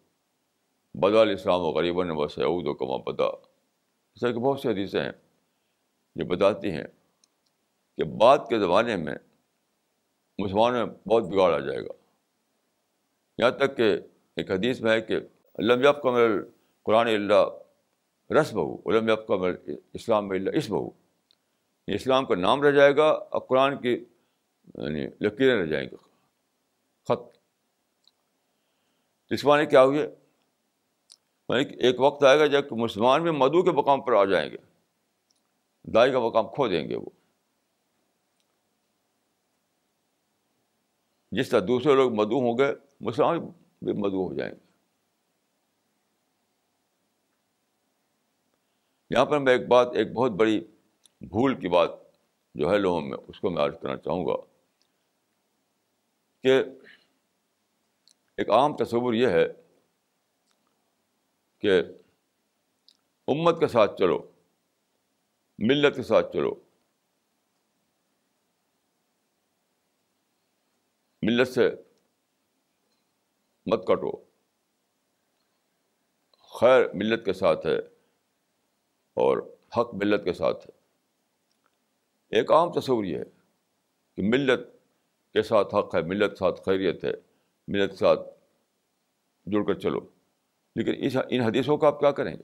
بدا 0.94 1.22
الاسلام 1.22 1.60
و 1.62 1.72
غریباً 1.72 2.08
و 2.10 2.28
سعود 2.28 2.68
و 2.68 2.74
کما 2.74 2.98
بدا 2.98 3.26
اس 4.16 4.20
طرح 4.22 4.32
کی 4.32 4.40
بہت 4.40 4.60
سی 4.60 4.68
حدیثیں 4.70 5.04
ہیں 5.04 5.12
جو 6.16 6.26
بتاتی 6.26 6.72
ہیں 6.72 6.84
کہ 7.98 8.04
بعد 8.04 8.38
کے 8.50 8.60
زمانے 8.60 8.96
میں 8.96 9.16
مسلمان 10.38 10.74
میں 10.74 10.86
بہت 10.86 11.24
بگاڑ 11.24 11.54
آ 11.54 11.60
جائے 11.60 11.80
گا۔ 11.80 11.94
یہاں 13.38 13.52
تک 13.52 13.78
کہ 13.78 13.98
ایک 14.36 14.52
حدیث 14.52 14.82
میں 14.82 14.92
ہے 14.92 15.02
کہ 15.02 15.18
علم 15.60 15.84
یاب 15.84 16.02
کا 16.02 16.12
مل 16.12 16.46
قرآن 16.84 17.08
اللہ 17.08 17.44
رس 18.34 18.54
بہو 18.54 18.76
علم 18.76 19.10
یاب 19.10 19.28
کا 19.28 19.36
مل 19.36 19.56
اسلام 19.94 20.30
اللہ 20.30 20.50
اس 20.54 20.70
بہو 20.70 20.86
یعنی 20.88 21.96
اسلام 21.96 22.26
کا 22.26 22.36
نام 22.36 22.64
رہ 22.64 22.72
جائے 22.72 22.96
گا 22.98 23.10
اور 23.10 23.42
قرآن 23.42 23.82
کی 23.82 24.06
یعنی 24.76 25.08
لکیریں 25.22 25.62
رہ 25.62 25.66
جائیں 25.66 25.90
گی 25.92 25.96
خط۔ 27.04 27.38
اس 29.30 29.46
معنی 29.46 29.66
کیا 29.66 29.84
ہوئی 29.84 30.00
ایک 31.60 32.00
وقت 32.00 32.24
آئے 32.24 32.40
گا 32.40 32.46
جب 32.46 32.64
مسلمان 32.72 33.24
بھی 33.24 33.32
مدعو 33.32 33.64
کے 33.64 33.72
مقام 33.72 34.02
پر 34.02 34.14
آ 34.14 34.26
جائیں 34.26 34.52
گے۔ 34.52 34.58
دائی 35.84 36.12
کا 36.12 36.20
مقام 36.20 36.48
کھو 36.48 36.68
دیں 36.68 36.90
گے 36.90 36.96
وہ۔ 36.96 37.10
جس 41.32 41.50
طرح 41.50 41.60
دوسرے 41.60 41.96
لوگ 41.96 42.14
مدعو 42.14 42.40
ہوں 42.40 42.58
گے، 42.58 42.74
مسلمان 43.02 43.40
بھی 43.82 43.94
مدعو 43.94 44.28
ہو 44.28 44.34
جائیں 44.34 44.54
گے۔ 44.54 44.60
یہاں 49.10 49.26
پر 49.26 49.40
میں 49.40 49.54
ایک 49.54 49.68
بات، 49.68 49.88
ایک 49.96 50.14
بہت 50.14 50.32
بڑی 50.32 50.60
بھول 51.22 51.60
کی 51.60 51.68
بات 51.68 51.90
جو 52.56 52.72
ہے 52.72 52.78
لوگوں 52.78 53.02
میں، 53.02 53.18
اس 53.28 53.40
کو 53.40 53.50
میں 53.50 53.64
عرض 53.64 53.74
کرنا 53.82 53.98
چاہوں 53.98 54.26
گا 54.26 54.36
کہ 56.44 56.64
ایک 58.38 58.50
عام 58.50 58.78
تصور 58.78 59.14
یہ 59.14 59.28
ہے 59.28 59.61
کہ 61.62 61.82
امت 63.28 63.60
کے 63.60 63.68
ساتھ 63.68 63.98
چلو، 63.98 64.32
ملت 65.60 65.96
کے 65.96 66.04
ساتھ 66.04 66.34
چلو۔ 66.34 66.56
ملت 71.22 71.48
سے 71.48 71.70
مت 73.66 73.88
کٹو۔ 73.88 74.24
خیر 76.60 76.94
ملت 76.94 77.26
کے 77.26 77.34
ساتھ 77.34 77.66
ہے 77.66 77.78
اور 79.14 79.38
حق 79.78 79.94
ملت 79.94 80.24
کے 80.24 80.34
ساتھ 80.34 80.68
ہے۔ 80.68 80.72
ایک 82.30 82.52
عام 82.52 82.72
تصور 82.72 83.04
یہ 83.04 83.18
ہے 83.18 83.24
کہ 84.16 84.24
ملت 84.26 84.60
کے 85.34 85.42
ساتھ 85.42 85.76
حق 85.76 85.96
ہے، 85.96 86.02
ملت 86.02 86.30
کے 86.30 86.36
ساتھ 86.36 86.62
خیریت 86.62 87.04
ہے، 87.04 87.12
ملت 87.68 87.92
کے 87.92 87.98
ساتھ 87.98 88.20
جڑ 89.46 89.66
کر 89.66 89.80
چلو۔ 89.80 90.21
لیکن 90.76 90.94
اس 90.98 91.18
ان 91.30 91.42
حدیثوں 91.42 91.78
کا 91.78 91.88
آپ 91.88 92.00
کیا 92.00 92.12
کریں 92.12 92.36
گے؟ 92.36 92.44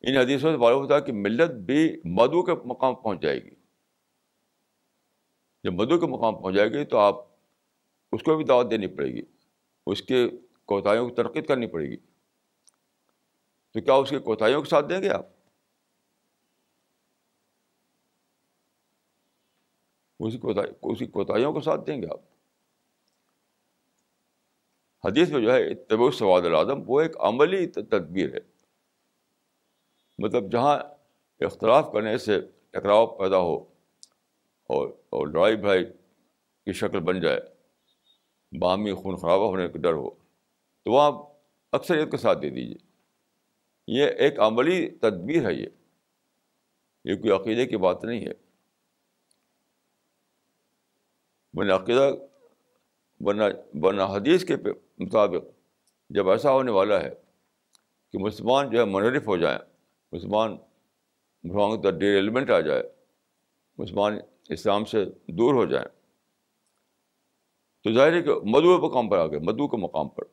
ان 0.00 0.16
حدیثوں 0.16 0.52
سے 0.52 0.56
معلوم 0.56 0.82
ہوتا 0.82 0.96
ہے 0.96 1.00
کہ 1.00 1.12
ملت 1.12 1.50
بھی 1.50 2.00
مدو 2.04 2.42
کے 2.42 2.52
مقام 2.64 2.94
پہنچ 2.94 3.22
جائے 3.22 3.44
گی۔ 3.44 3.50
جب 5.64 5.72
مدو 5.72 5.98
کے 5.98 6.06
مقام 6.06 6.42
پہنچ 6.42 6.54
جائے 6.54 6.68
گی 6.68 6.84
تو 6.84 6.98
آپ 6.98 7.14
اس 8.12 8.22
کو 8.22 8.36
بھی 8.36 8.44
دعوت 8.44 8.70
دینی 8.70 8.86
پڑے 8.86 9.08
گی، 9.08 9.22
اس 9.86 10.02
کے 10.02 10.28
کوتاہیوں 10.64 11.08
کی 11.08 11.14
ترقی 11.14 11.40
کرنی 11.40 11.66
پڑے 11.66 11.86
گی۔ 11.90 11.96
تو 13.72 13.80
کیا 13.80 13.94
اس 13.94 14.10
کے 14.10 14.18
کوتاہیوں 14.18 14.62
کے 14.62 14.68
ساتھ 14.68 14.86
دیں 14.88 15.02
گے 15.02 15.10
آپ؟ 15.10 15.26
اسی 20.20 20.38
اسی 20.82 21.06
کوتاہیوں 21.06 21.52
کے 21.52 21.60
ساتھ 21.60 21.80
دیں 21.86 22.02
گے 22.02 22.06
آپ۔ 22.10 22.39
حدیث 25.04 25.30
میں 25.30 25.40
جو 25.40 25.52
ہے 25.54 25.74
طب 25.74 26.10
سواد 26.10 26.42
العظم، 26.42 26.82
وہ 26.86 27.00
ایک 27.00 27.16
عملی 27.20 27.66
تدبیر 27.66 28.34
ہے۔ 28.34 28.38
مطلب 30.18 30.52
جہاں 30.52 30.78
اختلاف 31.40 31.92
کرنے 31.92 32.18
سے 32.18 32.40
ٹکراؤ 32.70 33.06
پیدا 33.06 33.38
ہو 33.38 33.56
اور 34.66 34.88
اور 34.88 35.26
لڑائی 35.26 35.56
بھائی 35.56 35.84
کی 36.64 36.72
شکل 36.72 37.00
بن 37.00 37.20
جائے، 37.20 37.40
باہمی 38.58 38.92
خون 38.92 39.16
خرابہ 39.16 39.46
ہونے 39.46 39.68
کا 39.68 39.78
ڈر 39.78 39.92
ہو، 39.92 40.10
تو 40.82 40.92
وہاں 40.92 41.12
اکثریت 41.72 42.10
کے 42.10 42.16
ساتھ 42.16 42.38
دے 42.42 42.50
دیجیے 42.50 42.74
یہ 43.86 44.06
ایک 44.06 44.40
عملی 44.40 44.90
تدبیر 44.90 45.48
ہے 45.48 45.54
یہ۔ 45.54 45.66
یہ 47.04 47.14
کوئی 47.14 47.30
عقیدے 47.30 47.66
کی 47.66 47.76
بات 47.76 48.04
نہیں 48.04 48.26
ہے۔ 48.26 48.32
بنا 51.54 51.76
عقیدہ 51.76 52.10
بنا 53.22 53.44
بنا 53.80 54.06
حدیث 54.06 54.44
کے 54.44 54.56
مطابق، 55.00 55.44
جب 56.10 56.28
ایسا 56.30 56.52
ہونے 56.52 56.70
والا 56.70 57.00
ہے 57.00 57.10
کہ 58.12 58.18
مسلمان 58.18 58.70
جو 58.70 58.78
ہے 58.78 58.84
منحرف 58.84 59.28
ہو 59.28 59.36
جائیں، 59.36 59.58
مسلمان 60.12 60.56
مسلمان 61.44 61.80
کا 61.82 61.90
ڈیر 61.90 62.14
ایلیمنٹ 62.14 62.50
آ 62.50 62.60
جائے، 62.60 62.82
مسلمان 63.78 64.18
اسلام 64.48 64.84
سے 64.84 65.04
دور 65.28 65.54
ہو 65.54 65.64
جائیں، 65.64 65.88
تو 67.84 67.92
ظاہر 67.92 68.12
ہے 68.12 68.22
کہ 68.22 68.34
مدعو 68.44 68.78
مقام 68.78 69.08
پر 69.08 69.18
آ 69.18 69.26
گئے 69.26 69.38
مدعو 69.38 69.68
کے 69.68 69.76
مقام 69.76 70.08
پر۔ 70.08 70.24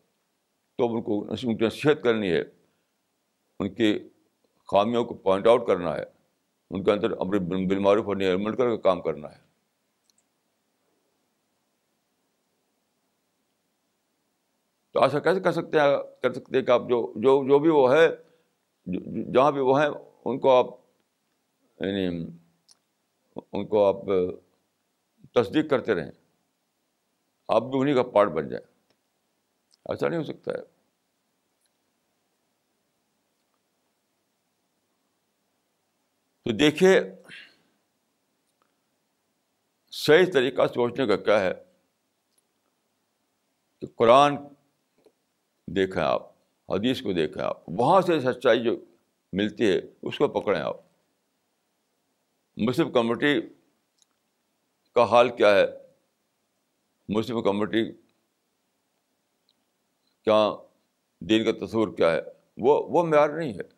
تو 0.78 0.96
ان 0.96 1.02
کو 1.02 1.26
ان 1.30 1.58
کی 1.58 1.66
نصیحت 1.66 2.04
کرنی 2.04 2.32
ہے، 2.32 2.42
ان 3.60 3.74
کی 3.74 4.10
خامیوں 4.72 5.04
کو 5.06 5.14
پوائنٹ 5.14 5.48
آؤٹ 5.48 5.68
کرنا 5.68 5.96
ہے، 5.96 6.04
ان 6.70 6.84
کے 6.84 6.92
اندر 6.92 7.12
امر 7.12 7.38
بالمعروف 7.40 8.08
اور 8.08 8.16
نعمل 8.16 8.56
کر 8.56 8.70
کے 8.70 8.78
کام 8.78 9.02
کرنا 9.02 9.28
ہے۔ 9.28 9.47
تو 14.98 15.04
ایسا 15.04 15.20
کیسے 15.20 15.40
کر 15.40 15.52
سکتے 15.52 15.80
ہیں، 15.80 16.24
کر 16.24 16.34
سکتے 16.34 16.58
ہیں 16.58 16.66
کہ 16.66 16.72
آپ 16.72 16.82
جو 16.82 17.14
جو 17.16 17.48
جو 17.48 17.60
بھی 17.60 17.70
وہ 17.70 17.94
ہے 17.94 18.08
جہاں 19.34 19.52
بھی 19.52 19.62
وہ 19.62 19.82
ہیں، 19.82 19.90
ان 20.26 20.40
کو 20.40 20.52
آپ 20.52 20.66
یعنی 21.80 22.28
ان 23.54 23.68
کو 23.68 23.86
آپ 23.86 23.96
تصدیق 25.34 25.70
کرتے 25.70 25.94
رہیں۔ 25.94 26.12
آپ 27.48 27.62
بھی 27.62 27.80
انہیں 27.80 27.96
کا 27.96 28.04
پارٹ 28.04 28.28
بن 28.28 28.50
جائیں۔ 28.50 28.66
ایسا 29.90 30.08
نہیں 30.08 30.20
ہو 30.20 30.24
سکتا 30.24 30.52
ہے۔ 30.52 30.62
تو 36.44 36.52
دیکھیے، 36.52 37.02
صحیح 39.92 40.26
طریقہ 40.34 40.68
سوچنے 40.68 41.08
کا 41.08 41.16
کیا 41.16 41.42
ہے 41.42 41.54
کہ 43.82 43.88
قرآن 43.96 44.38
دیکھیں 45.68 46.04
آپ، 46.04 46.32
حدیث 46.70 47.02
کو 47.02 47.14
دیکھیں 47.14 47.44
آپ، 47.44 47.62
وہاں 47.68 48.02
سے 48.02 48.20
سچائی 48.20 48.64
جو 48.64 48.76
ملتی 49.34 49.72
ہے، 49.72 49.80
اس 50.02 50.18
کو 50.18 50.28
پکڑیں 50.28 50.62
آپ۔ 50.62 50.78
مسلم 52.58 52.92
کمیونٹی 52.92 53.42
کا 54.96 55.04
حال 55.04 55.36
کیا 55.36 55.56
ہے؟ 55.56 55.66
مسلم 57.10 57.44
کمیونٹی 57.44 57.92
کیا 60.24 60.56
دین 61.20 61.44
کا 61.44 61.66
تصور 61.66 61.88
کیا 61.98 62.12
ہے؟ 62.12 62.22
وہ 62.58 62.88
وہ 62.90 63.06
معیار 63.06 63.30
نہیں 63.30 63.54
ہے۔ 63.54 63.78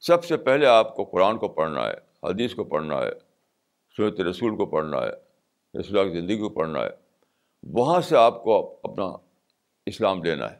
سب 0.00 0.24
سے 0.24 0.36
پہلے 0.36 0.66
آپ 0.66 0.96
کو 0.96 1.04
قرآن 1.04 1.38
کو 1.38 1.48
پڑھنا 1.48 1.88
ہے، 1.88 2.26
حدیث 2.28 2.54
کو 2.54 2.64
پڑھنا 2.64 2.98
ہے، 2.98 3.10
سنت 3.96 4.20
رسول 4.20 4.56
کو 4.56 4.66
پڑھنا 4.66 5.02
ہے، 5.02 5.10
رسول 5.80 6.12
کی 6.12 6.20
زندگی 6.20 6.38
کو 6.38 6.48
پڑھنا 6.48 6.80
ہے۔ 6.80 6.90
وہاں 7.62 8.00
سے 8.00 8.16
آپ 8.16 8.44
کو 8.44 8.80
اپنا 8.82 9.23
اسلام 9.86 10.22
لینا 10.22 10.52
ہے۔ 10.52 10.58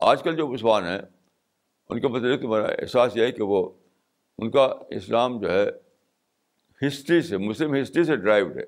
آج 0.00 0.22
کل 0.22 0.36
جو 0.36 0.48
مسلمان 0.48 0.84
ہیں، 0.84 0.98
ان 1.88 2.00
کا 2.00 2.08
مطلب 2.08 2.40
کہ 2.40 2.48
میرا 2.48 2.64
احساس 2.64 3.16
یہ 3.16 3.22
ہے 3.22 3.32
کہ 3.32 3.42
وہ، 3.42 3.72
ان 4.38 4.50
کا 4.50 4.74
اسلام 4.90 5.40
جو 5.40 5.50
ہے، 5.50 5.66
ہسٹری 6.86 7.22
سے، 7.22 7.36
مسلم 7.36 7.82
ہسٹری 7.82 8.04
سے 8.04 8.16
ڈرائیوڈ 8.16 8.56
ہے۔ 8.56 8.64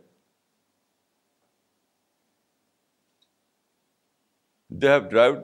They 4.69 4.89
have 4.89 4.99
derived 4.99 5.39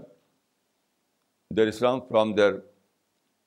their 1.56 1.68
Islam 1.68 2.00
from 2.00 2.34
their 2.34 2.52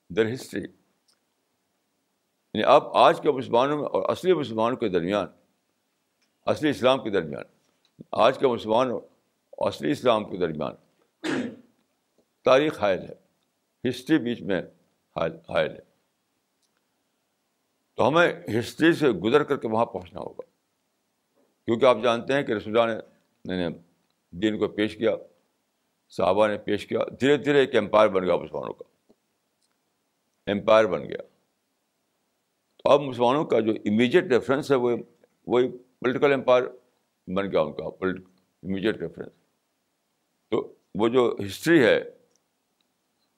their 0.08 0.34
history 0.34 0.60
یعنی 0.60 2.64
اب 2.64 2.96
آج 2.96 3.20
کے 3.20 3.30
مسلمانوں 3.30 3.76
میں 3.76 3.84
اور 3.84 4.10
اصلی 4.10 4.32
مسلمانوں 4.32 4.76
کے 4.76 4.88
درمیان، 4.88 5.26
اصلی 6.46 6.70
اسلام 6.70 7.04
کے 7.04 7.10
درمیان 7.10 7.57
آج 8.12 8.38
کے 8.38 8.46
مسلمان 8.46 8.90
اور 8.90 9.00
اصلی 9.58 9.90
اسلام 9.90 10.24
کے 10.24 10.36
درمیان 10.36 10.74
تاریخ 12.44 12.80
حائل 12.80 12.98
ہے، 12.98 13.14
ہسٹری 13.88 14.18
بیچ 14.18 14.42
میں 14.42 14.62
حائل 15.16 15.70
ہے۔ 15.74 15.80
تو 17.96 18.08
ہمیں 18.08 18.32
ہسٹری 18.58 18.92
سے 18.92 19.10
گزر 19.10 19.44
کر 19.44 19.56
کے 19.56 19.68
وہاں 19.68 19.86
پہنچنا 19.86 20.20
ہوگا۔ 20.20 20.42
کیونکہ 21.64 21.84
آپ 21.84 21.96
جانتے 22.02 22.32
ہیں 22.32 22.42
کہ 22.42 22.52
رسول 22.52 22.90
نے 23.44 23.68
دین 24.30 24.58
کو 24.58 24.68
پیش 24.68 24.96
کیا، 24.96 25.10
صحابہ 26.08 26.48
نے 26.48 26.58
پیش 26.58 26.86
کیا، 26.86 26.98
دھیرے 27.20 27.36
دھیرے 27.36 27.60
ایک 27.60 27.76
امپائر 27.76 28.08
بن 28.08 28.24
گیا 28.24 28.36
مسلمانوں 28.36 28.74
کا۔ 28.74 29.12
امپائر 30.52 30.84
بن 30.84 31.04
گیا۔ 31.04 31.22
تو 32.76 32.90
اب 32.90 33.00
مسلمانوں 33.00 33.44
کا 33.44 33.60
جو 33.60 33.72
امیجیٹ 33.72 34.24
ریفرنس 34.24 34.70
ہے، 34.70 34.76
وہ 34.76 34.96
وہی 35.46 35.68
پولیٹیکل 35.78 36.32
امپائر 36.32 36.62
بن 37.34 37.52
گیا 37.52 37.60
ان 37.60 37.72
کا 37.72 37.84
امیجیٹ 38.62 38.96
ریفرنس 38.96 39.32
تو 40.50 40.74
وہ 40.94 41.08
جو 41.08 41.36
ہسٹری 41.46 41.84
ہے 41.84 42.10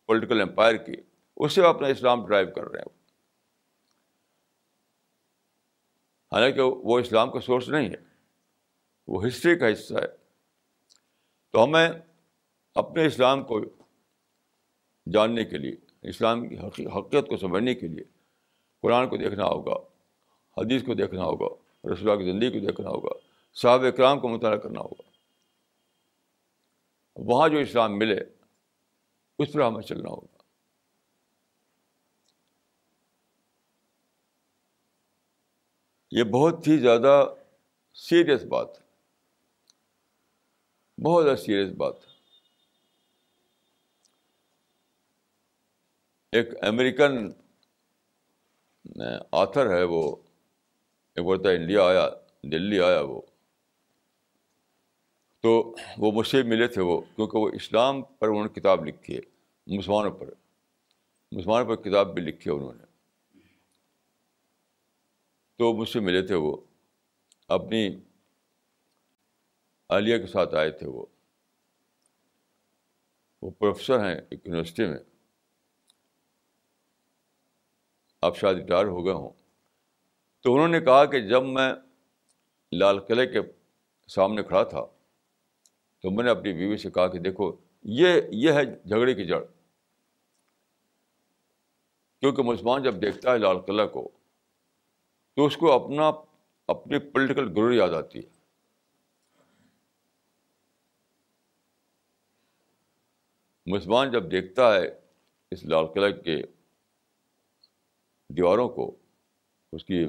پولیٹیکل 0.07 0.41
امپائر 0.41 0.77
کی 0.77 0.93
اس 1.37 1.53
سے 1.53 1.61
وہ 1.61 1.67
اپنا 1.67 1.87
اسلام 1.87 2.27
ڈرائیو 2.27 2.47
کر 2.55 2.65
رہے 2.65 2.79
ہیں۔ 2.79 3.01
حالانکہ 6.33 6.61
وہ 6.61 6.99
اسلام 6.99 7.31
کا 7.31 7.41
سورس 7.41 7.69
نہیں 7.69 7.91
ہے، 7.91 7.97
وہ 9.09 9.27
ہسٹری 9.27 9.59
کا 9.59 9.73
حصہ 9.73 9.95
ہے۔ 9.95 10.17
تو 11.51 11.65
ہمیں 11.65 11.89
اپنے 12.75 13.07
اسلام 13.07 13.45
کو 13.45 13.61
جاننے 15.13 15.45
کے 15.45 15.59
لیے، 15.59 15.77
اسلام 16.03 16.49
کی 16.49 16.57
حقیقت 16.59 17.29
کو 17.29 17.37
سمجھنے 17.37 17.75
کے 17.75 17.89
لیے 17.89 18.05
قرآن 18.81 19.09
کو 19.09 19.17
دیکھنا 19.17 19.45
ہوگا، 19.45 19.75
حدیث 20.57 20.83
کو 20.83 20.95
دیکھنا 20.95 21.25
ہوگا، 21.25 21.55
رسول 21.93 22.19
کی 22.19 22.25
زندگی 22.25 22.61
کو 22.61 22.67
دیکھنا 22.67 22.89
ہوگا۔ 22.89 23.30
صحابہ 23.53 23.87
اکرام 23.87 24.21
کو 24.21 24.29
مطالعہ 24.29 24.59
کرنا 24.59 24.81
ہوگا۔ 24.81 25.03
وہاں 27.17 27.49
جو 27.49 27.59
اسلام 27.59 27.99
ملے، 27.99 28.19
اس 29.39 29.53
پر 29.53 29.61
ہمیں 29.61 29.83
چلنا 29.83 30.09
ہوگا۔ 30.11 30.43
یہ 36.11 36.25
بہت 36.25 36.69
ہی 36.69 36.79
زیادہ 36.79 37.35
سیریس 37.95 38.43
بات 38.43 38.69
بہت 41.05 41.25
زیادہ 41.25 41.39
سیریس 41.39 41.73
بات 41.73 41.95
ایک 46.33 46.65
امریکن، 46.65 47.31
آتھر 49.33 49.77
ہے 49.77 49.83
وہ، 49.83 50.17
ایک 51.15 51.25
بولتا 51.25 51.51
انڈیا 51.51 51.85
آیا، 51.85 52.09
دلی 52.43 52.81
آیا 52.81 53.01
وہ۔ 53.01 53.23
تو 55.41 55.75
وہ 55.99 56.13
مجھ 56.13 56.27
سے 56.27 56.43
ملے 56.43 56.69
تھے 56.69 56.83
وہ، 56.83 57.01
کیونکہ 57.01 57.39
وہ 57.39 57.51
اسلام 57.55 58.03
پر 58.03 58.29
انہوں 58.29 58.43
نے 58.43 58.61
کتاب 58.61 58.87
لکھی 58.87 59.17
ہے، 59.17 59.21
مسلمانوں 59.77 60.11
پر۔ 60.11 60.31
مسلمانوں 61.33 61.77
پر 61.77 61.83
کتاب 61.83 62.15
بھی 62.15 62.23
لکھی 62.23 62.51
ہے 62.51 62.57
انہوں 62.57 62.73
نے۔ 62.73 62.85
تو 65.57 65.73
مجھ 65.73 65.89
سے 65.89 66.01
ملے 66.01 66.27
تھے 66.27 66.35
وہ۔ 66.35 66.57
اپنی 67.49 68.01
عالیہ 69.89 70.19
کے 70.19 70.27
ساتھ 70.27 70.55
آئے 70.55 70.71
تھے 70.71 70.87
وہ۔ 70.87 71.07
وہ 73.43 73.51
پروفیسر 73.51 74.05
ہیں 74.05 74.21
ایک 74.31 74.47
یونیورسٹی 74.47 74.87
میں۔ 74.87 74.99
اب 78.23 78.37
شاید 78.37 78.57
ریٹائر 78.57 78.87
ہو 78.87 79.05
گئے 79.05 79.15
ہوں۔ 79.15 79.31
تو 80.41 80.55
انہوں 80.55 80.69
نے 80.69 80.81
کہا 80.81 81.05
کہ 81.05 81.21
جب 81.21 81.43
میں 81.45 81.73
لال 82.73 83.01
قلعے 83.01 83.27
کے 83.27 83.39
سامنے 84.09 84.43
کھڑا 84.43 84.65
تھا 84.65 84.85
تو 86.01 86.11
میں 86.11 86.25
نے 86.25 86.31
اپنی 86.31 86.53
بیوی 86.53 86.77
سے 86.77 86.91
کہا 86.91 87.07
کہ 87.07 87.19
دیکھو، 87.19 87.57
یہ 87.83 88.21
یہ 88.31 88.53
ہے 88.53 88.65
جھگڑے 88.65 89.15
کی 89.15 89.27
جڑ۔ 89.27 89.45
کیونکہ 92.21 92.43
مسلمان 92.43 92.83
جب 92.83 93.03
دیکھتا 93.03 93.33
ہے 93.33 93.39
لال 93.39 93.59
قلعہ 93.61 93.87
کو، 93.87 94.09
تو 95.35 95.47
اس 95.47 95.57
کو 95.57 95.73
اپنا، 95.73 96.11
اپنی 96.67 96.99
پولیٹیکل 96.99 97.53
گرو 97.57 97.73
یاد 97.73 97.89
آتی 97.89 98.19
ہے۔ 98.19 98.41
مسلمان 103.67 104.11
جب 104.11 104.31
دیکھتا 104.31 104.75
ہے 104.75 105.01
اس 105.51 105.65
لال 105.65 105.87
قلعہ 105.87 106.11
کے 106.11 106.43
دیواروں 108.29 108.69
کو، 108.69 108.97
اس 109.73 109.85
کی، 109.85 110.07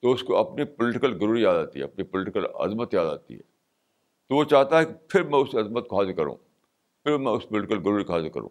تو 0.00 0.12
اس 0.12 0.22
کو 0.22 0.36
اپنی 0.36 0.64
پولیٹیکل 0.64 1.16
گرو 1.20 1.36
یاد 1.36 1.54
آتی 1.54 1.78
ہے، 1.78 1.84
اپنی 1.84 2.04
پولیٹیکل 2.04 2.44
عظمت 2.54 2.94
یاد 2.94 3.06
آتی 3.06 3.34
ہے۔ 3.34 3.51
تو 4.32 4.36
وہ 4.36 4.44
چاہتا 4.44 4.78
ہے 4.78 4.84
کہ 4.84 4.92
پھر 4.92 5.22
میں 5.22 5.38
اس 5.38 5.54
عظمت 5.54 5.88
کو 5.88 5.98
حاضر 5.98 6.12
کروں، 6.12 6.34
پھر 7.02 7.16
میں 7.16 7.32
اس 7.32 7.48
پولیٹیکل 7.48 7.78
گرو 7.84 8.04
کو 8.04 8.12
حاضر 8.12 8.28
کروں۔ 8.28 8.48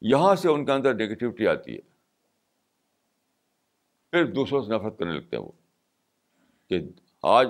یہاں 0.00 0.34
سے 0.34 0.48
ان 0.48 0.64
کے 0.64 0.72
اندر 0.72 0.94
نگیٹیوٹی 0.94 1.46
آتی 1.46 1.74
ہے۔ 1.74 1.80
پھر 4.10 4.24
دوسروں 4.32 4.62
سے 4.62 4.72
نفرت 4.72 4.98
کرنے 4.98 5.12
لگتے 5.12 5.36
ہیں 5.36 5.44
وہ۔ 5.44 5.52
کہ 6.68 6.80
آج 7.22 7.48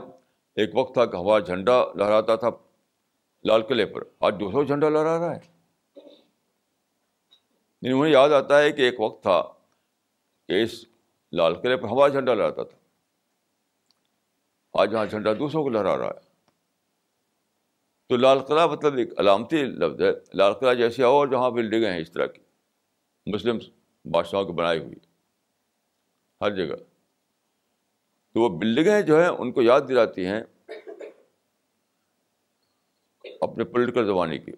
ایک 0.57 0.71
وقت 0.75 0.95
تھا 0.95 1.07
کہ 1.07 1.17
ہمارا 1.17 1.39
جھنڈا 1.39 1.85
لہراتا 1.95 2.37
تھا 2.37 2.49
لال 3.45 3.63
قلعے 3.63 3.87
پر، 3.87 4.03
آج 4.21 4.35
دوسروں 4.41 4.65
جھنڈا 4.65 4.89
لہرا 4.89 5.19
رہا 5.19 5.37
ہے۔ 5.37 5.41
یعنی 7.83 7.93
انہیں 7.93 8.13
یاد 8.13 8.31
آتا 8.31 8.59
ہے 8.59 8.73
کہ 8.73 8.83
ایک 8.83 9.01
وقت 9.01 9.23
تھا 9.23 9.43
کہ 10.49 10.63
اس 10.63 10.85
لال 11.33 11.55
قلعے 11.55 11.77
پر 11.77 11.89
ہمارا 11.89 12.09
جھنڈا 12.09 12.35
لہراتا 12.35 12.63
تھا۔ 12.63 12.79
آج 14.73 14.93
یہاں 14.93 15.07
جھنڈا 15.07 15.33
دوسروں 15.33 15.63
کو 15.63 15.69
لہرا 15.69 15.99
رہا 15.99 16.07
ہے۔ 16.07 16.30
تو 18.11 18.17
لال 18.17 18.39
قلعہ 18.39 18.67
مطلب 18.67 18.97
ایک 18.97 19.21
علامتی 19.21 19.65
لفظ 19.65 20.03
ہے۔ 20.03 20.11
لال 20.35 20.53
قلعہ 20.53 20.75
جیسے 20.75 21.03
اور 21.03 21.29
جہاں 21.29 21.51
بلڈنگیں 21.51 21.93
ہیں 21.93 22.01
اس 22.01 22.13
طرح 22.13 22.27
کی۔ 22.27 22.43
مسلم 23.27 23.59
بادشاہوں 24.05 24.45
کی 24.45 24.53
بنائی 24.53 24.79
ہوئی۔ 24.79 24.97
ہر 26.41 26.51
جگہ۔ 26.51 26.77
تو 28.33 28.41
وہ 28.41 28.59
بلڈنگیں 28.59 29.03
جو 29.03 29.21
ہیں، 29.21 29.29
ان 29.29 29.53
کو 29.53 29.63
یاد 29.63 29.81
دلاتی 29.89 30.27
ہیں 30.27 30.41
اپنے 33.41 33.65
پولیٹیکل 33.65 34.07
زمانے 34.07 34.39
کی۔ 34.39 34.53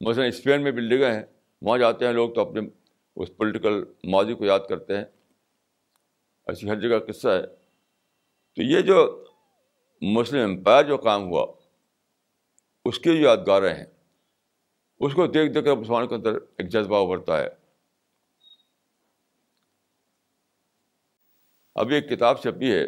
مثلاً 0.00 0.28
اسپین 0.28 0.62
میں 0.62 0.72
بلڈنگیں 0.72 1.14
ہیں، 1.14 1.22
وہاں 1.62 1.78
جاتے 1.78 2.06
ہیں 2.06 2.12
لوگ 2.12 2.34
تو 2.34 2.40
اپنے 2.40 2.60
اس 3.16 3.36
پولیٹیکل 3.36 3.84
ماضی 4.04 4.34
کو 4.34 4.44
یاد 4.44 4.60
کرتے 4.68 4.96
ہیں۔ 4.96 5.04
ایسی 6.46 6.70
ہر 6.70 6.80
جگہ 6.80 7.12
قصہ 7.12 7.28
ہے۔ 7.28 7.46
تو 8.56 8.62
یہ 8.62 8.80
جو 8.80 9.24
مسلم 10.00 10.50
امپائر 10.50 10.84
جو 10.84 10.98
کام 10.98 11.22
ہوا، 11.22 11.46
اس 12.84 12.98
کی 12.98 13.16
جو 13.16 13.22
یادگاریں 13.22 13.74
ہیں، 13.74 13.84
اس 15.00 15.14
کو 15.14 15.26
دیکھ 15.26 15.52
دیکھ 15.52 15.64
کر 15.64 15.76
مسلمانوں 15.76 16.08
کے 16.08 16.14
اندر 16.14 16.34
ایک 16.34 16.68
جذبہ 16.68 17.02
ابھرتا 17.02 17.38
ہے۔ 17.38 17.48
ابھی 21.74 21.94
ایک 21.94 22.08
کتاب 22.08 22.42
چھپی 22.42 22.72
ہے، 22.72 22.84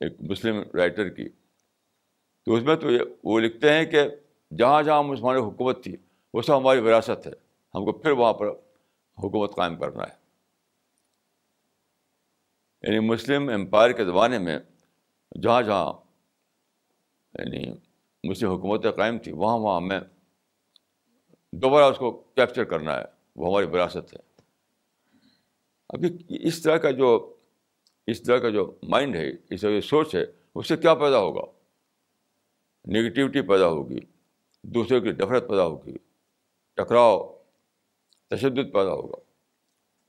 ایک 0.00 0.12
مسلم 0.20 0.62
رائٹر 0.74 1.08
کی۔ 1.08 1.28
تو 2.44 2.54
اس 2.54 2.62
میں 2.62 2.76
تو 2.76 2.86
وہ 3.24 3.40
لکھتے 3.40 3.72
ہیں 3.72 3.84
کہ 3.84 4.00
جہاں 4.58 4.82
جہاں 4.82 5.02
مسلمانوں 5.02 5.50
حکومت 5.50 5.84
تھی 5.84 5.96
وہ 6.34 6.42
سب 6.42 6.56
ہماری 6.56 6.80
وراثت 6.80 7.26
ہے۔ 7.26 7.32
ہم 7.74 7.84
کو 7.84 7.92
پھر 7.92 8.10
وہاں 8.10 8.32
پر 8.32 8.46
حکومت 9.18 9.54
قائم 9.56 9.78
کرنا 9.78 10.02
ہے۔ 10.02 10.21
یعنی 12.82 12.98
مسلم 12.98 13.48
امپائر 13.48 13.92
کے 13.92 14.04
زمانے 14.04 14.38
میں 14.38 14.58
جہاں 15.42 15.62
جہاں 15.62 15.92
یعنی 17.34 17.72
مسلم 18.24 18.50
حکومت 18.50 18.86
قائم 18.96 19.18
تھی 19.18 19.32
وہاں 19.32 19.58
وہاں 19.58 19.76
ہمیں 19.76 20.00
دوبارہ 21.52 21.84
اس 21.84 21.98
کو 21.98 22.12
کیپچر 22.12 22.64
کرنا 22.64 22.98
ہے، 22.98 23.04
وہ 23.36 23.48
ہماری 23.48 23.66
وراثت 23.66 24.14
ہے۔ 24.14 24.40
ابھی 25.88 26.16
اس 26.28 26.62
طرح 26.62 26.76
کا 26.76 26.90
جو، 26.90 27.36
اس 28.06 28.22
طرح 28.22 28.38
کا 28.38 28.48
جو 28.48 28.78
مائنڈ 28.82 29.16
ہے، 29.16 29.30
اس 29.50 29.60
طرح 29.60 29.70
جو 29.70 29.80
سوچ 29.80 30.14
ہے، 30.14 30.24
اس 30.54 30.68
سے 30.68 30.76
کیا 30.76 30.94
پیدا 30.94 31.18
ہوگا؟ 31.18 31.52
نگیٹیوٹی 32.88 33.40
پیدا 33.40 33.66
ہوگی، 33.66 33.98
دوسرے 34.62 35.00
کی 35.00 35.10
نفرت 35.10 35.48
پیدا 35.48 35.64
ہوگی، 35.66 35.96
ٹکراؤ، 36.74 37.38
تشدد 38.28 38.72
پیدا 38.72 38.92
ہوگا۔ 38.92 39.16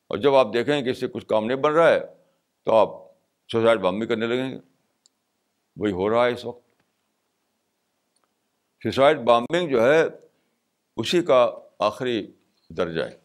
اور 0.07 0.17
جب 0.17 0.35
آپ 0.35 0.47
دیکھیں 0.53 0.81
کہ 0.81 0.89
اس 0.89 0.99
سے 0.99 1.07
کچھ 1.07 1.25
کام 1.25 1.45
نہیں 1.45 1.57
بن 1.57 1.73
رہا 1.73 1.89
ہے 1.89 2.22
تو 2.63 2.75
آپ 2.75 2.87
سوسائڈ 3.51 3.79
بامبنگ 3.79 4.07
کرنے 4.07 4.27
لگیں 4.27 4.51
گے۔ 4.51 4.57
وہی 5.75 5.91
ہو 5.91 6.09
رہا 6.09 6.25
ہے 6.25 6.31
اس 6.31 6.45
وقت۔ 6.45 6.69
سوسائڈ 8.83 9.19
بامبنگ 9.19 9.69
جو 9.69 9.83
ہے، 9.83 10.03
اسی 10.97 11.23
کا 11.23 11.51
آخری 11.79 12.31
درجہ 12.69 13.03
ہے۔ 13.03 13.19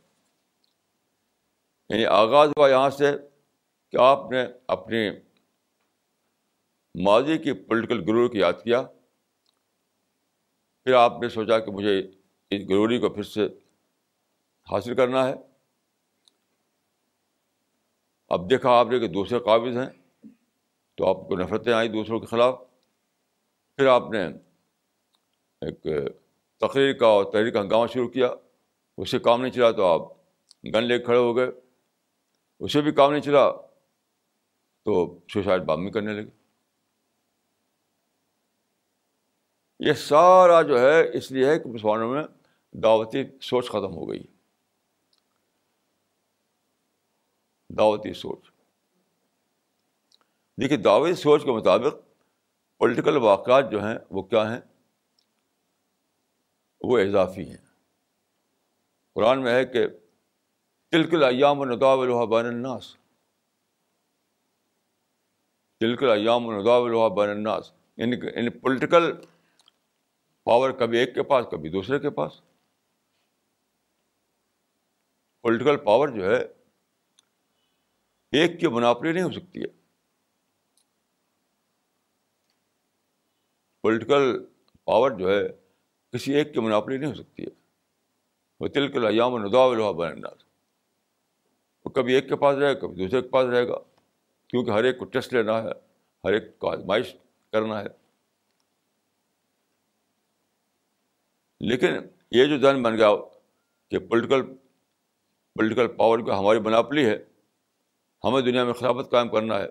یعنی 1.88 2.06
آغاز 2.06 2.48
ہوا 2.56 2.70
یہاں 2.70 2.90
سے 2.90 3.16
کہ 3.90 3.96
آپ 3.96 4.30
نے 4.30 4.46
اپنی 4.66 5.10
ماضی 7.02 7.38
کی 7.38 7.52
پولیٹیکل 7.52 8.02
گرور 8.08 8.30
کی 8.30 8.38
یاد 8.38 8.52
کیا۔ 8.52 8.82
پھر 10.84 10.94
آپ 10.94 11.12
نے 11.20 11.28
سوچا 11.28 11.58
کہ 11.58 11.70
مجھے 11.70 11.98
اس 12.50 12.68
گروری 12.70 12.98
کو 12.98 13.08
پھر 13.08 13.22
سے 13.22 13.46
حاصل 14.70 14.94
کرنا 14.94 15.28
ہے۔ 15.28 15.34
اب 18.28 18.50
دیکھا 18.50 18.70
آپ 18.70 18.86
نے 18.86 18.98
کہ 18.98 19.08
دوسرے 19.08 19.38
قابض 19.38 19.76
ہیں، 19.76 19.88
تو 20.94 21.06
آپ 21.06 21.28
کو 21.28 21.36
نفرتیں 21.36 21.72
آئیں 21.72 21.92
دوسروں 21.92 22.20
کے 22.20 22.26
خلاف۔ 22.26 22.60
پھر 23.76 23.86
آپ 23.86 24.10
نے 24.10 24.26
ایک 25.60 25.86
تقریر 26.58 26.92
کا 26.92 27.06
اور 27.06 27.24
تحریر 27.24 27.50
کا 27.50 27.60
ہنگامہ 27.60 27.86
شروع 27.86 28.08
کیا، 28.08 28.28
اس 28.98 29.10
سے 29.10 29.18
کام 29.18 29.40
نہیں 29.40 29.52
چلا 29.52 29.70
تو 29.70 29.84
آپ 29.84 30.00
گن 30.74 30.84
لے 30.84 30.98
کھڑے 30.98 31.18
ہو 31.18 31.36
گئے۔ 31.36 31.48
اسے 32.60 32.80
بھی 32.80 32.92
کام 32.92 33.10
نہیں 33.10 33.22
چلا 33.22 33.50
تو 34.84 35.18
سوسائڈ 35.32 35.62
بامنگ 35.62 35.90
کرنے 35.90 36.12
لگے۔ 36.12 36.30
یہ 39.78 39.92
سارا 39.92 40.62
جو 40.62 40.80
ہے، 40.80 41.16
اس 41.16 41.32
لیے 41.32 41.46
ہے 41.46 41.58
کہ 41.58 41.68
مسلمانوں 41.68 42.10
میں 42.10 42.22
دعوتی 42.72 43.24
سوچ 43.40 43.68
ختم 43.68 43.94
ہو 43.94 44.08
گئی۔ 44.08 44.22
دعوتی 47.68 48.12
سوچ۔ 48.12 48.50
دیکھیے 50.60 50.78
دعوتی 50.78 51.14
سوچ 51.14 51.44
کے 51.44 51.50
مطابق 51.50 51.94
پولیٹیکل 52.78 53.16
واقعات 53.16 53.70
جو 53.70 53.84
ہیں، 53.84 53.98
وہ 54.10 54.22
کیا 54.22 54.52
ہیں؟ 54.52 54.60
وہ 56.80 56.98
اضافی 56.98 57.50
ہیں۔ 57.50 57.56
قرآن 59.14 59.42
میں 59.42 59.52
ہے 59.52 59.64
کہ 59.64 59.86
تلکل 60.90 61.24
ایام 61.24 61.60
الحا 61.60 62.24
بین 62.24 62.46
الناس۔ 62.46 62.96
تلکل 65.80 66.10
ایام 66.10 66.48
الحا 66.48 67.08
بین 67.08 67.30
الناس۔ 67.30 67.72
یعنی 67.96 68.48
پولیٹیکل 68.48 69.04
یعنی 69.04 69.26
پاور 70.44 70.70
کبھی 70.70 70.98
ایک 70.98 71.14
کے 71.14 71.22
پاس، 71.22 71.46
کبھی 71.50 71.70
دوسرے 71.70 71.98
کے 71.98 72.10
پاس۔ 72.10 72.40
پولیٹیکل 75.40 75.76
پاور 75.76 76.08
جو 76.08 76.30
ہے 76.30 76.57
ایک 78.32 78.60
کی 78.60 78.66
مناپلی 78.66 79.12
نہیں 79.12 79.22
ہو 79.22 79.32
سکتی 79.32 79.60
ہے۔ 79.60 79.66
پولیٹیکل 83.82 84.44
پاور 84.84 85.10
جو 85.10 85.28
ہے، 85.30 85.42
کسی 86.12 86.34
ایک 86.34 86.54
کی 86.54 86.60
مناپلی 86.60 86.96
نہیں 86.96 87.10
ہو 87.10 87.14
سکتی 87.14 87.42
ہے۔ 87.42 87.48
وہ 88.60 88.68
تلکل 88.68 89.06
ایام 89.06 89.34
الحا 89.34 89.90
بین 89.90 90.12
الناس۔ 90.12 90.44
وہ 91.84 91.90
کبھی 91.90 92.14
ایک 92.14 92.28
کے 92.28 92.36
پاس 92.36 92.56
رہے 92.56 92.74
گا 92.74 92.78
کبھی 92.78 93.04
دوسرے 93.04 93.22
کے 93.22 93.28
پاس 93.28 93.46
رہے 93.46 93.68
گا۔ 93.68 93.78
کیونکہ 94.46 94.70
ہر 94.70 94.84
ایک 94.84 94.98
کو 94.98 95.04
ٹیسٹ 95.04 95.34
لینا 95.34 95.62
ہے، 95.62 95.70
ہر 96.24 96.32
ایک 96.32 96.58
کو 96.58 96.70
آزمائش 96.70 97.16
کرنا 97.52 97.80
ہے۔ 97.80 97.86
لیکن 101.60 101.88
یہ 102.30 102.46
جو 102.46 102.58
ذہن 102.58 102.82
بن 102.82 102.96
گیا 102.96 103.08
کہ 103.88 103.98
پولیٹیکل 103.98 104.54
پولیٹیکل 105.54 105.96
پاور 105.96 106.18
کا 106.18 106.38
ہماری 106.38 106.60
بناپلی 106.60 107.06
ہے 107.06 107.27
ہمیں 108.24 108.40
دنیا 108.40 108.64
میں 108.64 108.72
خلافت 108.72 109.10
قائم 109.10 109.28
کرنا 109.28 109.58
ہے۔ 109.58 109.66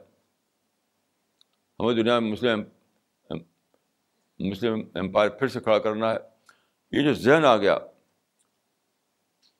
ہمیں 1.79 1.93
دنیا 1.93 2.19
میں 2.19 2.31
مسلم 2.31 2.63
مسلم 4.39 4.89
امپائر 4.95 5.29
پھر 5.29 5.47
سے 5.47 5.59
کھڑا 5.59 5.79
کرنا 5.79 6.11
ہے۔ 6.11 6.17
یہ 6.91 7.03
جو 7.03 7.13
ذہن 7.13 7.45
آ 7.45 7.57
گیا، 7.57 7.77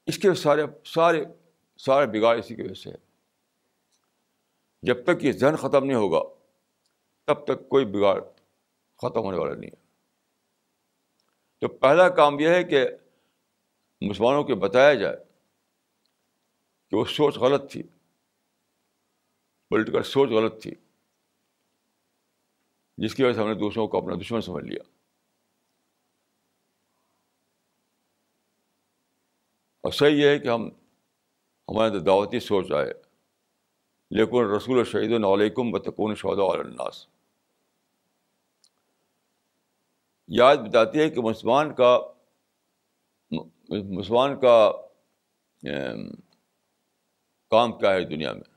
اس 0.06 0.18
کے 0.18 0.34
سارے 0.34 0.66
سارے 0.86 1.24
سارے 1.78 2.06
بگاڑ 2.06 2.38
اسی 2.38 2.56
کی 2.56 2.62
وجہ 2.62 2.74
سے 2.74 2.90
ہے۔ 2.90 2.96
جب 4.82 5.04
تک 5.04 5.24
یہ 5.24 5.32
ذہن 5.32 5.56
ختم 5.56 5.86
نہیں 5.86 5.96
ہوگا، 5.96 6.34
تب 7.26 7.44
تک 7.44 7.70
کوئی 7.70 7.86
بگاڑ 7.86 8.22
ختم 8.98 9.20
ہونے 9.20 9.38
والا 9.38 9.56
نہیں 9.56 9.70
ہے۔ 9.70 9.88
تو 11.60 11.68
پہلا 11.68 12.10
کام 12.10 12.40
یہ 12.40 12.50
ہے 12.50 12.64
کہ 12.64 12.88
مسلمانوں 14.02 14.44
کو 14.44 14.56
بتایا 14.56 14.94
جائے 14.94 15.18
کہ 16.90 16.96
وہ 16.96 17.06
سوچ 17.06 17.38
غلط 17.38 17.72
تھی۔ 17.72 17.84
پولیٹیکل 19.70 20.04
سوچ 20.04 20.30
غلط 20.30 20.62
تھی۔ 20.62 20.72
جس 22.98 23.16
کی 23.16 23.24
وجہ 23.24 23.34
سے 23.34 23.42
ہم 23.42 23.48
نے 23.48 23.54
دوسروں 23.54 23.88
کو 23.88 23.98
اپنا 23.98 24.16
دشمن 24.22 24.42
سمجھ 24.42 24.66
لیا۔ 24.66 24.80
اور 29.82 29.92
صحیح 29.92 30.24
یہ 30.24 30.28
ہے 30.28 30.40
کہ 30.40 30.48
ہم 30.48 30.70
ہمارے 31.68 31.88
اندر 31.88 32.00
دعوتی 32.00 32.40
سوچ 32.40 32.72
آئے۔ 32.72 32.94
لیکن 34.12 34.52
رسول 34.56 34.84
شہید 34.84 35.12
العلیکم 35.12 35.72
بتکون 35.72 36.16
شہدا 36.16 36.60
الناس۔ 36.60 37.08
یاد 40.28 40.56
بتاتی 40.56 41.00
ہے 41.00 41.10
کہ 41.10 41.22
مسلمان 41.22 41.76
کا 41.76 42.00
مسلمان 43.70 44.40
کا 44.40 44.72
کام 47.50 47.78
کیا 47.78 47.94
ہے 47.94 48.06
دنیا 48.06 48.34
میں؟ 48.34 48.57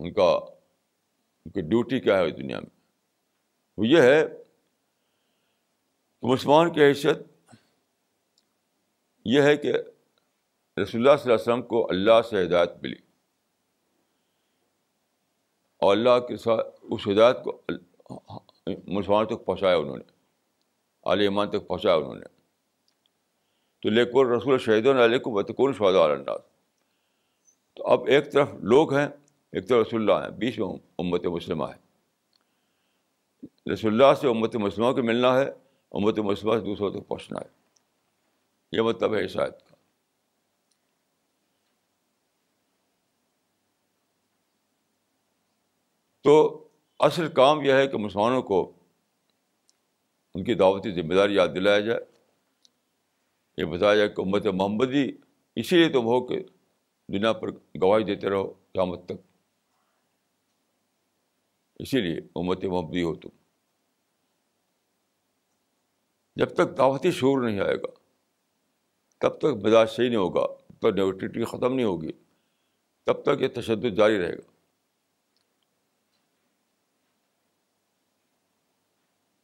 ان 0.00 0.12
کا 0.12 0.24
ان 0.24 1.50
کی 1.50 1.60
ڈیوٹی 1.60 2.00
کیا 2.00 2.18
ہے 2.18 2.30
دنیا 2.30 2.60
میں؟ 2.60 2.70
وہ 3.76 3.86
یہ 3.86 4.02
ہے 4.02 4.22
کہ 6.20 6.26
مسلمان 6.26 6.72
کی 6.72 6.84
حیثیت 6.84 7.18
یہ 9.24 9.42
ہے 9.42 9.56
کہ 9.56 9.72
رسول 9.72 9.88
اللہ 10.76 10.92
صلی 10.94 11.04
اللہ 11.04 11.22
علیہ 11.22 11.34
وسلم 11.34 11.62
کو 11.62 11.86
اللہ 11.90 12.22
سے 12.30 12.44
ہدایت 12.44 12.70
ملی 12.82 12.96
اور 15.76 15.96
اللہ 15.96 16.18
کے 16.28 16.36
ساتھ 16.36 16.66
اس 16.82 17.00
ہدایت 17.06 17.36
کو 17.44 17.62
مسلمانوں 18.86 19.24
تک 19.24 19.46
پہنچایا 19.46 19.76
انہوں 19.76 19.96
نے 19.96 20.04
عالیہ 21.04 21.28
ایمان 21.28 21.50
تک 21.50 21.68
پہنچایا 21.68 21.94
انہوں 21.94 22.14
نے۔ 22.14 22.26
تو 23.80 23.90
لیکن 23.90 24.32
رسول 24.32 24.58
شہید 24.58 24.86
علیہ 24.86 25.18
کو 25.18 25.30
بتکون 25.30 25.72
شہدا 25.72 26.06
علیہ 26.06 26.24
تو 27.76 27.86
اب 27.86 28.06
ایک 28.06 28.32
طرف 28.32 28.48
لوگ 28.54 28.94
ہیں 28.94 29.08
ایک 29.52 29.68
طرف 29.68 29.86
رسول 29.86 30.00
اللہ 30.00 30.24
ہیں 30.24 30.36
بیچ 30.38 30.58
میں 30.58 30.68
امت 30.98 31.26
مسلمہ 31.26 31.64
ہے. 31.64 31.90
رسول 33.72 33.92
اللہ 33.92 34.20
سے 34.20 34.28
امت 34.28 34.56
مسلمہ 34.56 34.92
کو 34.92 35.02
ملنا 35.02 35.38
ہے، 35.40 35.48
امت 35.92 36.18
مسلمہ 36.18 36.58
سے 36.58 36.64
دوسروں 36.64 36.90
تک 36.90 37.08
پہنچنا 37.08 37.40
ہے. 37.40 37.48
یہ 38.72 38.80
مطلب 38.80 39.14
ہے 39.14 39.20
عیسائیت 39.20 39.68
کا. 39.68 39.74
تو 46.24 46.66
اصل 46.98 47.28
کام 47.28 47.60
یہ 47.60 47.72
ہے 47.72 47.86
کہ 47.88 47.98
مسلمانوں 47.98 48.42
کو 48.42 48.72
ان 50.34 50.44
کی 50.44 50.54
دعوتی 50.54 50.90
ذمہ 50.90 51.14
داری 51.14 51.34
یاد 51.34 51.48
دلایا 51.54 51.80
جائے. 51.80 52.00
یہ 53.56 53.64
بتایا 53.64 53.94
جائے 53.94 54.08
کہ 54.08 54.20
امت 54.20 54.46
محمدی 54.46 55.10
اسی 55.56 55.76
لیے 55.76 55.88
تم 55.88 56.04
ہو 56.04 56.26
کہ 56.26 56.42
دنیا 57.08 57.32
پر 57.32 57.50
گواہی 57.50 58.04
دیتے 58.04 58.30
رہو، 58.30 58.52
قیامت 58.72 59.04
تک 59.06 59.29
اسی 61.80 62.00
لیے 62.00 62.18
امت 62.34 62.64
محمدی 62.64 63.02
ہو 63.02 63.14
تم۔ 63.14 63.28
جب 66.36 66.54
تک 66.54 66.78
دعوتی 66.78 67.10
شعور 67.10 67.42
نہیں 67.42 67.60
آئے 67.60 67.76
گا، 67.76 67.92
تب 69.18 69.38
تک 69.38 69.66
مزاج 69.66 69.90
صحیح 69.90 70.08
نہیں 70.08 70.18
ہوگا، 70.18 70.46
تب 70.46 70.78
تک 70.78 70.98
نیگیٹیوٹی 70.98 71.44
ختم 71.44 71.74
نہیں 71.74 71.86
ہوگی، 71.86 72.12
تب 73.06 73.22
تک 73.22 73.42
یہ 73.42 73.48
تشدد 73.48 73.96
جاری 73.96 74.18
رہے 74.18 74.36
گا۔ 74.36 74.50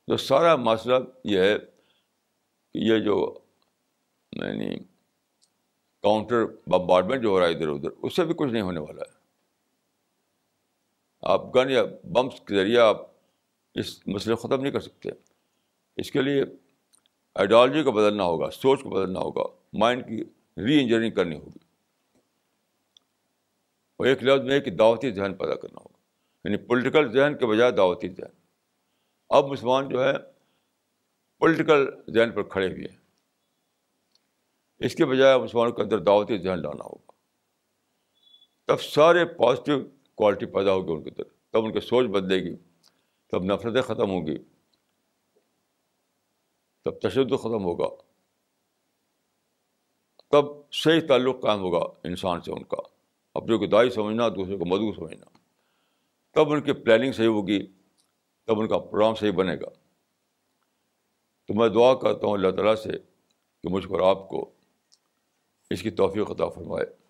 تو 0.07 0.17
سارا 0.17 0.57
مسئلہ 0.57 0.95
یہ 1.25 1.41
ہے 1.41 1.59
کہ 2.73 2.79
یہ 2.79 2.99
جو 2.99 3.39
یعنی 4.33 4.79
کاؤنٹر 6.03 6.45
بمبارڈمنٹ 6.67 7.23
جو 7.23 7.29
ہو 7.29 7.41
رہا 7.41 7.47
ہے 7.47 7.53
ادھر 7.53 7.69
ادھر، 7.69 7.91
اس 8.03 8.17
سے 8.17 8.25
بھی 8.25 8.35
کچھ 8.35 8.51
نہیں 8.51 8.63
ہونے 8.63 8.81
والا 8.81 9.03
ہے۔ 9.11 9.16
آپ 11.29 11.57
گن 11.57 11.71
یا 11.71 11.83
بمس 12.05 12.41
کے 12.41 12.57
ذریعے 12.57 12.79
آپ 12.79 12.97
اس 13.75 14.07
مسئلے 14.07 14.35
کو 14.35 14.49
ختم 14.49 14.61
نہیں 14.63 14.73
کر 14.73 14.81
سکتے۔ 14.81 15.09
اس 15.97 16.11
کے 16.11 16.23
لیے 16.23 16.45
آئیڈیالوجی 17.35 17.83
کو 17.83 17.93
بدلنا 17.93 18.25
ہوگا، 18.25 18.51
سوچ 18.51 18.83
کو 18.83 18.91
بدلنا 18.91 19.21
ہوگا 19.21 19.43
مائنڈ 19.73 20.09
کی 20.09 20.25
ری 20.65 20.81
انجینئرنگ 20.81 21.11
کرنی 21.11 21.37
ہوگی۔ 21.37 21.59
اور 23.97 24.07
ایک 24.07 24.23
لفظ 24.23 24.45
میں 24.45 24.61
کہ 24.61 24.71
دعوتی 24.71 25.11
ذہن 25.11 25.35
پیدا 25.35 25.55
کرنا 25.55 25.79
ہوگا۔ 25.79 25.99
یعنی 26.45 26.67
پولیٹیکل 26.67 27.13
ذہن 27.13 27.37
کے 27.37 27.47
بجائے 27.47 27.73
دعوتی 27.73 28.09
ذہن۔ 28.09 28.41
اب 29.29 29.45
مسلمان 29.47 29.89
جو 29.89 30.05
ہے 30.05 30.13
پولیٹیکل 31.39 31.91
ذہن 32.15 32.31
پر 32.31 32.43
کھڑے 32.43 32.67
ہوئے 32.67 32.89
ہیں۔ 32.89 32.99
اس 34.79 34.95
کے 34.95 35.05
بجائے 35.05 35.39
مسلمانوں 35.39 35.73
کے 35.73 35.83
اندر 35.83 35.99
دعوتی 35.99 36.39
ذہن 36.39 36.63
لانا 36.63 36.85
ہوگا۔ 36.85 37.13
تب 38.67 38.81
سارے 38.81 39.25
پازیٹیو 39.25 39.79
کوالٹی 40.17 40.47
پیدا 40.47 40.73
ہوگی 40.73 40.93
ان 40.93 41.03
کے 41.03 41.11
اندر۔ 41.11 41.23
تب 41.51 41.65
ان 41.65 41.73
کی 41.73 41.81
سوچ 41.81 42.07
بدلے 42.07 42.37
گی۔ 42.37 42.57
تب 43.31 43.45
نفرتیں 43.45 43.83
ختم 43.83 44.11
ہوں 44.11 44.27
گی۔ 44.27 44.39
تب 46.85 47.01
تشدد 47.01 47.39
ختم 47.39 47.65
ہوگا۔ 47.65 47.89
تب 50.31 50.73
صحیح 50.73 51.01
تعلق 51.09 51.43
قائم 51.43 51.61
ہوگا 51.61 51.79
انسان 52.05 52.41
سے 52.41 52.53
ان 52.53 52.63
کا۔ 52.63 52.77
اپنے 53.35 53.57
کو 53.57 53.67
دائی 53.67 53.91
سمجھنا، 53.91 54.29
دوسرے 54.29 54.59
کو 54.59 54.65
مدعو 54.65 54.93
سمجھنا۔ 54.93 55.39
تب 56.31 56.53
ان 56.53 56.63
کی 56.63 56.73
پلاننگ 56.73 57.13
صحیح 57.13 57.29
ہوگی۔ 57.29 57.67
تب 58.45 58.61
ان 58.61 58.69
کا 58.69 58.79
پروگرام 58.79 59.15
صحیح 59.15 59.33
بنے 59.33 59.55
گا۔ 59.55 59.69
تو 61.47 61.55
میں 61.55 61.69
دعا 61.69 61.95
کرتا 61.95 62.27
ہوں 62.27 62.35
اللہ 62.35 62.51
تعالیٰ 62.51 62.75
سے 62.75 62.91
کہ 63.63 63.69
مجھ 63.69 63.89
پر 63.89 64.01
آپ 64.01 64.29
کو 64.29 64.53
اس 65.71 65.83
کی 65.83 65.91
توفیق 65.91 66.31
عطا 66.31 66.49
فرمائے۔ 66.49 67.06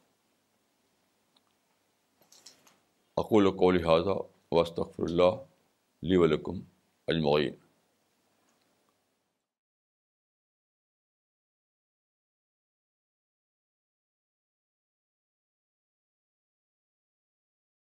اقول 3.18 3.46
و 3.46 3.50
قول 3.50 3.84
حاضہ 3.84 4.14
وسط 4.52 4.80
اللہ 4.98 5.36
لی 6.02 6.16
ولکم 6.16 6.60
اجمعین 7.08 7.54